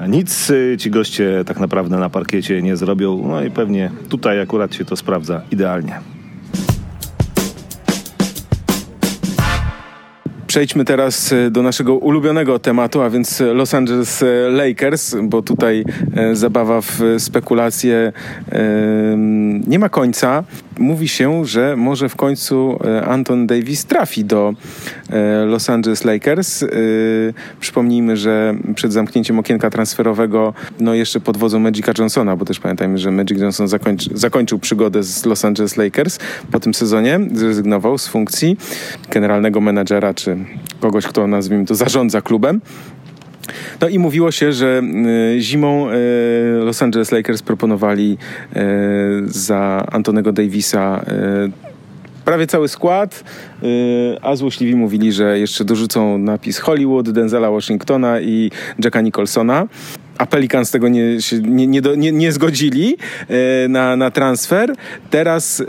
nic 0.10 0.52
ci 0.78 0.92
goście 0.92 1.44
tak 1.46 1.60
naprawdę 1.60 1.98
na 1.98 2.10
parkiecie 2.10 2.62
nie 2.62 2.78
zrobią. 2.78 3.28
No 3.28 3.44
i 3.44 3.52
pewnie 3.52 3.92
tutaj 4.10 4.42
akurat 4.42 4.76
się 4.76 4.86
to 4.86 4.96
sprawdza 4.96 5.42
idealnie. 5.52 6.17
Przejdźmy 10.48 10.86
teraz 10.86 11.34
e, 11.34 11.52
do 11.52 11.62
naszego 11.64 11.96
ulubionego 11.96 12.60
tematu, 12.60 13.02
a 13.02 13.10
więc 13.10 13.40
Los 13.40 13.74
Angeles 13.74 14.24
e, 14.24 14.26
Lakers, 14.50 15.16
bo 15.24 15.42
tutaj 15.42 15.84
e, 16.16 16.36
zabawa 16.36 16.82
w 16.82 17.00
spekulacje 17.18 18.14
nie 19.68 19.80
ma 19.80 19.90
końca. 19.90 20.44
Mówi 20.80 21.08
się, 21.08 21.46
że 21.46 21.76
może 21.76 22.10
w 22.10 22.16
końcu 22.16 22.80
Anton 23.08 23.48
Davis 23.48 23.86
trafi 23.86 24.26
do 24.26 24.54
Los 25.46 25.70
Angeles 25.70 26.04
Lakers. 26.06 26.66
Przypomnijmy, 27.60 28.18
że 28.18 28.56
przed 28.76 28.94
zamknięciem 28.94 29.40
okienka 29.40 29.70
transferowego, 29.70 30.54
no 30.80 30.94
jeszcze 30.94 31.20
pod 31.20 31.38
wodzą 31.38 31.60
Magica 31.60 31.92
Johnsona, 31.98 32.36
bo 32.36 32.46
też 32.46 32.60
pamiętajmy, 32.60 32.98
że 32.98 33.12
Magic 33.12 33.40
Johnson 33.40 33.68
zakończy, 33.68 34.10
zakończył 34.14 34.60
przygodę 34.60 35.04
z 35.04 35.26
Los 35.26 35.46
Angeles 35.46 35.78
Lakers 35.78 36.20
po 36.52 36.60
tym 36.60 36.74
sezonie, 36.74 37.20
zrezygnował 37.34 37.98
z 37.98 38.08
funkcji 38.08 38.58
generalnego 39.12 39.62
menadżera 39.62 40.14
czy 40.14 40.38
kogoś, 40.80 41.08
kto 41.08 41.28
nazwijmy 41.28 41.66
to 41.66 41.76
zarządza 41.76 42.22
klubem. 42.22 42.62
No 43.82 43.88
i 43.88 44.00
mówiło 44.00 44.32
się, 44.32 44.52
że 44.52 44.82
y, 45.36 45.42
zimą 45.42 45.90
y, 45.90 45.94
Los 46.64 46.82
Angeles 46.82 47.12
Lakers 47.12 47.42
proponowali 47.42 48.18
y, 48.56 48.60
za 49.26 49.86
Antonego 49.92 50.32
Davisa 50.32 51.06
prawie 52.26 52.48
cały 52.48 52.68
skład, 52.68 53.24
a 54.22 54.36
złośliwi 54.36 54.76
mówili, 54.76 55.12
że 55.12 55.40
jeszcze 55.40 55.66
dorzucą 55.66 56.18
napis 56.18 56.60
Hollywood, 56.60 57.10
Denzela 57.10 57.52
Washingtona 57.52 58.22
i 58.22 58.52
Jacka 58.84 59.02
Nicholsona 59.02 59.68
a 60.18 60.26
Pelicans 60.26 60.72
tego 60.72 60.90
nie, 60.90 61.22
się, 61.22 61.40
nie, 61.40 61.68
nie, 61.68 61.82
nie, 61.98 62.12
nie 62.12 62.32
zgodzili 62.32 62.98
na, 63.70 63.96
na 63.96 64.12
transfer. 64.12 64.76
Teraz 65.10 65.64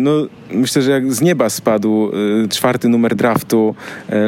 no, 0.00 0.10
myślę, 0.50 0.82
że 0.82 0.90
jak 0.90 1.12
z 1.12 1.20
nieba 1.20 1.50
spadł 1.50 2.10
czwarty 2.50 2.88
numer 2.88 3.14
draftu 3.14 3.74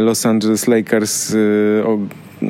Los 0.01 0.27
Angeles 0.27 0.69
Lakers 0.69 1.35
o, 1.85 1.99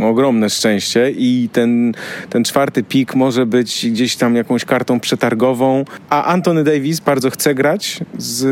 ogromne 0.03 0.51
szczęście 0.51 1.11
i 1.11 1.49
ten, 1.53 1.95
ten 2.30 2.45
czwarty 2.45 2.82
pik 2.82 3.14
może 3.14 3.47
być 3.47 3.91
gdzieś 3.91 4.16
tam 4.16 4.37
jakąś 4.37 4.64
kartą 4.64 5.01
przetargową, 5.01 5.84
a 6.11 6.24
Anthony 6.24 6.64
Davis 6.64 7.01
bardzo 7.01 7.30
chce 7.30 7.55
grać 7.55 8.01
z 8.18 8.45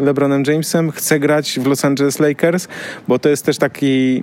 LeBronem 0.00 0.42
Jamesem, 0.46 0.90
chce 0.90 1.20
grać 1.20 1.60
w 1.60 1.66
Los 1.66 1.84
Angeles 1.84 2.18
Lakers, 2.18 2.68
bo 3.08 3.18
to 3.18 3.28
jest 3.28 3.46
też 3.46 3.58
taki 3.58 4.22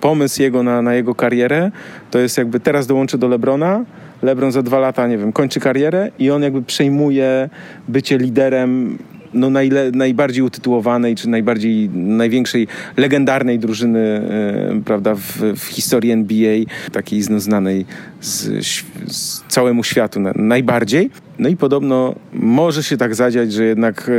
pomysł 0.00 0.42
jego 0.42 0.62
na, 0.62 0.82
na 0.82 0.94
jego 0.94 1.14
karierę. 1.14 1.70
To 2.10 2.18
jest 2.18 2.38
jakby 2.38 2.60
teraz 2.60 2.86
dołączy 2.86 3.18
do 3.18 3.28
Lebrona, 3.28 3.84
Lebron 4.22 4.52
za 4.52 4.62
dwa 4.62 4.78
lata, 4.78 5.06
nie 5.06 5.18
wiem, 5.18 5.32
kończy 5.32 5.60
karierę 5.60 6.10
i 6.18 6.30
on 6.30 6.42
jakby 6.42 6.62
przejmuje 6.62 7.50
bycie 7.88 8.18
liderem 8.18 8.98
no 9.34 9.50
najle, 9.50 9.90
najbardziej 9.90 10.42
utytułowanej, 10.42 11.16
czy 11.16 11.28
najbardziej, 11.28 11.90
największej, 11.94 12.66
legendarnej 12.96 13.58
drużyny, 13.58 14.00
e, 14.00 14.82
prawda, 14.84 15.14
w, 15.14 15.42
w, 15.56 15.64
historii 15.64 16.10
NBA, 16.10 16.56
takiej 16.92 17.22
znanej 17.22 17.86
z, 18.20 18.66
z 19.08 19.42
całemu 19.48 19.84
światu 19.84 20.20
na, 20.20 20.32
najbardziej. 20.36 21.10
No 21.38 21.48
i 21.48 21.56
podobno 21.56 22.14
może 22.32 22.82
się 22.82 22.96
tak 22.96 23.14
zadziać, 23.14 23.52
że 23.52 23.64
jednak 23.64 24.10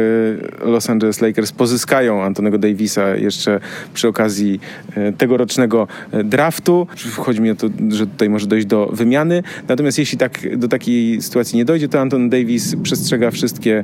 e, 0.63 0.65
Los 0.65 0.89
Angeles 0.89 1.21
Lakers 1.21 1.51
pozyskają 1.51 2.23
Antonego 2.23 2.57
Davisa 2.57 3.15
jeszcze 3.15 3.59
przy 3.93 4.07
okazji 4.07 4.59
e, 4.95 5.13
tegorocznego 5.13 5.87
e, 6.11 6.23
draftu. 6.23 6.87
Chodzi 7.15 7.41
mi 7.41 7.51
o 7.51 7.55
to, 7.55 7.67
że 7.89 8.07
tutaj 8.07 8.29
może 8.29 8.47
dojść 8.47 8.67
do 8.67 8.89
wymiany. 8.93 9.43
Natomiast 9.67 9.99
jeśli 9.99 10.17
tak, 10.17 10.57
do 10.57 10.67
takiej 10.67 11.21
sytuacji 11.21 11.57
nie 11.57 11.65
dojdzie, 11.65 11.89
to 11.89 11.99
Anton 11.99 12.29
Davis 12.29 12.75
przestrzega 12.83 13.31
wszystkie 13.31 13.83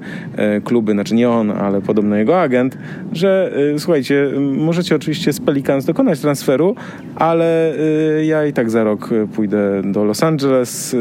kluby, 0.64 0.92
znaczy 0.92 1.16
nie 1.16 1.30
on, 1.30 1.52
ale 1.52 1.82
podobno 1.82 2.16
jego 2.16 2.42
agent, 2.42 2.78
że 3.14 3.54
słuchajcie, 3.78 4.30
możecie 4.40 4.96
oczywiście 4.96 5.34
z 5.34 5.40
Pelicans 5.40 5.86
dokonać 5.86 6.20
transferu, 6.20 6.76
ale 7.16 7.76
ja 8.24 8.46
i 8.46 8.54
tak 8.54 8.70
za 8.70 8.84
rok 8.84 9.10
pójdę 9.36 9.82
do 9.84 10.04
Los 10.04 10.24
Angeles. 10.24 10.96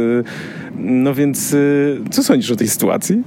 No 0.79 1.15
więc 1.15 1.57
co 2.11 2.24
sądzisz 2.25 2.51
o 2.51 2.57
tej 2.57 2.69
sytuacji? 2.69 3.23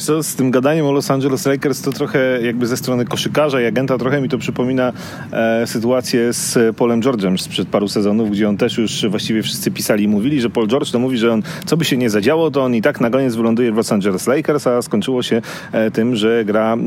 Co, 0.00 0.22
z 0.22 0.34
tym 0.34 0.50
gadaniem 0.50 0.86
o 0.86 0.92
Los 0.92 1.10
Angeles 1.10 1.46
Lakers 1.46 1.82
to 1.82 1.92
trochę 1.92 2.42
jakby 2.42 2.66
ze 2.66 2.76
strony 2.76 3.04
koszykarza 3.04 3.60
i 3.60 3.64
agenta 3.64 3.98
trochę 3.98 4.20
mi 4.20 4.28
to 4.28 4.38
przypomina 4.38 4.92
e, 5.32 5.66
sytuację 5.66 6.32
z 6.32 6.76
Paulem 6.76 7.00
George'em 7.00 7.38
sprzed 7.38 7.68
paru 7.68 7.88
sezonów, 7.88 8.30
gdzie 8.30 8.48
on 8.48 8.56
też 8.56 8.78
już 8.78 9.06
właściwie 9.06 9.42
wszyscy 9.42 9.70
pisali 9.70 10.04
i 10.04 10.08
mówili, 10.08 10.40
że 10.40 10.50
Paul 10.50 10.68
George 10.68 10.90
to 10.90 10.98
mówi, 10.98 11.18
że 11.18 11.32
on 11.32 11.42
co 11.66 11.76
by 11.76 11.84
się 11.84 11.96
nie 11.96 12.10
zadziało, 12.10 12.50
to 12.50 12.64
on 12.64 12.74
i 12.74 12.82
tak 12.82 13.00
na 13.00 13.10
koniec 13.10 13.34
wyląduje 13.34 13.72
w 13.72 13.76
Los 13.76 13.92
Angeles 13.92 14.26
Lakers, 14.26 14.66
a 14.66 14.82
skończyło 14.82 15.22
się 15.22 15.42
e, 15.72 15.90
tym, 15.90 16.16
że 16.16 16.44
gra 16.44 16.74
e, 16.74 16.78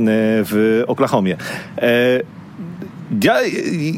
w 0.43 0.84
Oklahomie. 0.88 1.38
E, 1.78 2.42
ja 3.24 3.36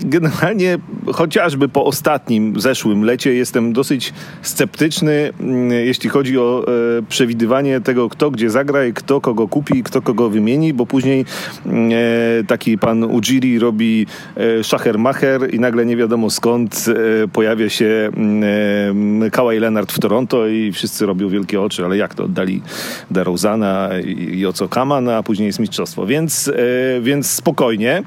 generalnie 0.04 0.78
chociażby 1.14 1.70
po 1.70 1.86
ostatnim, 1.86 2.60
zeszłym 2.60 3.04
lecie 3.04 3.34
jestem 3.34 3.74
dosyć 3.74 4.14
sceptyczny, 4.42 5.32
mm, 5.40 5.72
jeśli 5.72 6.10
chodzi 6.10 6.40
o 6.40 6.66
e, 6.68 7.02
przewidywanie 7.10 7.82
tego, 7.82 8.10
kto 8.10 8.32
gdzie 8.32 8.50
zagra 8.50 8.86
i 8.86 8.94
kto 8.94 9.22
kogo 9.22 9.48
kupi, 9.48 9.84
kto 9.84 10.02
kogo 10.02 10.30
wymieni, 10.30 10.74
bo 10.74 10.86
później 10.86 11.26
mm, 11.66 11.92
e, 11.92 12.44
taki 12.44 12.78
pan 12.78 13.04
Ujiri 13.04 13.60
robi 13.60 14.06
e, 14.38 14.64
szachermacher 14.64 15.54
i 15.54 15.60
nagle 15.60 15.86
nie 15.86 15.98
wiadomo 15.98 16.30
skąd 16.30 16.86
pojawia 17.34 17.70
się 17.70 18.10
mm, 18.18 19.32
Kawhi 19.32 19.60
Leonard 19.60 19.92
w 19.92 20.00
Toronto 20.00 20.48
i 20.48 20.72
wszyscy 20.72 21.06
robią 21.06 21.30
wielkie 21.30 21.62
oczy, 21.62 21.86
ale 21.86 21.98
jak 21.98 22.16
to 22.16 22.24
oddali 22.24 22.62
DeRozana 23.12 23.90
i 24.32 24.46
o 24.46 24.54
co 24.54 24.68
Kaman, 24.68 25.10
a 25.10 25.24
później 25.24 25.46
jest 25.46 25.60
mistrzostwo. 25.60 26.06
Więc, 26.06 26.52
więc 27.02 27.32
spokojnie. 27.32 28.04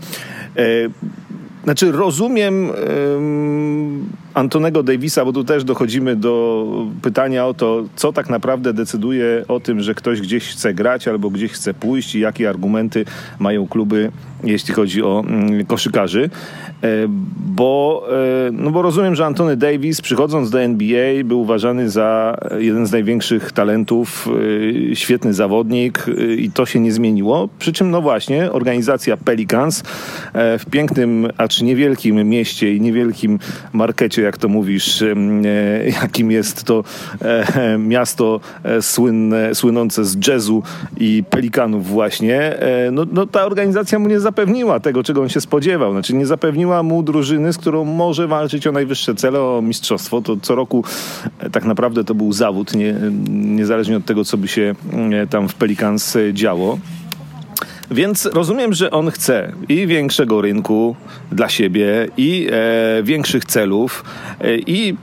Znaczy, 1.64 1.92
rozumiem 1.92 2.70
um, 2.70 4.06
Antonego 4.38 4.82
Davisa, 4.82 5.24
bo 5.24 5.32
tu 5.32 5.44
też 5.44 5.64
dochodzimy 5.64 6.16
do 6.16 6.64
pytania 7.02 7.46
o 7.46 7.54
to, 7.54 7.84
co 7.96 8.12
tak 8.12 8.30
naprawdę 8.30 8.72
decyduje 8.72 9.44
o 9.48 9.60
tym, 9.60 9.80
że 9.80 9.94
ktoś 9.94 10.20
gdzieś 10.20 10.48
chce 10.48 10.74
grać 10.74 11.08
albo 11.08 11.30
gdzieś 11.30 11.52
chce 11.52 11.74
pójść 11.74 12.14
i 12.14 12.20
jakie 12.20 12.48
argumenty 12.48 13.04
mają 13.38 13.68
kluby, 13.68 14.12
jeśli 14.44 14.74
chodzi 14.74 15.02
o 15.02 15.24
mm, 15.26 15.66
koszykarzy. 15.66 16.30
E, 16.82 16.88
bo, 17.36 18.06
e, 18.48 18.50
no 18.52 18.70
bo 18.70 18.82
rozumiem, 18.82 19.14
że 19.14 19.26
Antony 19.26 19.56
Davis 19.56 20.00
przychodząc 20.00 20.50
do 20.50 20.60
NBA 20.60 21.24
był 21.24 21.40
uważany 21.40 21.90
za 21.90 22.38
jeden 22.58 22.86
z 22.86 22.92
największych 22.92 23.52
talentów, 23.52 24.28
e, 24.90 24.96
świetny 24.96 25.34
zawodnik 25.34 26.06
i 26.38 26.50
to 26.50 26.66
się 26.66 26.80
nie 26.80 26.92
zmieniło. 26.92 27.48
Przy 27.58 27.72
czym 27.72 27.90
no 27.90 28.02
właśnie 28.02 28.52
organizacja 28.52 29.16
Pelicans 29.16 29.82
w 30.34 30.64
pięknym, 30.70 31.28
acz 31.36 31.62
niewielkim 31.62 32.28
mieście 32.28 32.74
i 32.74 32.80
niewielkim 32.80 33.38
markecie, 33.72 34.27
jak 34.28 34.38
to 34.38 34.48
mówisz, 34.48 35.04
jakim 36.02 36.30
jest 36.30 36.64
to 36.64 36.84
miasto 37.78 38.40
słynne, 38.80 39.54
słynące 39.54 40.04
z 40.04 40.26
jazzu 40.26 40.62
i 40.96 41.24
pelikanów 41.30 41.86
właśnie, 41.86 42.58
no, 42.92 43.06
no 43.12 43.26
ta 43.26 43.44
organizacja 43.44 43.98
mu 43.98 44.08
nie 44.08 44.20
zapewniła 44.20 44.80
tego, 44.80 45.02
czego 45.02 45.22
on 45.22 45.28
się 45.28 45.40
spodziewał. 45.40 45.92
Znaczy 45.92 46.14
nie 46.14 46.26
zapewniła 46.26 46.82
mu 46.82 47.02
drużyny, 47.02 47.52
z 47.52 47.58
którą 47.58 47.84
może 47.84 48.26
walczyć 48.26 48.66
o 48.66 48.72
najwyższe 48.72 49.14
cele, 49.14 49.40
o 49.40 49.62
mistrzostwo. 49.62 50.22
To 50.22 50.36
co 50.42 50.54
roku 50.54 50.84
e, 51.38 51.50
tak 51.50 51.64
naprawdę 51.64 52.04
to 52.04 52.14
był 52.14 52.32
zawód, 52.32 52.74
nie, 52.74 52.94
niezależnie 53.30 53.96
od 53.96 54.04
tego, 54.04 54.24
co 54.24 54.36
by 54.36 54.48
się 54.48 54.74
e, 55.12 55.26
tam 55.26 55.48
w 55.48 55.54
Pelicans 55.54 56.16
e, 56.16 56.34
działo. 56.34 56.78
Więc 57.90 58.26
rozumiem, 58.26 58.72
że 58.72 58.90
on 58.90 59.10
chce 59.10 59.52
i 59.68 59.86
większego 59.86 60.42
rynku 60.42 60.96
dla 61.32 61.48
siebie, 61.48 62.08
i 62.16 62.48
e, 62.50 63.02
większych 63.02 63.44
celów, 63.44 64.04
e, 64.40 64.56
i 64.56 64.96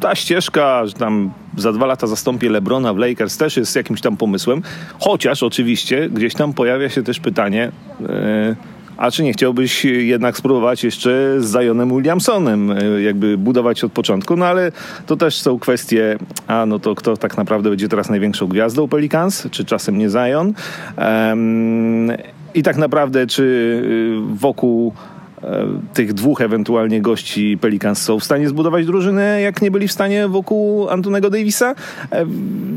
ta 0.00 0.14
ścieżka, 0.14 0.86
że 0.86 0.92
tam 0.92 1.30
za 1.56 1.72
dwa 1.72 1.86
lata 1.86 2.06
zastąpię 2.06 2.50
Lebrona 2.50 2.94
w 2.94 2.98
Lakers 2.98 3.36
też 3.36 3.56
jest 3.56 3.76
jakimś 3.76 4.00
tam 4.00 4.16
pomysłem. 4.16 4.62
Chociaż 5.00 5.42
oczywiście 5.42 6.08
gdzieś 6.10 6.34
tam 6.34 6.52
pojawia 6.52 6.88
się 6.88 7.02
też 7.02 7.20
pytanie. 7.20 7.72
E, 8.08 8.56
a 8.96 9.10
czy 9.10 9.22
nie 9.22 9.32
chciałbyś 9.32 9.84
jednak 9.84 10.36
spróbować 10.36 10.84
jeszcze 10.84 11.34
z 11.38 11.52
Zionem 11.52 11.96
Williamsonem, 11.96 12.70
e, 12.70 13.02
jakby 13.02 13.38
budować 13.38 13.84
od 13.84 13.92
początku? 13.92 14.36
No 14.36 14.46
ale 14.46 14.72
to 15.06 15.16
też 15.16 15.40
są 15.40 15.58
kwestie, 15.58 16.18
a 16.46 16.66
no 16.66 16.78
to 16.78 16.94
kto 16.94 17.16
tak 17.16 17.36
naprawdę 17.36 17.70
będzie 17.70 17.88
teraz 17.88 18.10
największą 18.10 18.46
gwiazdą 18.46 18.88
Pelicans, 18.88 19.48
czy 19.50 19.64
czasem 19.64 19.98
nie 19.98 20.08
Zion? 20.08 20.52
Um, 20.98 22.12
I 22.54 22.62
tak 22.62 22.76
naprawdę, 22.76 23.26
czy 23.26 23.42
y, 23.42 24.36
wokół 24.38 24.92
e, 25.42 25.66
tych 25.94 26.14
dwóch 26.14 26.40
ewentualnie 26.40 27.00
gości 27.00 27.58
Pelicans 27.60 28.02
są 28.02 28.18
w 28.18 28.24
stanie 28.24 28.48
zbudować 28.48 28.86
drużynę, 28.86 29.40
jak 29.40 29.62
nie 29.62 29.70
byli 29.70 29.88
w 29.88 29.92
stanie 29.92 30.28
wokół 30.28 30.88
Antonego 30.88 31.30
Davisa. 31.30 31.74
E, 32.10 32.26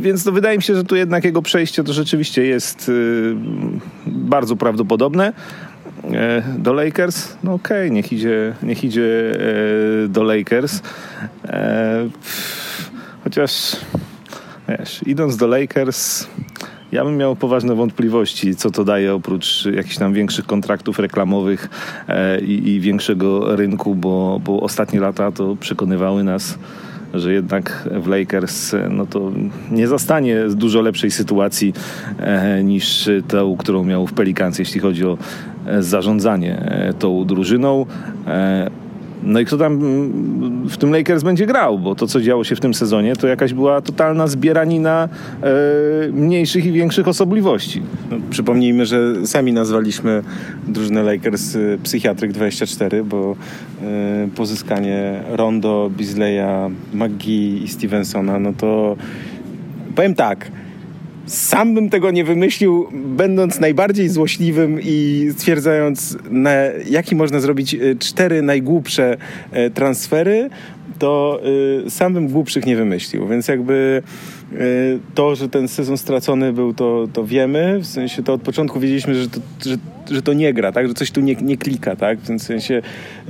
więc 0.01 0.23
to 0.23 0.31
wydaje 0.31 0.57
mi 0.57 0.63
się, 0.63 0.75
że 0.75 0.83
tu 0.83 0.95
jednak 0.95 1.23
jego 1.23 1.41
przejście 1.41 1.83
to 1.83 1.93
rzeczywiście 1.93 2.45
jest 2.45 2.91
bardzo 4.05 4.55
prawdopodobne. 4.55 5.33
E, 6.03 6.43
do 6.57 6.73
Lakers, 6.73 7.37
no 7.43 7.53
okej, 7.53 7.77
okay, 7.77 7.95
niech 7.95 8.13
idzie, 8.13 8.55
niech 8.63 8.83
idzie 8.83 9.31
e, 10.05 10.07
do 10.07 10.23
Lakers. 10.23 10.81
E, 11.45 12.09
chociaż 13.23 13.75
wiesz, 14.69 15.01
idąc 15.05 15.37
do 15.37 15.47
Lakers, 15.47 16.27
ja 16.91 17.03
bym 17.05 17.17
miał 17.17 17.35
poważne 17.35 17.75
wątpliwości, 17.75 18.55
co 18.55 18.71
to 18.71 18.83
daje 18.83 19.13
oprócz 19.13 19.65
jakichś 19.65 19.97
tam 19.97 20.13
większych 20.13 20.45
kontraktów 20.45 20.99
reklamowych 20.99 21.69
i, 22.41 22.69
i 22.69 22.79
większego 22.79 23.55
rynku, 23.55 23.95
bo, 23.95 24.41
bo 24.43 24.61
ostatnie 24.61 24.99
lata 24.99 25.31
to 25.31 25.55
przekonywały 25.55 26.23
nas 26.23 26.57
że 27.13 27.33
jednak 27.33 27.89
w 28.01 28.07
Lakers 28.07 28.75
no 28.89 29.05
to 29.05 29.31
nie 29.71 29.87
zastanie 29.87 30.43
dużo 30.49 30.81
lepszej 30.81 31.11
sytuacji 31.11 31.73
e, 32.19 32.63
niż 32.63 33.09
tą, 33.27 33.57
którą 33.57 33.83
miał 33.83 34.07
w 34.07 34.13
Pelicans, 34.13 34.59
jeśli 34.59 34.79
chodzi 34.79 35.05
o 35.05 35.17
zarządzanie 35.79 36.57
e, 36.59 36.93
tą 36.93 37.25
drużyną. 37.25 37.85
No 39.23 39.39
i 39.39 39.45
kto 39.45 39.57
tam 39.57 39.79
w 40.69 40.77
tym 40.77 40.91
Lakers 40.91 41.23
będzie 41.23 41.45
grał, 41.45 41.79
bo 41.79 41.95
to, 41.95 42.07
co 42.07 42.21
działo 42.21 42.43
się 42.43 42.55
w 42.55 42.59
tym 42.59 42.73
sezonie, 42.73 43.15
to 43.15 43.27
jakaś 43.27 43.53
była 43.53 43.81
totalna 43.81 44.27
zbieranina 44.27 45.09
e, 45.43 45.47
mniejszych 46.11 46.65
i 46.65 46.71
większych 46.71 47.07
osobliwości. 47.07 47.81
No, 48.11 48.17
przypomnijmy, 48.29 48.85
że 48.85 49.27
sami 49.27 49.53
nazwaliśmy 49.53 50.23
drużynę 50.67 51.03
Lakers 51.03 51.57
Psychiatryk 51.83 52.31
24, 52.31 53.03
bo 53.03 53.35
e, 53.81 54.27
pozyskanie 54.35 55.23
Rondo, 55.29 55.91
Bisleya, 55.97 56.69
McGee 56.93 57.63
i 57.63 57.67
Stevensona, 57.67 58.39
no 58.39 58.53
to 58.57 58.95
powiem 59.95 60.15
tak, 60.15 60.51
sam 61.29 61.73
bym 61.73 61.89
tego 61.89 62.11
nie 62.11 62.23
wymyślił, 62.23 62.87
będąc 62.91 63.59
najbardziej 63.59 64.09
złośliwym 64.09 64.79
i 64.83 65.27
stwierdzając, 65.37 66.17
na 66.29 66.51
jaki 66.89 67.15
można 67.15 67.39
zrobić 67.39 67.73
e, 67.73 67.95
cztery 67.99 68.41
najgłupsze 68.41 69.17
e, 69.51 69.69
transfery, 69.69 70.49
to 70.99 71.41
y, 71.85 71.89
sam 71.89 72.13
bym 72.13 72.27
głupszych 72.27 72.65
nie 72.65 72.75
wymyślił. 72.75 73.27
Więc 73.27 73.47
jakby 73.47 74.01
y, 74.53 74.99
to, 75.15 75.35
że 75.35 75.49
ten 75.49 75.67
sezon 75.67 75.97
stracony 75.97 76.53
był, 76.53 76.73
to, 76.73 77.07
to 77.13 77.25
wiemy. 77.25 77.79
W 77.79 77.85
sensie 77.85 78.23
to 78.23 78.33
od 78.33 78.41
początku 78.41 78.79
wiedzieliśmy, 78.79 79.15
że 79.15 79.29
to, 79.29 79.39
że, 79.65 79.77
że 80.11 80.21
to 80.21 80.33
nie 80.33 80.53
gra, 80.53 80.71
tak? 80.71 80.87
że 80.87 80.93
coś 80.93 81.11
tu 81.11 81.21
nie, 81.21 81.35
nie 81.35 81.57
klika. 81.57 81.95
Tak? 81.95 82.19
W 82.19 82.43
sensie, 82.43 82.81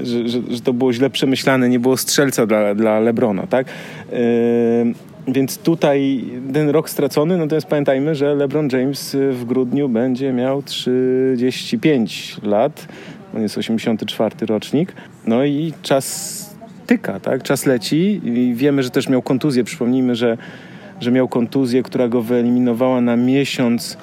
że, 0.02 0.30
że, 0.30 0.39
że 0.50 0.62
to 0.62 0.74
było 0.74 0.93
źle 0.93 1.10
przemyślane, 1.10 1.70
nie 1.70 1.80
było 1.80 1.97
strzelca 1.97 2.45
dla, 2.45 2.76
dla 2.76 3.00
Lebrona. 3.00 3.47
Tak? 3.47 3.68
Więc 5.34 5.57
tutaj 5.57 6.25
ten 6.53 6.69
rok 6.69 6.89
stracony, 6.89 7.38
natomiast 7.38 7.67
pamiętajmy, 7.67 8.15
że 8.15 8.36
LeBron 8.36 8.69
James 8.71 9.17
w 9.32 9.45
grudniu 9.45 9.89
będzie 9.89 10.34
miał 10.34 10.63
35 10.63 12.38
lat. 12.43 12.88
On 13.36 13.41
jest 13.41 13.57
84 13.57 14.45
rocznik. 14.45 14.93
No 15.27 15.45
i 15.45 15.73
czas 15.82 16.55
tyka, 16.88 17.19
tak? 17.19 17.43
Czas 17.43 17.65
leci 17.65 18.21
i 18.23 18.53
wiemy, 18.55 18.84
że 18.84 18.89
też 18.89 19.09
miał 19.09 19.21
kontuzję. 19.21 19.63
Przypomnijmy, 19.63 20.15
że, 20.15 20.38
że 20.99 21.11
miał 21.11 21.27
kontuzję, 21.27 21.84
która 21.84 22.07
go 22.07 22.21
wyeliminowała 22.21 23.01
na 23.01 23.15
miesiąc 23.15 23.97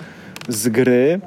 z 0.49 0.69
gry. 0.69 1.21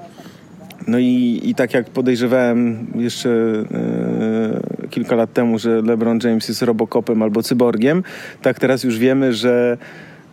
No 0.87 0.99
i, 0.99 1.41
i 1.43 1.55
tak 1.55 1.73
jak 1.73 1.89
podejrzewałem 1.89 2.87
jeszcze 2.95 3.29
e, 3.29 4.78
kilka 4.89 5.15
lat 5.15 5.33
temu, 5.33 5.59
że 5.59 5.81
LeBron 5.81 6.19
James 6.23 6.47
jest 6.47 6.61
robokopem 6.61 7.21
albo 7.21 7.43
cyborgiem, 7.43 8.03
tak 8.41 8.59
teraz 8.59 8.83
już 8.83 8.97
wiemy, 8.97 9.33
że 9.33 9.77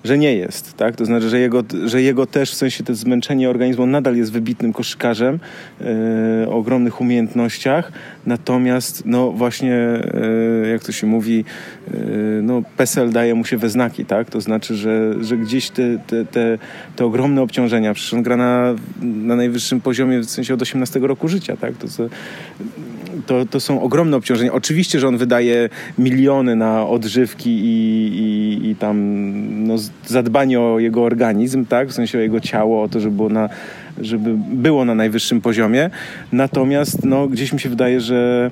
że 0.06 0.18
nie 0.18 0.34
jest, 0.34 0.74
tak? 0.76 0.96
To 0.96 1.04
znaczy, 1.04 1.28
że 1.28 1.40
jego, 1.40 1.64
że 1.84 2.02
jego 2.02 2.26
też 2.26 2.50
w 2.50 2.54
sensie 2.54 2.84
to 2.84 2.94
zmęczenie 2.94 3.50
organizmu 3.50 3.86
nadal 3.86 4.16
jest 4.16 4.32
wybitnym 4.32 4.72
koszykarzem 4.72 5.38
e, 5.80 6.48
o 6.48 6.56
ogromnych 6.56 7.00
umiejętnościach, 7.00 7.92
natomiast 8.26 9.02
no 9.06 9.32
właśnie, 9.32 9.74
e, 9.74 10.68
jak 10.68 10.84
to 10.84 10.92
się 10.92 11.06
mówi, 11.06 11.44
e, 11.88 11.98
no 12.42 12.62
PESEL 12.76 13.10
daje 13.10 13.34
mu 13.34 13.44
się 13.44 13.56
we 13.56 13.70
znaki, 13.70 14.04
tak? 14.04 14.30
To 14.30 14.40
znaczy, 14.40 14.74
że, 14.74 15.24
że 15.24 15.36
gdzieś 15.36 15.70
te, 15.70 15.98
te, 16.06 16.24
te, 16.24 16.58
te 16.96 17.04
ogromne 17.04 17.42
obciążenia, 17.42 17.94
przecież 17.94 18.14
on 18.14 18.22
gra 18.22 18.36
na, 18.36 18.74
na 19.02 19.36
najwyższym 19.36 19.80
poziomie 19.80 20.20
w 20.20 20.30
sensie 20.30 20.54
od 20.54 20.62
18 20.62 21.00
roku 21.00 21.28
życia, 21.28 21.56
tak? 21.56 21.76
To, 21.76 21.86
to, 23.26 23.46
to 23.46 23.60
są 23.60 23.82
ogromne 23.82 24.16
obciążenia. 24.16 24.52
Oczywiście, 24.52 25.00
że 25.00 25.08
on 25.08 25.16
wydaje 25.16 25.68
miliony 25.98 26.56
na 26.56 26.86
odżywki 26.86 27.50
i, 27.50 28.08
i, 28.18 28.70
i 28.70 28.76
tam 28.76 28.96
no, 29.66 29.74
zadbanie 30.06 30.60
o 30.60 30.78
jego 30.78 31.02
organizm, 31.02 31.64
tak? 31.64 31.88
w 31.88 31.92
sensie 31.92 32.18
o 32.18 32.20
jego 32.20 32.40
ciało, 32.40 32.82
o 32.82 32.88
to, 32.88 33.00
żeby 33.00 33.16
było 33.16 33.28
na, 33.28 33.48
żeby 34.00 34.34
było 34.52 34.84
na 34.84 34.94
najwyższym 34.94 35.40
poziomie. 35.40 35.90
Natomiast 36.32 37.04
no, 37.04 37.28
gdzieś 37.28 37.52
mi 37.52 37.60
się 37.60 37.68
wydaje, 37.68 38.00
że 38.00 38.50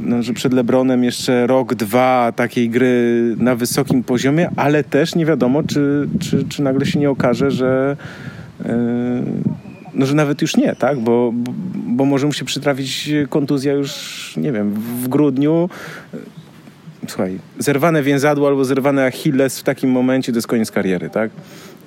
no, 0.00 0.22
że 0.22 0.32
przed 0.32 0.52
Lebronem 0.52 1.04
jeszcze 1.04 1.46
rok, 1.46 1.74
dwa 1.74 2.32
takiej 2.36 2.70
gry 2.70 3.34
na 3.38 3.54
wysokim 3.54 4.04
poziomie, 4.04 4.50
ale 4.56 4.84
też 4.84 5.14
nie 5.14 5.26
wiadomo, 5.26 5.62
czy, 5.62 6.08
czy, 6.20 6.44
czy 6.48 6.62
nagle 6.62 6.86
się 6.86 6.98
nie 6.98 7.10
okaże, 7.10 7.50
że 7.50 7.96
yy, 8.64 8.66
no, 9.94 10.06
że 10.06 10.14
nawet 10.14 10.42
już 10.42 10.56
nie, 10.56 10.76
tak? 10.76 10.98
Bo, 10.98 11.32
bo, 11.74 12.04
może 12.04 12.26
mu 12.26 12.32
się 12.32 12.44
przytrafić 12.44 13.10
kontuzja 13.28 13.72
już, 13.72 14.34
nie 14.36 14.52
wiem, 14.52 14.74
w 14.74 15.08
grudniu. 15.08 15.68
Słuchaj, 17.08 17.38
zerwane 17.58 18.02
więzadło 18.02 18.48
albo 18.48 18.64
zerwane 18.64 19.04
Achilles 19.06 19.60
w 19.60 19.62
takim 19.62 19.90
momencie 19.90 20.32
to 20.32 20.38
jest 20.38 20.46
koniec 20.46 20.70
kariery, 20.70 21.10
tak? 21.10 21.30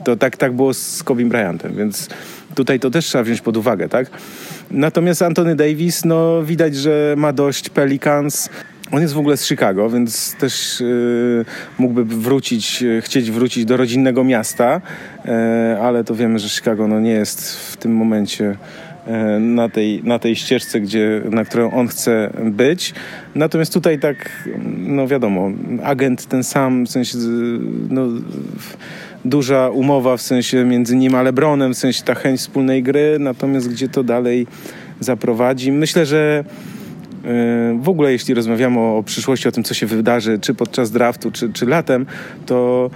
To 0.03 0.16
tak, 0.16 0.38
tak 0.38 0.53
było 0.53 0.74
z 0.74 1.03
Kobe 1.03 1.26
Bryantem, 1.26 1.76
więc 1.76 2.10
tutaj 2.55 2.80
to 2.80 2.89
też 2.89 3.05
trzeba 3.05 3.24
wziąć 3.24 3.41
pod 3.41 3.58
uwagę, 3.58 3.89
tak? 3.89 4.12
Natomiast 4.72 5.22
Antony 5.22 5.55
Davis, 5.55 6.05
no 6.05 6.43
widać, 6.43 6.76
że 6.76 7.16
ma 7.18 7.34
dość 7.34 7.70
Pelicans. 7.70 8.49
On 8.92 9.02
jest 9.02 9.14
w 9.14 9.18
ogóle 9.18 9.38
z 9.38 9.48
Chicago, 9.48 9.90
więc 9.90 10.36
też 10.36 10.80
yy, 10.80 11.46
mógłby 11.78 12.06
wrócić, 12.06 12.82
yy, 12.82 13.02
chcieć 13.02 13.32
wrócić 13.32 13.66
do 13.66 13.78
rodzinnego 13.78 14.24
miasta, 14.24 14.82
yy, 15.26 15.32
ale 15.82 16.04
to 16.04 16.16
wiemy, 16.16 16.40
że 16.40 16.50
Chicago 16.50 16.88
no, 16.88 17.00
nie 17.00 17.12
jest 17.12 17.60
w 17.60 17.78
tym 17.78 17.96
momencie 17.96 18.58
na 19.40 19.70
tej, 19.70 20.04
na 20.04 20.20
tej 20.20 20.36
ścieżce, 20.36 20.80
gdzie, 20.80 21.22
na 21.30 21.46
którą 21.46 21.72
on 21.72 21.88
chce 21.88 22.30
być. 22.44 22.94
Natomiast 23.36 23.74
tutaj 23.74 24.00
tak, 24.00 24.48
no 24.78 25.08
wiadomo, 25.08 25.52
agent 25.84 26.26
ten 26.26 26.44
sam, 26.44 26.86
w 26.86 26.90
sensie 26.90 27.18
no, 27.90 28.08
duża 29.26 29.70
umowa 29.70 30.18
w 30.18 30.22
sensie 30.22 30.66
między 30.66 30.96
nim 30.96 31.16
a 31.16 31.22
Lebronem, 31.22 31.74
w 31.74 31.78
sensie 31.78 32.04
ta 32.04 32.16
chęć 32.16 32.40
wspólnej 32.40 32.84
gry, 32.84 33.18
natomiast 33.20 33.70
gdzie 33.70 33.90
to 33.90 34.04
dalej 34.04 34.48
zaprowadzi. 35.00 35.72
Myślę, 35.72 36.06
że 36.06 36.44
w 37.80 37.89
ogóle 37.89 38.11
jeśli 38.11 38.34
rozmawiamy 38.34 38.80
o, 38.80 38.97
o 38.97 39.03
przyszłości, 39.03 39.47
o 39.47 39.51
tym, 39.51 39.63
co 39.63 39.73
się 39.73 39.86
wydarzy, 39.86 40.39
czy 40.39 40.53
podczas 40.53 40.91
draftu, 40.91 41.32
czy, 41.32 41.53
czy 41.53 41.65
latem, 41.65 42.05
to 42.45 42.89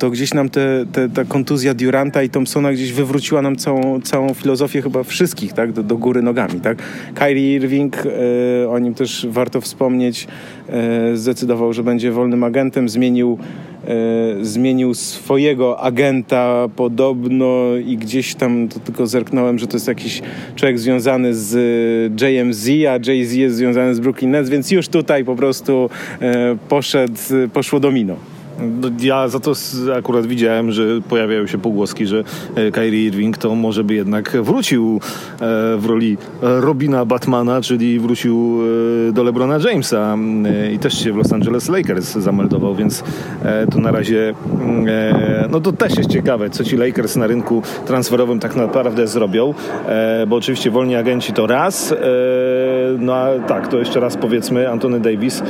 to 0.00 0.10
gdzieś 0.10 0.34
nam 0.34 0.48
te, 0.48 0.84
te, 0.92 1.08
ta 1.08 1.24
kontuzja 1.24 1.74
Duranta 1.74 2.22
i 2.22 2.30
Thompsona 2.30 2.72
gdzieś 2.72 2.92
wywróciła 2.92 3.42
nam 3.42 3.56
całą, 3.56 4.00
całą 4.00 4.34
filozofię 4.34 4.82
chyba 4.82 5.02
wszystkich, 5.02 5.52
tak, 5.52 5.72
do, 5.72 5.82
do 5.82 5.96
góry 5.96 6.22
nogami, 6.22 6.60
tak. 6.60 6.78
Kyrie 7.14 7.54
Irving, 7.54 7.96
e, 7.96 8.70
o 8.70 8.78
nim 8.78 8.94
też 8.94 9.26
warto 9.30 9.60
wspomnieć, 9.60 10.26
e, 10.68 11.16
zdecydował, 11.16 11.72
że 11.72 11.82
będzie 11.82 12.12
wolnym 12.12 12.44
agentem, 12.44 12.88
zmienił 12.88 13.38
e, 13.84 14.44
zmienił 14.44 14.94
swojego 14.94 15.80
agenta 15.80 16.68
podobno 16.76 17.76
i 17.86 17.96
gdzieś 17.96 18.34
tam 18.34 18.68
to 18.68 18.80
tylko 18.80 19.06
zerknąłem, 19.06 19.58
że 19.58 19.66
to 19.66 19.76
jest 19.76 19.88
jakiś 19.88 20.22
człowiek 20.56 20.78
związany 20.78 21.34
z 21.34 21.52
JMZ, 22.22 22.68
a 22.68 23.10
Jay-Z 23.10 23.32
jest 23.32 23.56
związany 23.56 23.94
z 23.94 24.00
Brooklyn 24.00 24.30
Nets, 24.30 24.50
więc 24.50 24.70
już 24.70 24.88
tutaj 24.88 25.24
po 25.24 25.36
prostu 25.36 25.90
e, 26.20 26.56
poszedł, 26.68 27.14
poszło 27.52 27.80
domino. 27.80 28.16
Ja 29.00 29.28
za 29.28 29.40
to 29.40 29.52
akurat 29.98 30.26
widziałem, 30.26 30.72
że 30.72 30.84
pojawiają 31.08 31.46
się 31.46 31.58
pogłoski, 31.58 32.06
że 32.06 32.24
e, 32.54 32.70
Kyrie 32.70 33.06
Irving 33.06 33.38
to 33.38 33.54
może 33.54 33.84
by 33.84 33.94
jednak 33.94 34.36
wrócił 34.42 35.00
e, 35.34 35.38
w 35.76 35.86
roli 35.86 36.16
Robina 36.42 37.04
Batmana, 37.04 37.60
czyli 37.60 38.00
wrócił 38.00 38.60
e, 39.08 39.12
do 39.12 39.22
LeBrona 39.22 39.58
Jamesa. 39.64 40.16
I 40.72 40.78
też 40.78 41.04
się 41.04 41.12
w 41.12 41.16
Los 41.16 41.32
Angeles 41.32 41.68
Lakers 41.68 42.12
zameldował, 42.12 42.74
więc 42.74 43.04
to 43.70 43.80
na 43.80 43.90
razie 43.90 44.34
no 45.50 45.60
to 45.60 45.72
też 45.72 45.96
jest 45.98 46.10
ciekawe, 46.10 46.50
co 46.50 46.64
ci 46.64 46.76
Lakers 46.76 47.16
na 47.16 47.26
rynku 47.26 47.62
transferowym 47.86 48.40
tak 48.40 48.56
naprawdę 48.56 49.06
zrobią, 49.06 49.54
bo 50.28 50.36
oczywiście 50.36 50.70
wolni 50.70 50.96
agenci 50.96 51.32
to 51.32 51.46
raz, 51.46 51.94
no 52.98 53.14
a 53.14 53.38
tak, 53.38 53.68
to 53.68 53.78
jeszcze 53.78 54.00
raz 54.00 54.16
powiedzmy, 54.16 54.70
Antony 54.70 55.00
Davis 55.00 55.42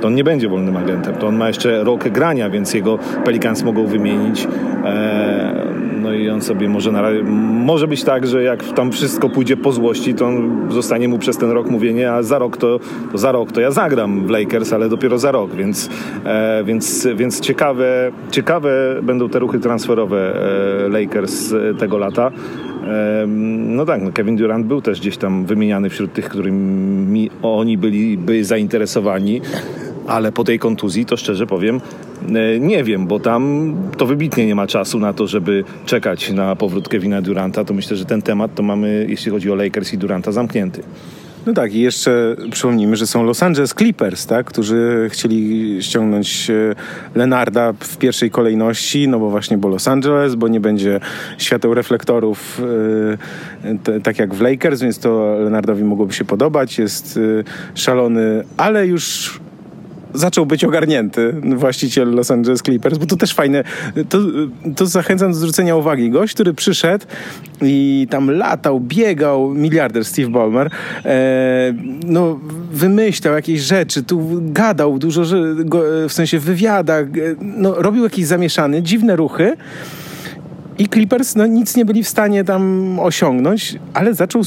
to 0.00 0.06
on 0.06 0.14
nie 0.14 0.24
będzie 0.24 0.48
wolnym 0.48 0.76
agentem, 0.76 1.14
to 1.14 1.26
on 1.26 1.36
ma 1.36 1.48
jeszcze 1.48 1.84
rok 1.84 2.08
grania, 2.08 2.50
więc 2.50 2.57
jego 2.74 2.98
Pelicans 3.24 3.62
mogą 3.62 3.86
wymienić. 3.86 4.48
E, 4.84 5.78
no 6.02 6.12
i 6.12 6.30
on 6.30 6.42
sobie 6.42 6.68
może 6.68 6.92
na 6.92 7.02
razie, 7.02 7.22
może 7.64 7.88
być 7.88 8.04
tak, 8.04 8.26
że 8.26 8.42
jak 8.42 8.64
tam 8.64 8.92
wszystko 8.92 9.28
pójdzie 9.28 9.56
po 9.56 9.72
złości, 9.72 10.14
to 10.14 10.30
zostanie 10.68 11.08
mu 11.08 11.18
przez 11.18 11.36
ten 11.36 11.50
rok 11.50 11.70
mówienie, 11.70 12.12
a 12.12 12.22
za 12.22 12.38
rok 12.38 12.56
to, 12.56 12.80
to 13.12 13.18
za 13.18 13.32
rok 13.32 13.52
to 13.52 13.60
ja 13.60 13.70
zagram 13.70 14.26
w 14.26 14.30
Lakers, 14.30 14.72
ale 14.72 14.88
dopiero 14.88 15.18
za 15.18 15.32
rok, 15.32 15.54
więc, 15.54 15.90
e, 16.24 16.64
więc, 16.64 17.08
więc 17.16 17.40
ciekawe, 17.40 18.12
ciekawe 18.30 19.00
będą 19.02 19.28
te 19.28 19.38
ruchy 19.38 19.60
transferowe 19.60 20.34
e, 20.86 20.88
Lakers 20.88 21.54
tego 21.78 21.98
lata. 21.98 22.30
No 23.66 23.86
tak, 23.86 24.02
no 24.02 24.12
Kevin 24.12 24.36
Durant 24.36 24.66
był 24.66 24.80
też 24.80 25.00
gdzieś 25.00 25.16
tam 25.16 25.44
wymieniany 25.44 25.90
wśród 25.90 26.12
tych, 26.12 26.28
którymi 26.28 27.30
oni 27.42 27.78
byli 27.78 28.18
zainteresowani 28.42 29.40
ale 30.08 30.32
po 30.32 30.44
tej 30.44 30.58
kontuzji 30.58 31.06
to 31.06 31.16
szczerze 31.16 31.46
powiem, 31.46 31.80
e, 32.28 32.60
nie 32.60 32.84
wiem, 32.84 33.06
bo 33.06 33.20
tam 33.20 33.74
to 33.96 34.06
wybitnie 34.06 34.46
nie 34.46 34.54
ma 34.54 34.66
czasu 34.66 34.98
na 34.98 35.12
to, 35.12 35.26
żeby 35.26 35.64
czekać 35.86 36.30
na 36.30 36.56
powrót 36.56 36.88
Kevina 36.88 37.22
Duranta. 37.22 37.64
To 37.64 37.74
myślę, 37.74 37.96
że 37.96 38.04
ten 38.04 38.22
temat 38.22 38.54
to 38.54 38.62
mamy, 38.62 39.06
jeśli 39.08 39.30
chodzi 39.30 39.50
o 39.50 39.54
Lakers 39.54 39.92
i 39.92 39.98
Duranta, 39.98 40.32
zamknięty. 40.32 40.82
No 41.46 41.54
tak, 41.54 41.74
i 41.74 41.80
jeszcze 41.80 42.36
przypomnijmy, 42.50 42.96
że 42.96 43.06
są 43.06 43.24
Los 43.24 43.42
Angeles 43.42 43.74
Clippers, 43.74 44.26
tak, 44.26 44.46
którzy 44.46 45.08
chcieli 45.10 45.76
ściągnąć 45.82 46.50
e, 46.50 46.74
Lenarda 47.14 47.72
w 47.72 47.96
pierwszej 47.96 48.30
kolejności, 48.30 49.08
no 49.08 49.18
bo 49.18 49.30
właśnie 49.30 49.58
bo 49.58 49.68
Los 49.68 49.88
Angeles, 49.88 50.34
bo 50.34 50.48
nie 50.48 50.60
będzie 50.60 51.00
świateł 51.38 51.74
reflektorów 51.74 52.62
te, 53.84 54.00
tak 54.00 54.18
jak 54.18 54.34
w 54.34 54.40
Lakers, 54.40 54.82
więc 54.82 54.98
to 54.98 55.36
Lenardowi 55.38 55.84
mogłoby 55.84 56.12
się 56.12 56.24
podobać. 56.24 56.78
Jest 56.78 57.20
szalony, 57.74 58.44
ale 58.56 58.86
już 58.86 59.38
zaczął 60.18 60.46
być 60.46 60.64
ogarnięty 60.64 61.34
właściciel 61.56 62.10
Los 62.10 62.30
Angeles 62.30 62.62
Clippers, 62.62 62.98
bo 62.98 63.06
to 63.06 63.16
też 63.16 63.34
fajne. 63.34 63.64
To, 64.08 64.18
to 64.76 64.86
zachęcam 64.86 65.32
do 65.32 65.38
zwrócenia 65.38 65.76
uwagi. 65.76 66.10
Gość, 66.10 66.34
który 66.34 66.54
przyszedł 66.54 67.06
i 67.62 68.06
tam 68.10 68.30
latał, 68.30 68.80
biegał, 68.80 69.54
miliarder 69.54 70.04
Steve 70.04 70.30
Ballmer, 70.30 70.70
e, 71.04 71.74
no 72.06 72.40
wymyślał 72.72 73.34
jakieś 73.34 73.60
rzeczy, 73.60 74.02
tu 74.02 74.40
gadał 74.40 74.98
dużo, 74.98 75.22
w 76.08 76.12
sensie 76.12 76.38
w 76.38 76.62
e, 76.62 77.06
no 77.40 77.74
robił 77.74 78.04
jakieś 78.04 78.26
zamieszany, 78.26 78.82
dziwne 78.82 79.16
ruchy, 79.16 79.56
i 80.78 80.88
Clippers 80.88 81.36
no, 81.36 81.46
nic 81.46 81.76
nie 81.76 81.84
byli 81.84 82.04
w 82.04 82.08
stanie 82.08 82.44
tam 82.44 82.96
osiągnąć, 83.00 83.78
ale 83.94 84.14
zaczął 84.14 84.42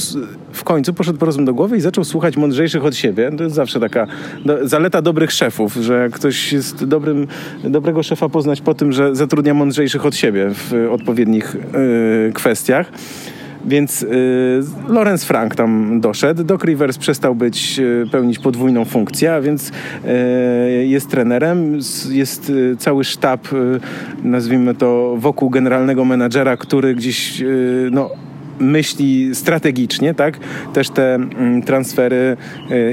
w 0.53 0.63
końcu, 0.63 0.93
poszedł 0.93 1.19
po 1.19 1.25
rozum 1.25 1.45
do 1.45 1.53
głowy 1.53 1.77
i 1.77 1.81
zaczął 1.81 2.03
słuchać 2.03 2.37
mądrzejszych 2.37 2.85
od 2.85 2.95
siebie. 2.95 3.31
To 3.37 3.43
jest 3.43 3.55
zawsze 3.55 3.79
taka 3.79 4.07
do, 4.45 4.67
zaleta 4.67 5.01
dobrych 5.01 5.31
szefów, 5.31 5.73
że 5.73 6.09
ktoś 6.11 6.53
jest 6.53 6.85
dobrym, 6.85 7.27
dobrego 7.63 8.03
szefa 8.03 8.29
poznać 8.29 8.61
po 8.61 8.73
tym, 8.73 8.91
że 8.91 9.15
zatrudnia 9.15 9.53
mądrzejszych 9.53 10.05
od 10.05 10.15
siebie 10.15 10.49
w 10.53 10.89
odpowiednich 10.91 11.55
yy, 12.25 12.33
kwestiach. 12.33 12.91
Więc 13.65 14.03
y, 14.03 14.07
Lorenz 14.87 15.25
Frank 15.25 15.55
tam 15.55 16.01
doszedł. 16.01 16.43
Doc 16.43 16.63
Rivers 16.63 16.97
przestał 16.97 17.35
być, 17.35 17.79
y, 17.79 18.05
pełnić 18.11 18.39
podwójną 18.39 18.85
funkcję, 18.85 19.33
a 19.33 19.41
więc 19.41 19.69
y, 19.69 19.71
jest 20.87 21.09
trenerem. 21.09 21.79
Jest 22.09 22.49
y, 22.49 22.75
cały 22.79 23.03
sztab, 23.03 23.53
y, 23.53 23.79
nazwijmy 24.23 24.75
to, 24.75 25.15
wokół 25.17 25.49
generalnego 25.49 26.05
menadżera, 26.05 26.57
który 26.57 26.95
gdzieś 26.95 27.43
no, 27.91 28.09
myśli 28.59 29.35
strategicznie, 29.35 30.13
tak? 30.13 30.39
Też 30.73 30.89
te 30.89 31.15
mm, 31.15 31.61
transfery 31.61 32.37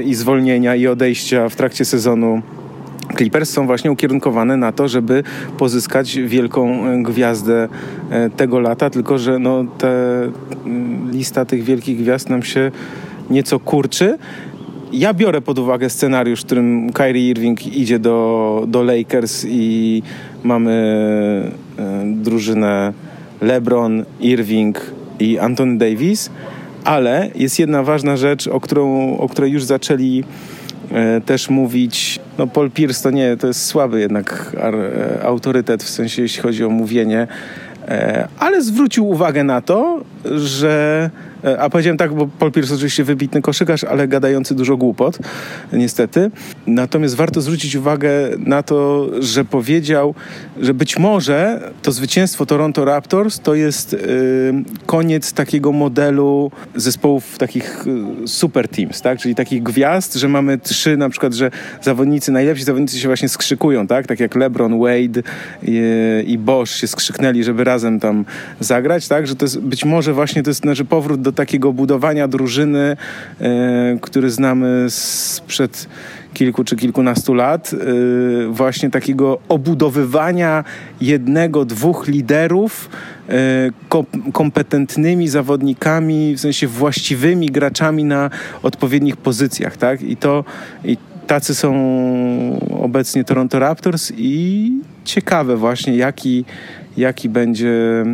i 0.05 0.15
zwolnienia 0.15 0.75
i 0.75 0.87
odejścia 0.87 1.49
w 1.49 1.55
trakcie 1.55 1.85
sezonu 1.85 2.41
Clippers 3.17 3.49
są 3.49 3.65
właśnie 3.65 3.91
ukierunkowane 3.91 4.57
na 4.57 4.71
to, 4.71 4.87
żeby 4.87 5.23
pozyskać 5.57 6.15
wielką 6.15 6.85
e, 6.85 7.03
gwiazdę 7.03 7.67
e, 8.09 8.29
tego 8.29 8.59
lata, 8.59 8.89
tylko 8.89 9.17
że 9.17 9.39
no, 9.39 9.63
te, 9.77 10.23
mm, 10.65 11.11
lista 11.11 11.45
tych 11.45 11.63
wielkich 11.63 11.97
gwiazd 11.97 12.29
nam 12.29 12.43
się 12.43 12.71
nieco 13.29 13.59
kurczy. 13.59 14.17
Ja 14.91 15.13
biorę 15.13 15.41
pod 15.41 15.59
uwagę 15.59 15.89
scenariusz, 15.89 16.41
w 16.41 16.45
którym 16.45 16.93
Kyrie 16.93 17.29
Irving 17.29 17.67
idzie 17.67 17.99
do, 17.99 18.63
do 18.67 18.83
Lakers 18.83 19.45
i 19.49 20.03
mamy 20.43 20.71
e, 21.79 22.03
drużynę 22.05 22.93
LeBron, 23.41 24.05
Irving 24.19 24.81
i 25.19 25.39
Anthony 25.39 25.77
Davis, 25.77 26.29
ale 26.83 27.29
jest 27.35 27.59
jedna 27.59 27.83
ważna 27.83 28.17
rzecz, 28.17 28.47
o, 28.47 28.59
którą, 28.59 29.17
o 29.17 29.29
której 29.29 29.51
już 29.51 29.63
zaczęli 29.63 30.23
też 31.25 31.49
mówić, 31.49 32.19
no 32.37 32.47
Paul 32.47 32.71
Pierce 32.71 33.03
to 33.03 33.11
nie, 33.11 33.37
to 33.37 33.47
jest 33.47 33.65
słaby 33.65 33.99
jednak 33.99 34.51
e, 34.57 35.23
autorytet 35.23 35.83
w 35.83 35.89
sensie 35.89 36.21
jeśli 36.21 36.41
chodzi 36.41 36.63
o 36.65 36.69
mówienie, 36.69 37.27
e, 37.87 38.27
ale 38.39 38.61
zwrócił 38.61 39.09
uwagę 39.09 39.43
na 39.43 39.61
to, 39.61 40.01
że 40.35 41.09
E, 41.09 41.28
a 41.59 41.69
powiedziałem 41.69 41.97
tak, 41.97 42.13
bo 42.13 42.27
Paul 42.39 42.51
Pierce 42.51 42.75
oczywiście 42.75 43.03
wybitny 43.03 43.41
koszykarz, 43.41 43.83
ale 43.83 44.07
gadający 44.07 44.55
dużo 44.55 44.77
głupot, 44.77 45.19
niestety. 45.73 46.31
Natomiast 46.67 47.15
warto 47.15 47.41
zwrócić 47.41 47.75
uwagę 47.75 48.09
na 48.37 48.63
to, 48.63 49.09
że 49.19 49.45
powiedział, 49.45 50.15
że 50.61 50.73
być 50.73 50.99
może 50.99 51.71
to 51.81 51.91
zwycięstwo 51.91 52.45
Toronto 52.45 52.85
Raptors 52.85 53.39
to 53.39 53.55
jest 53.55 53.93
y, 53.93 53.99
koniec 54.85 55.33
takiego 55.33 55.71
modelu 55.71 56.51
zespołów 56.75 57.37
takich 57.37 57.87
y, 58.23 58.27
super 58.27 58.67
teams, 58.67 59.01
tak? 59.01 59.19
Czyli 59.19 59.35
takich 59.35 59.63
gwiazd, 59.63 60.15
że 60.15 60.27
mamy 60.27 60.57
trzy 60.57 60.97
na 60.97 61.09
przykład, 61.09 61.33
że 61.33 61.51
zawodnicy, 61.81 62.31
najlepsi 62.31 62.63
zawodnicy 62.63 62.99
się 62.99 63.07
właśnie 63.07 63.29
skrzykują, 63.29 63.87
tak? 63.87 64.07
Tak 64.07 64.19
jak 64.19 64.35
LeBron, 64.35 64.79
Wade 64.79 65.21
i, 65.63 65.81
i 66.27 66.37
Bosch 66.37 66.71
się 66.71 66.87
skrzyknęli, 66.87 67.43
żeby 67.43 67.63
razem 67.63 67.99
tam 67.99 68.25
zagrać, 68.59 69.07
tak? 69.07 69.27
Że 69.27 69.35
to 69.35 69.45
jest 69.45 69.59
być 69.59 69.85
może 69.85 70.13
właśnie 70.13 70.43
to 70.43 70.49
jest 70.49 70.61
znaczy 70.61 70.85
powrót 70.85 71.21
do 71.21 71.28
do 71.29 71.33
takiego 71.33 71.73
budowania 71.73 72.27
drużyny, 72.27 72.97
e, 73.41 73.97
który 74.01 74.29
znamy 74.29 74.85
sprzed 74.89 75.87
kilku 76.33 76.63
czy 76.63 76.75
kilkunastu 76.75 77.33
lat, 77.33 77.71
e, 77.73 77.77
właśnie 78.51 78.89
takiego 78.89 79.39
obudowywania 79.49 80.63
jednego, 81.01 81.65
dwóch 81.65 82.07
liderów 82.07 82.89
e, 83.29 83.33
kompetentnymi 84.33 85.27
zawodnikami, 85.27 86.35
w 86.35 86.39
sensie 86.39 86.67
właściwymi 86.67 87.47
graczami 87.47 88.03
na 88.03 88.29
odpowiednich 88.63 89.17
pozycjach, 89.17 89.77
tak? 89.77 90.01
I 90.01 90.17
to 90.17 90.43
i 90.85 90.97
tacy 91.27 91.55
są 91.55 91.69
obecnie 92.81 93.23
Toronto 93.23 93.59
Raptors 93.59 94.11
i 94.17 94.71
ciekawe 95.05 95.57
właśnie, 95.57 95.95
jaki, 95.95 96.45
jaki 96.97 97.29
będzie 97.29 98.05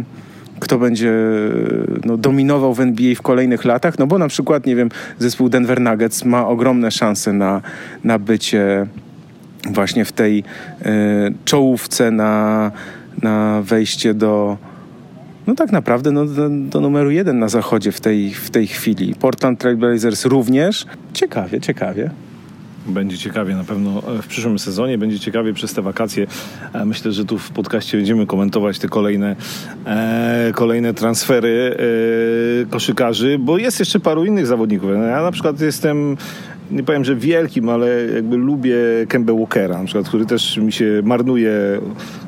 kto 0.65 0.79
będzie 0.79 1.13
no, 2.05 2.17
dominował 2.17 2.73
w 2.73 2.79
NBA 2.79 3.15
w 3.15 3.21
kolejnych 3.21 3.65
latach, 3.65 3.99
no 3.99 4.07
bo 4.07 4.17
na 4.17 4.27
przykład, 4.27 4.65
nie 4.65 4.75
wiem, 4.75 4.89
zespół 5.19 5.49
Denver 5.49 5.81
Nuggets 5.81 6.25
ma 6.25 6.47
ogromne 6.47 6.91
szanse 6.91 7.33
na, 7.33 7.61
na 8.03 8.19
bycie 8.19 8.87
właśnie 9.69 10.05
w 10.05 10.11
tej 10.11 10.39
y, 10.39 10.83
czołówce 11.45 12.11
na, 12.11 12.71
na 13.21 13.61
wejście 13.61 14.13
do 14.13 14.57
no 15.47 15.55
tak 15.55 15.71
naprawdę 15.71 16.11
no, 16.11 16.25
do, 16.25 16.49
do, 16.49 16.81
numeru 16.81 17.11
jeden 17.11 17.39
na 17.39 17.49
zachodzie 17.49 17.91
w 17.91 18.01
tej, 18.01 18.33
w 18.33 18.49
tej 18.49 18.67
chwili. 18.67 19.15
Portland 19.15 19.59
Trail 19.59 19.77
Blazers 19.77 20.25
również. 20.25 20.85
Ciekawie, 21.13 21.61
ciekawie. 21.61 22.09
Będzie 22.85 23.17
ciekawie 23.17 23.55
na 23.55 23.63
pewno 23.63 24.01
w 24.01 24.27
przyszłym 24.27 24.59
sezonie, 24.59 24.97
będzie 24.97 25.19
ciekawie 25.19 25.53
przez 25.53 25.73
te 25.73 25.81
wakacje. 25.81 26.27
E, 26.73 26.85
myślę, 26.85 27.11
że 27.11 27.25
tu 27.25 27.37
w 27.37 27.51
podcaście 27.51 27.97
będziemy 27.97 28.25
komentować 28.25 28.79
te 28.79 28.87
kolejne, 28.87 29.35
e, 29.85 30.51
kolejne 30.55 30.93
transfery 30.93 31.77
e, 32.63 32.65
koszykarzy, 32.65 33.37
bo 33.39 33.57
jest 33.57 33.79
jeszcze 33.79 33.99
paru 33.99 34.25
innych 34.25 34.47
zawodników. 34.47 34.89
Ja 34.89 35.21
na 35.21 35.31
przykład 35.31 35.61
jestem 35.61 36.17
nie 36.71 36.83
powiem, 36.83 37.05
że 37.05 37.15
wielkim, 37.15 37.69
ale 37.69 38.05
jakby 38.15 38.37
lubię 38.37 38.75
Kemba 39.07 39.33
Walkera, 39.33 39.77
na 39.77 39.85
przykład, 39.85 40.07
który 40.07 40.25
też 40.25 40.57
mi 40.57 40.71
się 40.71 41.01
marnuje 41.03 41.51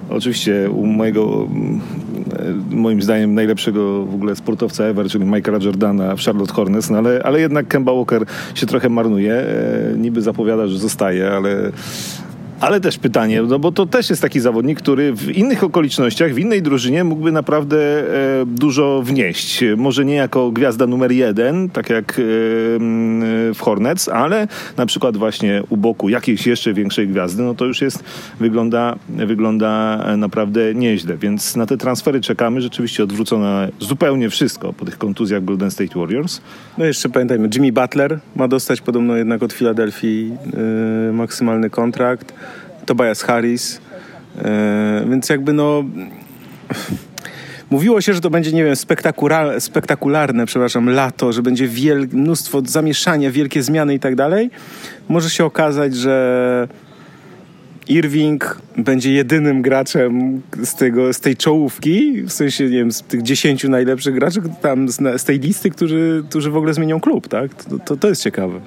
oczywiście 0.09 0.69
u 0.71 0.85
mojego 0.85 1.47
moim 2.71 3.01
zdaniem 3.01 3.33
najlepszego 3.33 4.05
w 4.05 4.15
ogóle 4.15 4.35
sportowca 4.35 4.83
ever, 4.83 5.09
czyli 5.09 5.25
Michaela 5.25 5.59
Jordana 5.61 6.15
w 6.15 6.21
Charlotte 6.21 6.53
Hornets, 6.53 6.89
no 6.89 6.97
ale, 6.97 7.23
ale 7.23 7.39
jednak 7.39 7.67
Kemba 7.67 7.93
Walker 7.93 8.25
się 8.55 8.65
trochę 8.65 8.89
marnuje. 8.89 9.33
E, 9.33 9.97
niby 9.97 10.21
zapowiada, 10.21 10.67
że 10.67 10.77
zostaje, 10.77 11.31
ale 11.31 11.71
ale 12.61 12.81
też 12.81 12.97
pytanie, 12.97 13.41
no 13.41 13.59
bo 13.59 13.71
to 13.71 13.85
też 13.85 14.09
jest 14.09 14.21
taki 14.21 14.39
zawodnik, 14.39 14.79
który 14.79 15.13
w 15.13 15.37
innych 15.37 15.63
okolicznościach, 15.63 16.33
w 16.33 16.39
innej 16.39 16.61
drużynie 16.61 17.03
mógłby 17.03 17.31
naprawdę 17.31 17.77
e, 17.77 18.45
dużo 18.45 19.01
wnieść. 19.01 19.63
Może 19.77 20.05
nie 20.05 20.15
jako 20.15 20.51
gwiazda 20.51 20.87
numer 20.87 21.11
jeden, 21.11 21.69
tak 21.69 21.89
jak 21.89 22.11
e, 22.11 22.15
w 23.53 23.57
Hornets, 23.59 24.09
ale 24.09 24.47
na 24.77 24.85
przykład 24.85 25.17
właśnie 25.17 25.63
u 25.69 25.77
boku 25.77 26.09
jakiejś 26.09 26.47
jeszcze 26.47 26.73
większej 26.73 27.07
gwiazdy, 27.07 27.43
no 27.43 27.53
to 27.53 27.65
już 27.65 27.81
jest, 27.81 28.03
wygląda, 28.39 28.95
wygląda 29.09 30.03
naprawdę 30.17 30.75
nieźle. 30.75 31.17
Więc 31.17 31.55
na 31.55 31.65
te 31.65 31.77
transfery 31.77 32.21
czekamy. 32.21 32.61
Rzeczywiście 32.61 33.03
odwrócone 33.03 33.69
zupełnie 33.79 34.29
wszystko 34.29 34.73
po 34.73 34.85
tych 34.85 34.97
kontuzjach 34.97 35.45
Golden 35.45 35.71
State 35.71 35.99
Warriors. 35.99 36.41
No 36.77 36.85
jeszcze 36.85 37.09
pamiętajmy, 37.09 37.49
Jimmy 37.55 37.71
Butler 37.71 38.19
ma 38.35 38.47
dostać 38.47 38.81
podobno 38.81 39.15
jednak 39.15 39.43
od 39.43 39.53
Filadelfii 39.53 40.31
yy, 41.07 41.13
maksymalny 41.13 41.69
kontrakt. 41.69 42.33
Tobias 42.87 43.21
Harris. 43.21 43.81
E, 44.37 45.05
więc 45.09 45.29
jakby 45.29 45.53
no... 45.53 45.83
Mówiło 47.69 48.01
się, 48.01 48.13
że 48.13 48.21
to 48.21 48.29
będzie, 48.29 48.51
nie 48.51 48.63
wiem, 48.63 48.75
spektakularne, 48.75 49.61
spektakularne 49.61 50.45
przepraszam, 50.45 50.89
lato, 50.89 51.33
że 51.33 51.41
będzie 51.41 51.67
wiel, 51.67 52.07
mnóstwo 52.11 52.61
zamieszania, 52.65 53.31
wielkie 53.31 53.63
zmiany 53.63 53.93
i 53.93 53.99
tak 53.99 54.15
dalej. 54.15 54.49
Może 55.09 55.29
się 55.29 55.45
okazać, 55.45 55.95
że 55.95 56.67
Irving 57.89 58.61
będzie 58.77 59.13
jedynym 59.13 59.61
graczem 59.61 60.41
z, 60.63 60.75
tego, 60.75 61.13
z 61.13 61.19
tej 61.19 61.37
czołówki, 61.37 62.21
w 62.21 62.31
sensie, 62.31 62.63
nie 62.63 62.77
wiem, 62.77 62.91
z 62.91 63.01
tych 63.01 63.21
dziesięciu 63.21 63.69
najlepszych 63.69 64.15
graczy 64.15 64.41
tam 64.61 64.89
z, 64.89 65.21
z 65.21 65.23
tej 65.23 65.39
listy, 65.39 65.69
którzy, 65.69 66.23
którzy 66.29 66.51
w 66.51 66.57
ogóle 66.57 66.73
zmienią 66.73 66.99
klub, 66.99 67.27
tak? 67.27 67.63
To, 67.63 67.79
to, 67.79 67.97
to 67.97 68.07
jest 68.07 68.21
ciekawe. 68.21 68.61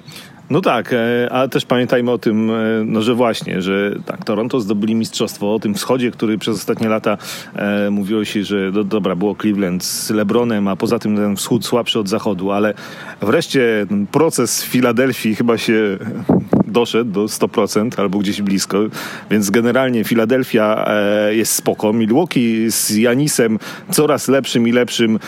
No 0.51 0.61
tak, 0.61 0.95
ale 1.31 1.49
też 1.49 1.67
pamiętajmy 1.67 2.11
o 2.11 2.19
tym, 2.19 2.51
e, 2.51 2.55
no, 2.85 3.03
że 3.03 3.15
właśnie, 3.15 3.63
że 3.63 3.95
tak, 4.07 4.25
Toronto 4.25 4.61
zdobyli 4.61 4.95
mistrzostwo, 4.95 5.55
o 5.55 5.59
tym 5.59 5.75
wschodzie, 5.75 6.11
który 6.11 6.39
przez 6.39 6.57
ostatnie 6.57 6.89
lata 6.89 7.19
e, 7.55 7.91
mówiło 7.91 8.25
się, 8.25 8.45
że 8.45 8.71
no, 8.75 8.85
dobra, 8.85 9.17
było 9.17 9.37
Cleveland 9.41 9.85
z 9.85 10.11
LeBronem, 10.11 10.69
a 10.69 10.77
poza 10.77 10.99
tym 10.99 11.17
ten 11.17 11.37
wschód 11.37 11.67
słabszy 11.67 11.99
od 11.99 12.09
zachodu, 12.09 12.51
ale 12.51 12.75
wreszcie 13.21 13.87
proces 14.13 14.65
w 14.65 14.67
Filadelfii 14.67 15.35
chyba 15.35 15.59
się 15.59 15.99
doszedł 16.71 17.11
do 17.11 17.25
100% 17.25 18.01
albo 18.01 18.19
gdzieś 18.19 18.43
blisko, 18.43 18.79
więc 19.31 19.51
generalnie 19.51 20.05
Filadelfia 20.05 20.85
e, 20.89 21.35
jest 21.35 21.53
spoko. 21.53 21.93
Milwaukee 21.93 22.71
z 22.71 22.91
Janisem 22.91 23.59
coraz 23.91 24.29
lepszym 24.29 24.69
i 24.69 24.73
lepszym 24.73 25.19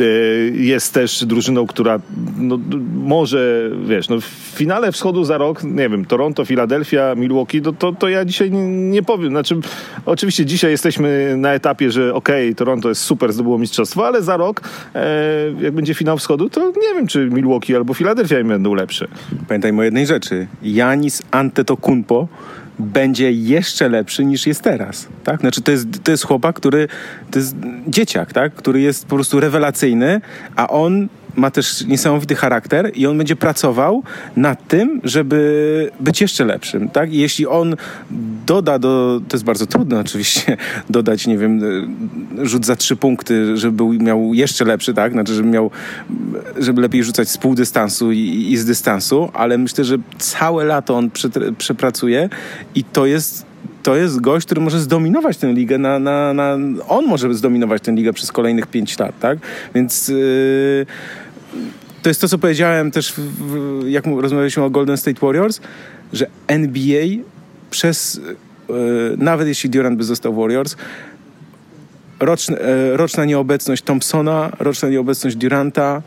e, 0.00 0.04
jest 0.52 0.94
też 0.94 1.24
drużyną, 1.24 1.66
która 1.66 2.00
no, 2.38 2.58
może, 2.94 3.70
wiesz, 3.86 4.08
no, 4.08 4.20
w 4.20 4.24
finale 4.54 4.92
wschodu 4.92 5.24
za 5.24 5.38
rok, 5.38 5.64
nie 5.64 5.88
wiem, 5.88 6.04
Toronto, 6.04 6.44
Filadelfia, 6.44 7.14
Milwaukee, 7.14 7.62
to, 7.62 7.72
to, 7.72 7.92
to 7.92 8.08
ja 8.08 8.24
dzisiaj 8.24 8.50
nie, 8.50 9.02
powiem. 9.02 9.30
Znaczy, 9.30 9.60
oczywiście 10.06 10.46
dzisiaj 10.46 10.70
jesteśmy 10.70 11.34
na 11.36 11.52
etapie, 11.52 11.90
że 11.90 12.14
okej, 12.14 12.46
okay, 12.46 12.54
Toronto 12.54 12.88
jest 12.88 13.02
super, 13.02 13.32
zdobyło 13.32 13.58
mistrzostwo, 13.58 14.06
ale 14.06 14.22
za 14.22 14.36
rok, 14.36 14.60
e, 14.94 15.52
jak 15.60 15.74
będzie 15.74 15.94
finał 15.94 16.18
wschodu, 16.18 16.50
to 16.50 16.66
nie 16.66 16.94
wiem, 16.94 17.06
czy 17.06 17.30
Milwaukee 17.30 17.76
albo 17.76 17.94
Filadelfia 17.94 18.44
będą 18.44 18.74
lepsze. 18.74 19.08
Pamiętajmy 19.48 19.80
o 19.80 19.84
jednej 19.84 20.06
rzeczy. 20.06 20.46
Ja 20.62 20.85
Janis 20.90 21.22
Antetokounmpo 21.30 22.28
będzie 22.78 23.32
jeszcze 23.32 23.88
lepszy 23.88 24.24
niż 24.24 24.46
jest 24.46 24.62
teraz, 24.62 25.08
tak? 25.24 25.40
Znaczy 25.40 25.62
to 25.62 25.70
jest, 25.70 25.86
to 26.04 26.10
jest 26.10 26.24
chłopak, 26.24 26.56
który, 26.56 26.88
to 27.30 27.38
jest 27.38 27.56
dzieciak, 27.88 28.32
tak? 28.32 28.54
Który 28.54 28.80
jest 28.80 29.06
po 29.06 29.14
prostu 29.14 29.40
rewelacyjny, 29.40 30.20
a 30.56 30.68
on 30.68 31.08
ma 31.36 31.50
też 31.50 31.84
niesamowity 31.84 32.34
charakter 32.34 32.90
i 32.94 33.06
on 33.06 33.18
będzie 33.18 33.36
pracował 33.36 34.02
nad 34.36 34.68
tym, 34.68 35.00
żeby 35.04 35.90
być 36.00 36.20
jeszcze 36.20 36.44
lepszym, 36.44 36.88
tak? 36.88 37.12
I 37.12 37.18
jeśli 37.18 37.46
on 37.46 37.76
doda 38.46 38.78
do, 38.78 39.20
to 39.28 39.36
jest 39.36 39.44
bardzo 39.44 39.66
trudne 39.66 40.00
oczywiście, 40.00 40.56
dodać, 40.90 41.26
nie 41.26 41.38
wiem, 41.38 41.60
rzut 42.42 42.66
za 42.66 42.76
trzy 42.76 42.96
punkty, 42.96 43.56
żeby 43.56 43.76
był, 43.76 43.92
miał 43.92 44.34
jeszcze 44.34 44.64
lepszy, 44.64 44.94
tak? 44.94 45.12
Znaczy, 45.12 45.34
żeby 45.34 45.48
miał, 45.48 45.70
żeby 46.58 46.80
lepiej 46.80 47.04
rzucać 47.04 47.28
z 47.28 47.38
pół 47.38 47.54
dystansu 47.54 48.12
i, 48.12 48.46
i 48.50 48.56
z 48.56 48.64
dystansu, 48.64 49.30
ale 49.34 49.58
myślę, 49.58 49.84
że 49.84 49.96
całe 50.18 50.64
lato 50.64 50.96
on 50.96 51.10
przepracuje 51.58 52.28
i 52.74 52.84
to 52.84 53.06
jest 53.06 53.46
to 53.86 53.96
jest 53.96 54.20
gość, 54.20 54.46
który 54.46 54.60
może 54.60 54.80
zdominować 54.80 55.36
tę 55.36 55.52
ligę 55.52 55.78
na, 55.78 55.98
na, 55.98 56.34
na 56.34 56.56
on 56.88 57.06
może 57.06 57.34
zdominować 57.34 57.82
tę 57.82 57.92
ligę 57.92 58.12
przez 58.12 58.32
kolejnych 58.32 58.66
pięć 58.66 58.98
lat, 58.98 59.18
tak? 59.20 59.38
Więc 59.74 60.08
yy, 60.08 60.86
to 62.02 62.10
jest 62.10 62.20
to, 62.20 62.28
co 62.28 62.38
powiedziałem 62.38 62.90
też, 62.90 63.12
w, 63.12 63.84
jak 63.88 64.06
rozmawialiśmy 64.06 64.62
o 64.62 64.70
Golden 64.70 64.96
State 64.96 65.20
Warriors, 65.26 65.60
że 66.12 66.26
NBA 66.46 67.06
przez, 67.70 68.20
yy, 68.68 68.74
nawet 69.16 69.48
jeśli 69.48 69.70
Durant 69.70 69.98
by 69.98 70.04
został 70.04 70.34
Warriors, 70.34 70.76
roczne, 72.20 72.56
yy, 72.90 72.96
roczna 72.96 73.24
nieobecność 73.24 73.82
Thompsona, 73.82 74.52
roczna 74.58 74.88
nieobecność 74.88 75.36
Duranta 75.36 76.02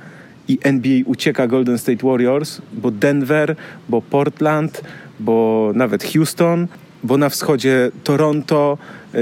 i 0.47 0.59
NBA 0.63 0.99
ucieka 1.05 1.47
Golden 1.47 1.77
State 1.77 2.07
Warriors, 2.07 2.61
bo 2.73 2.91
Denver, 2.91 3.55
bo 3.89 4.01
Portland, 4.01 4.81
bo 5.19 5.71
nawet 5.75 6.03
Houston, 6.13 6.67
bo 7.03 7.17
na 7.17 7.29
wschodzie 7.29 7.91
Toronto, 8.03 8.77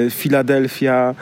Filadelfia, 0.10 1.16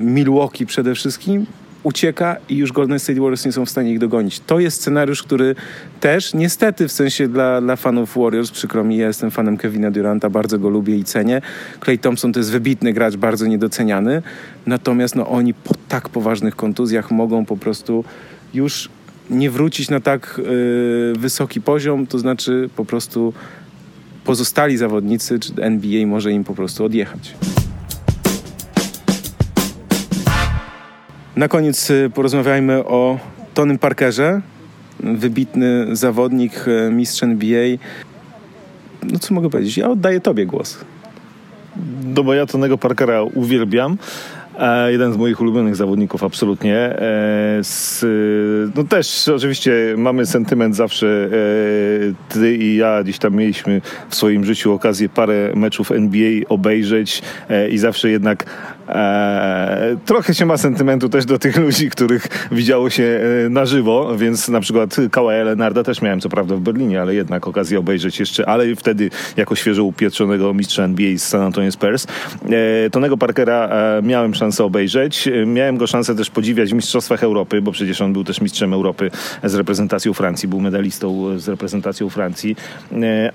Milwaukee 0.00 0.66
przede 0.66 0.94
wszystkim 0.94 1.46
ucieka 1.82 2.36
i 2.48 2.56
już 2.56 2.72
Golden 2.72 2.98
State 2.98 3.20
Warriors 3.20 3.44
nie 3.44 3.52
są 3.52 3.66
w 3.66 3.70
stanie 3.70 3.92
ich 3.92 3.98
dogonić. 3.98 4.40
To 4.40 4.60
jest 4.60 4.80
scenariusz, 4.80 5.22
który 5.22 5.54
też 6.00 6.34
niestety 6.34 6.88
w 6.88 6.92
sensie 6.92 7.28
dla, 7.28 7.60
dla 7.60 7.76
fanów 7.76 8.16
Warriors, 8.16 8.50
przykro 8.50 8.84
mi, 8.84 8.96
ja 8.96 9.06
jestem 9.06 9.30
fanem 9.30 9.56
Kevina 9.56 9.90
Duranta, 9.90 10.30
bardzo 10.30 10.58
go 10.58 10.68
lubię 10.68 10.96
i 10.96 11.04
cenię. 11.04 11.42
Clay 11.84 11.98
Thompson 11.98 12.32
to 12.32 12.40
jest 12.40 12.52
wybitny 12.52 12.92
gracz, 12.92 13.16
bardzo 13.16 13.46
niedoceniany, 13.46 14.22
natomiast 14.66 15.16
no, 15.16 15.28
oni 15.28 15.54
po 15.54 15.74
tak 15.88 16.08
poważnych 16.08 16.56
kontuzjach 16.56 17.10
mogą 17.10 17.44
po 17.44 17.56
prostu 17.56 18.04
już 18.54 18.88
nie 19.30 19.50
wrócić 19.50 19.90
na 19.90 20.00
tak 20.00 20.40
yy, 20.44 21.12
wysoki 21.18 21.60
poziom, 21.60 22.06
to 22.06 22.18
znaczy 22.18 22.70
po 22.76 22.84
prostu 22.84 23.32
pozostali 24.24 24.76
zawodnicy, 24.76 25.38
czy 25.38 25.52
NBA 25.62 26.06
może 26.06 26.32
im 26.32 26.44
po 26.44 26.54
prostu 26.54 26.84
odjechać. 26.84 27.34
Na 31.40 31.48
koniec 31.48 31.90
y, 31.90 32.10
porozmawiajmy 32.14 32.84
o 32.84 33.18
Tonym 33.54 33.78
Parkerze, 33.78 34.40
wybitny 35.00 35.96
zawodnik, 35.96 36.68
y, 36.68 36.90
mistrz 36.90 37.22
NBA. 37.22 37.76
No 39.02 39.18
co 39.18 39.34
mogę 39.34 39.50
powiedzieć? 39.50 39.76
Ja 39.76 39.90
oddaję 39.90 40.20
tobie 40.20 40.46
głos. 40.46 40.78
No 42.04 42.24
bo 42.24 42.34
ja 42.34 42.46
Tonego 42.46 42.78
Parkera 42.78 43.22
uwielbiam. 43.22 43.98
E, 44.60 44.92
jeden 44.92 45.12
z 45.12 45.16
moich 45.16 45.40
ulubionych 45.40 45.76
zawodników, 45.76 46.24
absolutnie. 46.24 46.76
E, 46.76 46.98
z, 47.62 48.04
no 48.76 48.84
też 48.84 49.28
oczywiście 49.28 49.72
mamy 49.96 50.26
sentyment 50.26 50.76
zawsze. 50.76 51.06
E, 51.06 51.28
ty 52.28 52.56
i 52.56 52.76
ja 52.76 53.02
gdzieś 53.02 53.18
tam 53.18 53.34
mieliśmy 53.34 53.80
w 54.08 54.14
swoim 54.14 54.44
życiu 54.44 54.72
okazję 54.72 55.08
parę 55.08 55.52
meczów 55.54 55.92
NBA 55.92 56.30
obejrzeć 56.48 57.22
i 57.70 57.78
zawsze 57.78 58.10
jednak 58.10 58.46
E, 58.90 59.96
trochę 60.04 60.34
się 60.34 60.46
ma 60.46 60.56
sentymentu 60.56 61.08
też 61.08 61.24
do 61.24 61.38
tych 61.38 61.56
ludzi, 61.56 61.90
których 61.90 62.48
widziało 62.52 62.90
się 62.90 63.20
e, 63.46 63.48
na 63.48 63.66
żywo, 63.66 64.16
więc 64.16 64.48
na 64.48 64.60
przykład 64.60 64.96
Kawaja 65.10 65.44
Lenarda 65.44 65.82
też 65.82 66.02
miałem 66.02 66.20
co 66.20 66.28
prawda 66.28 66.56
w 66.56 66.60
Berlinie, 66.60 67.00
ale 67.00 67.14
jednak 67.14 67.48
okazję 67.48 67.78
obejrzeć 67.78 68.20
jeszcze, 68.20 68.48
ale 68.48 68.76
wtedy 68.76 69.10
jako 69.36 69.54
świeżo 69.54 69.84
upietrzonego 69.84 70.54
mistrza 70.54 70.84
NBA 70.84 71.18
z 71.18 71.22
San 71.22 71.40
Antonio 71.40 71.72
Spurs. 71.72 72.06
E, 72.86 72.90
Tonego 72.90 73.16
Parkera 73.16 73.70
miałem 74.02 74.34
szansę 74.34 74.64
obejrzeć. 74.64 75.28
Miałem 75.46 75.76
go 75.76 75.86
szansę 75.86 76.14
też 76.14 76.30
podziwiać 76.30 76.70
w 76.70 76.74
Mistrzostwach 76.74 77.24
Europy, 77.24 77.62
bo 77.62 77.72
przecież 77.72 78.00
on 78.00 78.12
był 78.12 78.24
też 78.24 78.40
mistrzem 78.40 78.72
Europy 78.72 79.10
z 79.44 79.54
reprezentacją 79.54 80.12
Francji, 80.12 80.48
był 80.48 80.60
medalistą 80.60 81.38
z 81.38 81.48
reprezentacją 81.48 82.10
Francji. 82.10 82.56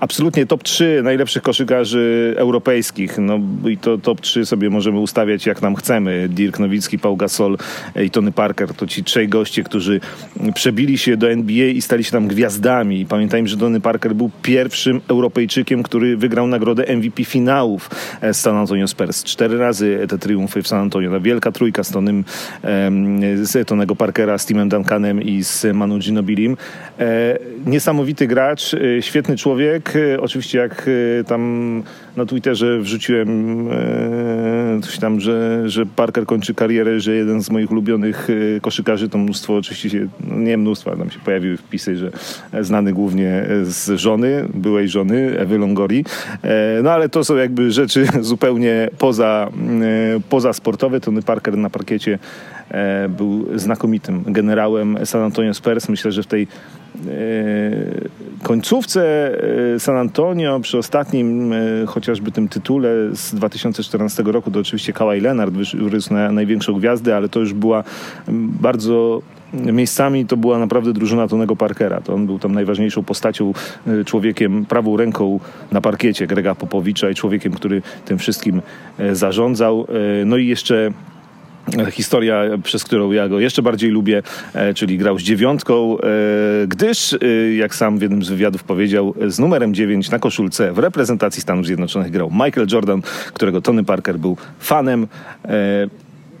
Absolutnie 0.00 0.46
top 0.46 0.62
3 0.62 1.00
najlepszych 1.04 1.42
koszykarzy 1.42 2.34
europejskich. 2.36 3.18
No 3.18 3.38
i 3.68 3.76
to 3.76 3.98
top 3.98 4.20
3 4.20 4.46
sobie 4.46 4.70
możemy 4.70 4.98
ustawiać 4.98 5.45
jak 5.46 5.62
nam 5.62 5.74
chcemy. 5.74 6.28
Dirk 6.28 6.58
Nowicki, 6.58 6.98
Paul 6.98 7.16
Gasol 7.16 7.56
i 8.04 8.10
Tony 8.10 8.32
Parker 8.32 8.74
to 8.74 8.86
ci 8.86 9.04
trzej 9.04 9.28
goście, 9.28 9.62
którzy 9.62 10.00
przebili 10.54 10.98
się 10.98 11.16
do 11.16 11.30
NBA 11.30 11.66
i 11.66 11.82
stali 11.82 12.04
się 12.04 12.10
tam 12.10 12.28
gwiazdami. 12.28 13.06
Pamiętajmy, 13.06 13.48
że 13.48 13.56
Tony 13.56 13.80
Parker 13.80 14.14
był 14.14 14.30
pierwszym 14.42 15.00
Europejczykiem, 15.08 15.82
który 15.82 16.16
wygrał 16.16 16.46
nagrodę 16.46 16.96
MVP 16.96 17.24
finałów 17.24 17.90
z 18.32 18.36
San 18.36 18.56
Antonio 18.56 18.88
Spurs. 18.88 19.24
Cztery 19.24 19.58
razy 19.58 20.06
te 20.08 20.18
triumfy 20.18 20.62
w 20.62 20.68
San 20.68 20.80
Antonio. 20.80 21.10
Ta 21.10 21.20
wielka 21.20 21.52
trójka 21.52 21.84
z, 21.84 21.90
Tonym, 21.90 22.24
z 23.42 23.68
Tonego 23.68 23.96
Parkera, 23.96 24.38
z 24.38 24.46
Timem 24.46 24.68
Duncanem 24.68 25.22
i 25.22 25.44
z 25.44 25.74
Manu 25.74 25.98
Ginobilim. 25.98 26.56
E, 26.98 27.38
niesamowity 27.66 28.26
gracz, 28.26 28.74
e, 28.74 29.02
świetny 29.02 29.36
człowiek. 29.36 29.92
E, 29.96 30.20
oczywiście 30.20 30.58
jak 30.58 30.90
tam 31.26 31.82
na 32.16 32.26
Twitterze 32.26 32.78
wrzuciłem 32.78 33.68
coś 34.82 34.98
tam, 34.98 35.20
że, 35.20 35.35
że 35.66 35.86
Parker 35.86 36.26
kończy 36.26 36.54
karierę, 36.54 37.00
że 37.00 37.14
jeden 37.14 37.42
z 37.42 37.50
moich 37.50 37.70
ulubionych 37.70 38.28
koszykarzy, 38.62 39.08
to 39.08 39.18
mnóstwo 39.18 39.56
oczywiście 39.56 39.90
się, 39.90 40.08
no 40.28 40.36
nie 40.36 40.56
mnóstwo, 40.56 40.96
tam 40.96 41.10
się 41.10 41.18
pojawiły 41.18 41.56
wpisy, 41.56 41.96
że 41.96 42.10
znany 42.60 42.92
głównie 42.92 43.46
z 43.62 44.00
żony, 44.00 44.48
byłej 44.54 44.88
żony 44.88 45.38
Ewy 45.38 45.58
Longori. 45.58 46.04
No 46.82 46.90
ale 46.90 47.08
to 47.08 47.24
są 47.24 47.36
jakby 47.36 47.70
rzeczy 47.70 48.06
zupełnie 48.20 48.88
poza, 48.98 49.50
poza 50.28 50.52
sportowe. 50.52 51.00
Tony 51.00 51.22
Parker 51.22 51.56
na 51.56 51.70
parkiecie 51.70 52.18
był 53.08 53.46
znakomitym 53.54 54.22
generałem 54.26 54.98
San 55.04 55.22
Antonio 55.22 55.54
Spurs. 55.54 55.88
Myślę, 55.88 56.12
że 56.12 56.22
w 56.22 56.26
tej 56.26 56.46
końcówce 58.42 59.30
San 59.78 59.96
Antonio, 59.96 60.60
przy 60.60 60.78
ostatnim 60.78 61.54
chociażby 61.86 62.32
tym 62.32 62.48
tytule 62.48 62.88
z 63.12 63.34
2014 63.34 64.22
roku, 64.22 64.50
to 64.50 64.60
oczywiście 64.60 64.92
Kawhi 64.92 65.20
Leonard 65.20 65.54
wyrósł 65.74 66.14
na 66.14 66.32
największą 66.32 66.72
gwiazdę, 66.72 67.16
ale 67.16 67.28
to 67.28 67.40
już 67.40 67.52
była 67.52 67.84
bardzo 68.60 69.22
miejscami 69.52 70.26
to 70.26 70.36
była 70.36 70.58
naprawdę 70.58 70.92
drużyna 70.92 71.28
Tonego 71.28 71.56
Parkera. 71.56 72.00
To 72.00 72.14
on 72.14 72.26
był 72.26 72.38
tam 72.38 72.54
najważniejszą 72.54 73.02
postacią, 73.02 73.52
człowiekiem, 74.06 74.66
prawą 74.66 74.96
ręką 74.96 75.40
na 75.72 75.80
parkiecie 75.80 76.26
Grega 76.26 76.54
Popowicza 76.54 77.10
i 77.10 77.14
człowiekiem, 77.14 77.52
który 77.52 77.82
tym 78.04 78.18
wszystkim 78.18 78.62
zarządzał. 79.12 79.86
No 80.26 80.36
i 80.36 80.46
jeszcze 80.46 80.90
historia, 81.90 82.42
przez 82.62 82.84
którą 82.84 83.12
ja 83.12 83.28
go 83.28 83.40
jeszcze 83.40 83.62
bardziej 83.62 83.90
lubię, 83.90 84.22
czyli 84.74 84.98
grał 84.98 85.18
z 85.18 85.22
dziewiątką, 85.22 85.96
gdyż, 86.68 87.16
jak 87.56 87.74
sam 87.74 87.98
w 87.98 88.02
jednym 88.02 88.24
z 88.24 88.28
wywiadów 88.28 88.64
powiedział, 88.64 89.14
z 89.26 89.38
numerem 89.38 89.74
9 89.74 90.10
na 90.10 90.18
koszulce 90.18 90.72
w 90.72 90.78
reprezentacji 90.78 91.42
Stanów 91.42 91.66
Zjednoczonych 91.66 92.10
grał 92.10 92.30
Michael 92.30 92.66
Jordan, 92.72 93.02
którego 93.32 93.60
Tony 93.60 93.84
Parker 93.84 94.18
był 94.18 94.36
fanem. 94.58 95.06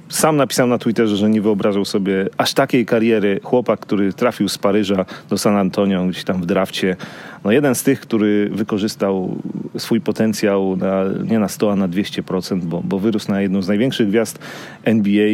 Sam 0.08 0.36
napisał 0.36 0.66
na 0.66 0.78
Twitterze, 0.78 1.16
że 1.16 1.30
nie 1.30 1.42
wyobrażał 1.42 1.84
sobie 1.84 2.28
aż 2.36 2.54
takiej 2.54 2.86
kariery. 2.86 3.40
Chłopak, 3.42 3.80
który 3.80 4.12
trafił 4.12 4.48
z 4.48 4.58
Paryża 4.58 5.04
do 5.30 5.38
San 5.38 5.56
Antonio, 5.56 6.06
gdzieś 6.06 6.24
tam 6.24 6.42
w 6.42 6.46
drafcie. 6.46 6.96
No 7.44 7.52
jeden 7.52 7.74
z 7.74 7.82
tych, 7.82 8.00
który 8.00 8.50
wykorzystał 8.52 9.36
swój 9.78 10.00
potencjał 10.00 10.76
na, 10.76 11.02
nie 11.30 11.38
na 11.38 11.48
100, 11.48 11.72
a 11.72 11.76
na 11.76 11.88
200%, 11.88 12.60
bo, 12.60 12.82
bo 12.84 12.98
wyrósł 12.98 13.30
na 13.30 13.40
jedną 13.40 13.62
z 13.62 13.68
największych 13.68 14.08
gwiazd 14.08 14.38
NBA. 14.84 15.28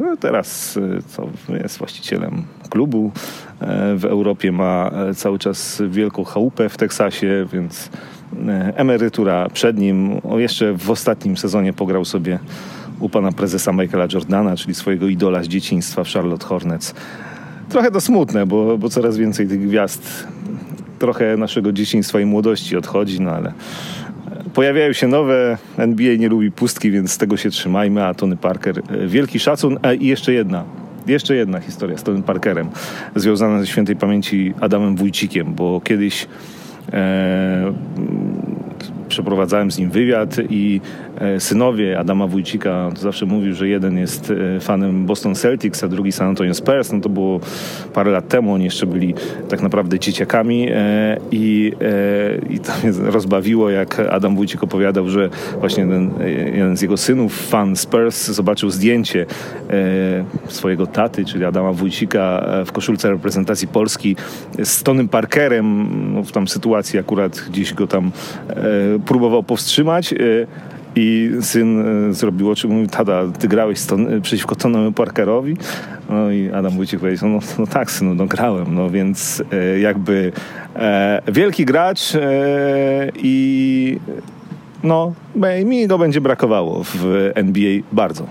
No 0.00 0.16
teraz 0.16 0.78
co, 1.06 1.28
jest 1.62 1.78
właścicielem 1.78 2.42
klubu 2.70 3.12
w 3.96 4.04
Europie, 4.04 4.52
ma 4.52 4.90
cały 5.14 5.38
czas 5.38 5.82
wielką 5.88 6.24
chałupę 6.24 6.68
w 6.68 6.76
Teksasie, 6.76 7.46
więc 7.52 7.90
emerytura 8.74 9.48
przed 9.48 9.78
nim. 9.78 10.20
O, 10.24 10.38
jeszcze 10.38 10.72
w 10.72 10.90
ostatnim 10.90 11.36
sezonie 11.36 11.72
pograł 11.72 12.04
sobie 12.04 12.38
u 13.00 13.08
pana 13.08 13.32
prezesa 13.32 13.72
Michaela 13.72 14.06
Jordana, 14.12 14.56
czyli 14.56 14.74
swojego 14.74 15.08
idola 15.08 15.42
z 15.42 15.48
dzieciństwa 15.48 16.04
w 16.04 16.08
Charlotte 16.08 16.46
Hornets. 16.46 16.94
Trochę 17.68 17.90
to 17.90 18.00
smutne, 18.00 18.46
bo, 18.46 18.78
bo 18.78 18.88
coraz 18.88 19.16
więcej 19.16 19.48
tych 19.48 19.60
gwiazd 19.60 20.26
trochę 20.98 21.36
naszego 21.36 21.72
dzieciństwa 21.72 22.20
i 22.20 22.24
młodości 22.24 22.76
odchodzi, 22.76 23.20
no 23.20 23.30
ale 23.30 23.52
pojawiają 24.54 24.92
się 24.92 25.08
nowe. 25.08 25.58
NBA 25.76 26.16
nie 26.16 26.28
lubi 26.28 26.52
pustki, 26.52 26.90
więc 26.90 27.12
z 27.12 27.18
tego 27.18 27.36
się 27.36 27.50
trzymajmy. 27.50 28.04
A 28.04 28.14
Tony 28.14 28.36
Parker, 28.36 28.82
wielki 29.06 29.38
szacun. 29.38 29.78
A 29.82 29.92
i 29.92 30.06
jeszcze 30.06 30.32
jedna, 30.32 30.64
jeszcze 31.06 31.36
jedna 31.36 31.60
historia 31.60 31.98
z 31.98 32.02
Tony 32.02 32.22
Parkerem, 32.22 32.68
związana 33.16 33.60
ze 33.60 33.66
świętej 33.66 33.96
pamięci 33.96 34.54
Adamem 34.60 34.96
Wójcikiem, 34.96 35.54
bo 35.54 35.80
kiedyś 35.80 36.26
e, 36.92 37.72
przeprowadzałem 39.08 39.70
z 39.70 39.78
nim 39.78 39.90
wywiad 39.90 40.36
i 40.50 40.80
synowie 41.38 41.98
Adama 41.98 42.26
Wójcika 42.26 42.90
zawsze 42.96 43.26
mówił, 43.26 43.54
że 43.54 43.68
jeden 43.68 43.98
jest 43.98 44.32
fanem 44.60 45.06
Boston 45.06 45.34
Celtics, 45.34 45.84
a 45.84 45.88
drugi 45.88 46.12
San 46.12 46.28
Antonio 46.28 46.54
Spurs. 46.54 46.92
No 46.92 47.00
to 47.00 47.08
było 47.08 47.40
parę 47.94 48.10
lat 48.10 48.28
temu, 48.28 48.52
oni 48.52 48.64
jeszcze 48.64 48.86
byli 48.86 49.14
tak 49.48 49.62
naprawdę 49.62 49.98
dzieciakami 49.98 50.68
i, 51.30 51.72
i 52.50 52.58
to 52.58 52.72
mnie 52.82 53.10
rozbawiło, 53.10 53.70
jak 53.70 54.00
Adam 54.00 54.36
Wójcik 54.36 54.62
opowiadał, 54.62 55.08
że 55.08 55.30
właśnie 55.60 55.86
ten, 55.86 56.10
jeden 56.54 56.76
z 56.76 56.82
jego 56.82 56.96
synów, 56.96 57.48
fan 57.48 57.76
Spurs, 57.76 58.26
zobaczył 58.26 58.70
zdjęcie 58.70 59.26
swojego 60.48 60.86
taty, 60.86 61.24
czyli 61.24 61.44
Adama 61.44 61.72
Wójcika 61.72 62.46
w 62.66 62.72
koszulce 62.72 63.10
reprezentacji 63.10 63.68
Polski 63.68 64.16
z 64.64 64.82
Tonym 64.82 65.08
Parkerem, 65.08 65.88
no, 66.14 66.22
w 66.22 66.32
tam 66.32 66.48
sytuacji 66.48 66.98
akurat 66.98 67.44
gdzieś 67.50 67.74
go 67.74 67.86
tam 67.86 68.10
próbował 68.98 69.42
powstrzymać 69.42 70.14
i 70.96 71.30
syn 71.40 71.84
zrobił 72.14 72.50
oczy, 72.50 72.68
mówił, 72.68 72.86
tada, 72.86 73.22
ty 73.38 73.48
grałeś 73.48 73.86
ton, 73.86 74.20
przeciwko 74.22 74.54
Tonemu 74.54 74.92
Parkerowi? 74.92 75.56
No 76.10 76.30
i 76.30 76.50
Adam 76.50 76.72
Wójcik 76.72 77.00
powiedział, 77.00 77.28
no, 77.28 77.38
no 77.58 77.66
tak 77.66 77.90
synu, 77.90 78.14
no 78.14 78.26
grałem, 78.26 78.74
no 78.74 78.90
więc 78.90 79.42
e, 79.52 79.78
jakby 79.78 80.32
e, 80.76 81.22
wielki 81.28 81.64
gracz 81.64 82.14
e, 82.14 82.20
i 83.16 83.98
no 84.82 85.12
mi 85.64 85.86
go 85.86 85.98
będzie 85.98 86.20
brakowało 86.20 86.84
w 86.84 87.30
NBA 87.34 87.80
bardzo. 87.92 88.26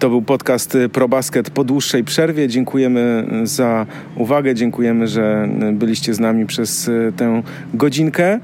To 0.00 0.10
był 0.10 0.22
podcast 0.22 0.78
ProBasket 0.92 1.50
po 1.50 1.64
dłuższej 1.64 2.04
przerwie. 2.04 2.48
Dziękujemy 2.48 3.24
za 3.42 3.86
uwagę, 4.16 4.54
dziękujemy, 4.54 5.08
że 5.08 5.48
byliście 5.72 6.14
z 6.14 6.20
nami 6.20 6.46
przez 6.46 6.90
tę 7.16 7.42
godzinkę. 7.74 8.40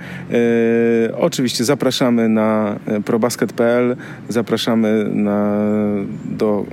Oczywiście 1.18 1.64
zapraszamy 1.64 2.28
na 2.28 2.78
probasket.pl, 3.04 3.96
zapraszamy 4.28 5.04
na, 5.12 5.60
do 6.24 6.64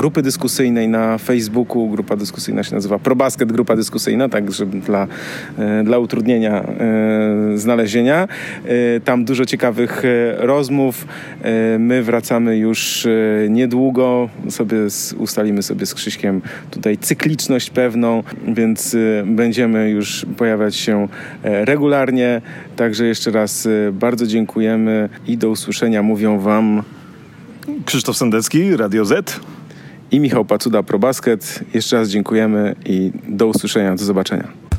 grupy 0.00 0.22
dyskusyjnej 0.22 0.88
na 0.88 1.18
Facebooku. 1.18 1.88
Grupa 1.88 2.16
dyskusyjna 2.16 2.62
się 2.62 2.74
nazywa 2.74 2.98
ProBasket 2.98 3.52
Grupa 3.52 3.76
Dyskusyjna, 3.76 4.28
tak 4.28 4.52
żeby 4.52 4.80
dla, 4.80 5.06
dla 5.84 5.98
utrudnienia 5.98 6.62
e, 6.62 7.58
znalezienia. 7.58 8.28
E, 8.64 9.00
tam 9.00 9.24
dużo 9.24 9.44
ciekawych 9.44 10.02
rozmów. 10.38 11.06
E, 11.42 11.78
my 11.78 12.02
wracamy 12.02 12.58
już 12.58 13.06
niedługo. 13.48 14.28
Sobie 14.48 14.76
ustalimy 15.18 15.62
sobie 15.62 15.86
z 15.86 15.94
Krzyśkiem 15.94 16.42
tutaj 16.70 16.98
cykliczność 16.98 17.70
pewną, 17.70 18.22
więc 18.48 18.96
będziemy 19.26 19.90
już 19.90 20.26
pojawiać 20.36 20.76
się 20.76 21.08
regularnie. 21.42 22.42
Także 22.76 23.06
jeszcze 23.06 23.30
raz 23.30 23.68
bardzo 23.92 24.26
dziękujemy 24.26 25.08
i 25.26 25.38
do 25.38 25.50
usłyszenia 25.50 26.02
mówią 26.02 26.38
Wam 26.38 26.82
Krzysztof 27.84 28.16
Sendecki, 28.16 28.76
Radio 28.76 29.04
Z 29.04 29.40
i 30.10 30.20
Michał 30.20 30.44
Pacuda, 30.44 30.82
ProBasket. 30.82 31.60
Jeszcze 31.74 31.96
raz 31.96 32.08
dziękujemy 32.08 32.76
i 32.84 33.12
do 33.28 33.46
usłyszenia, 33.46 33.94
do 33.94 34.04
zobaczenia. 34.04 34.69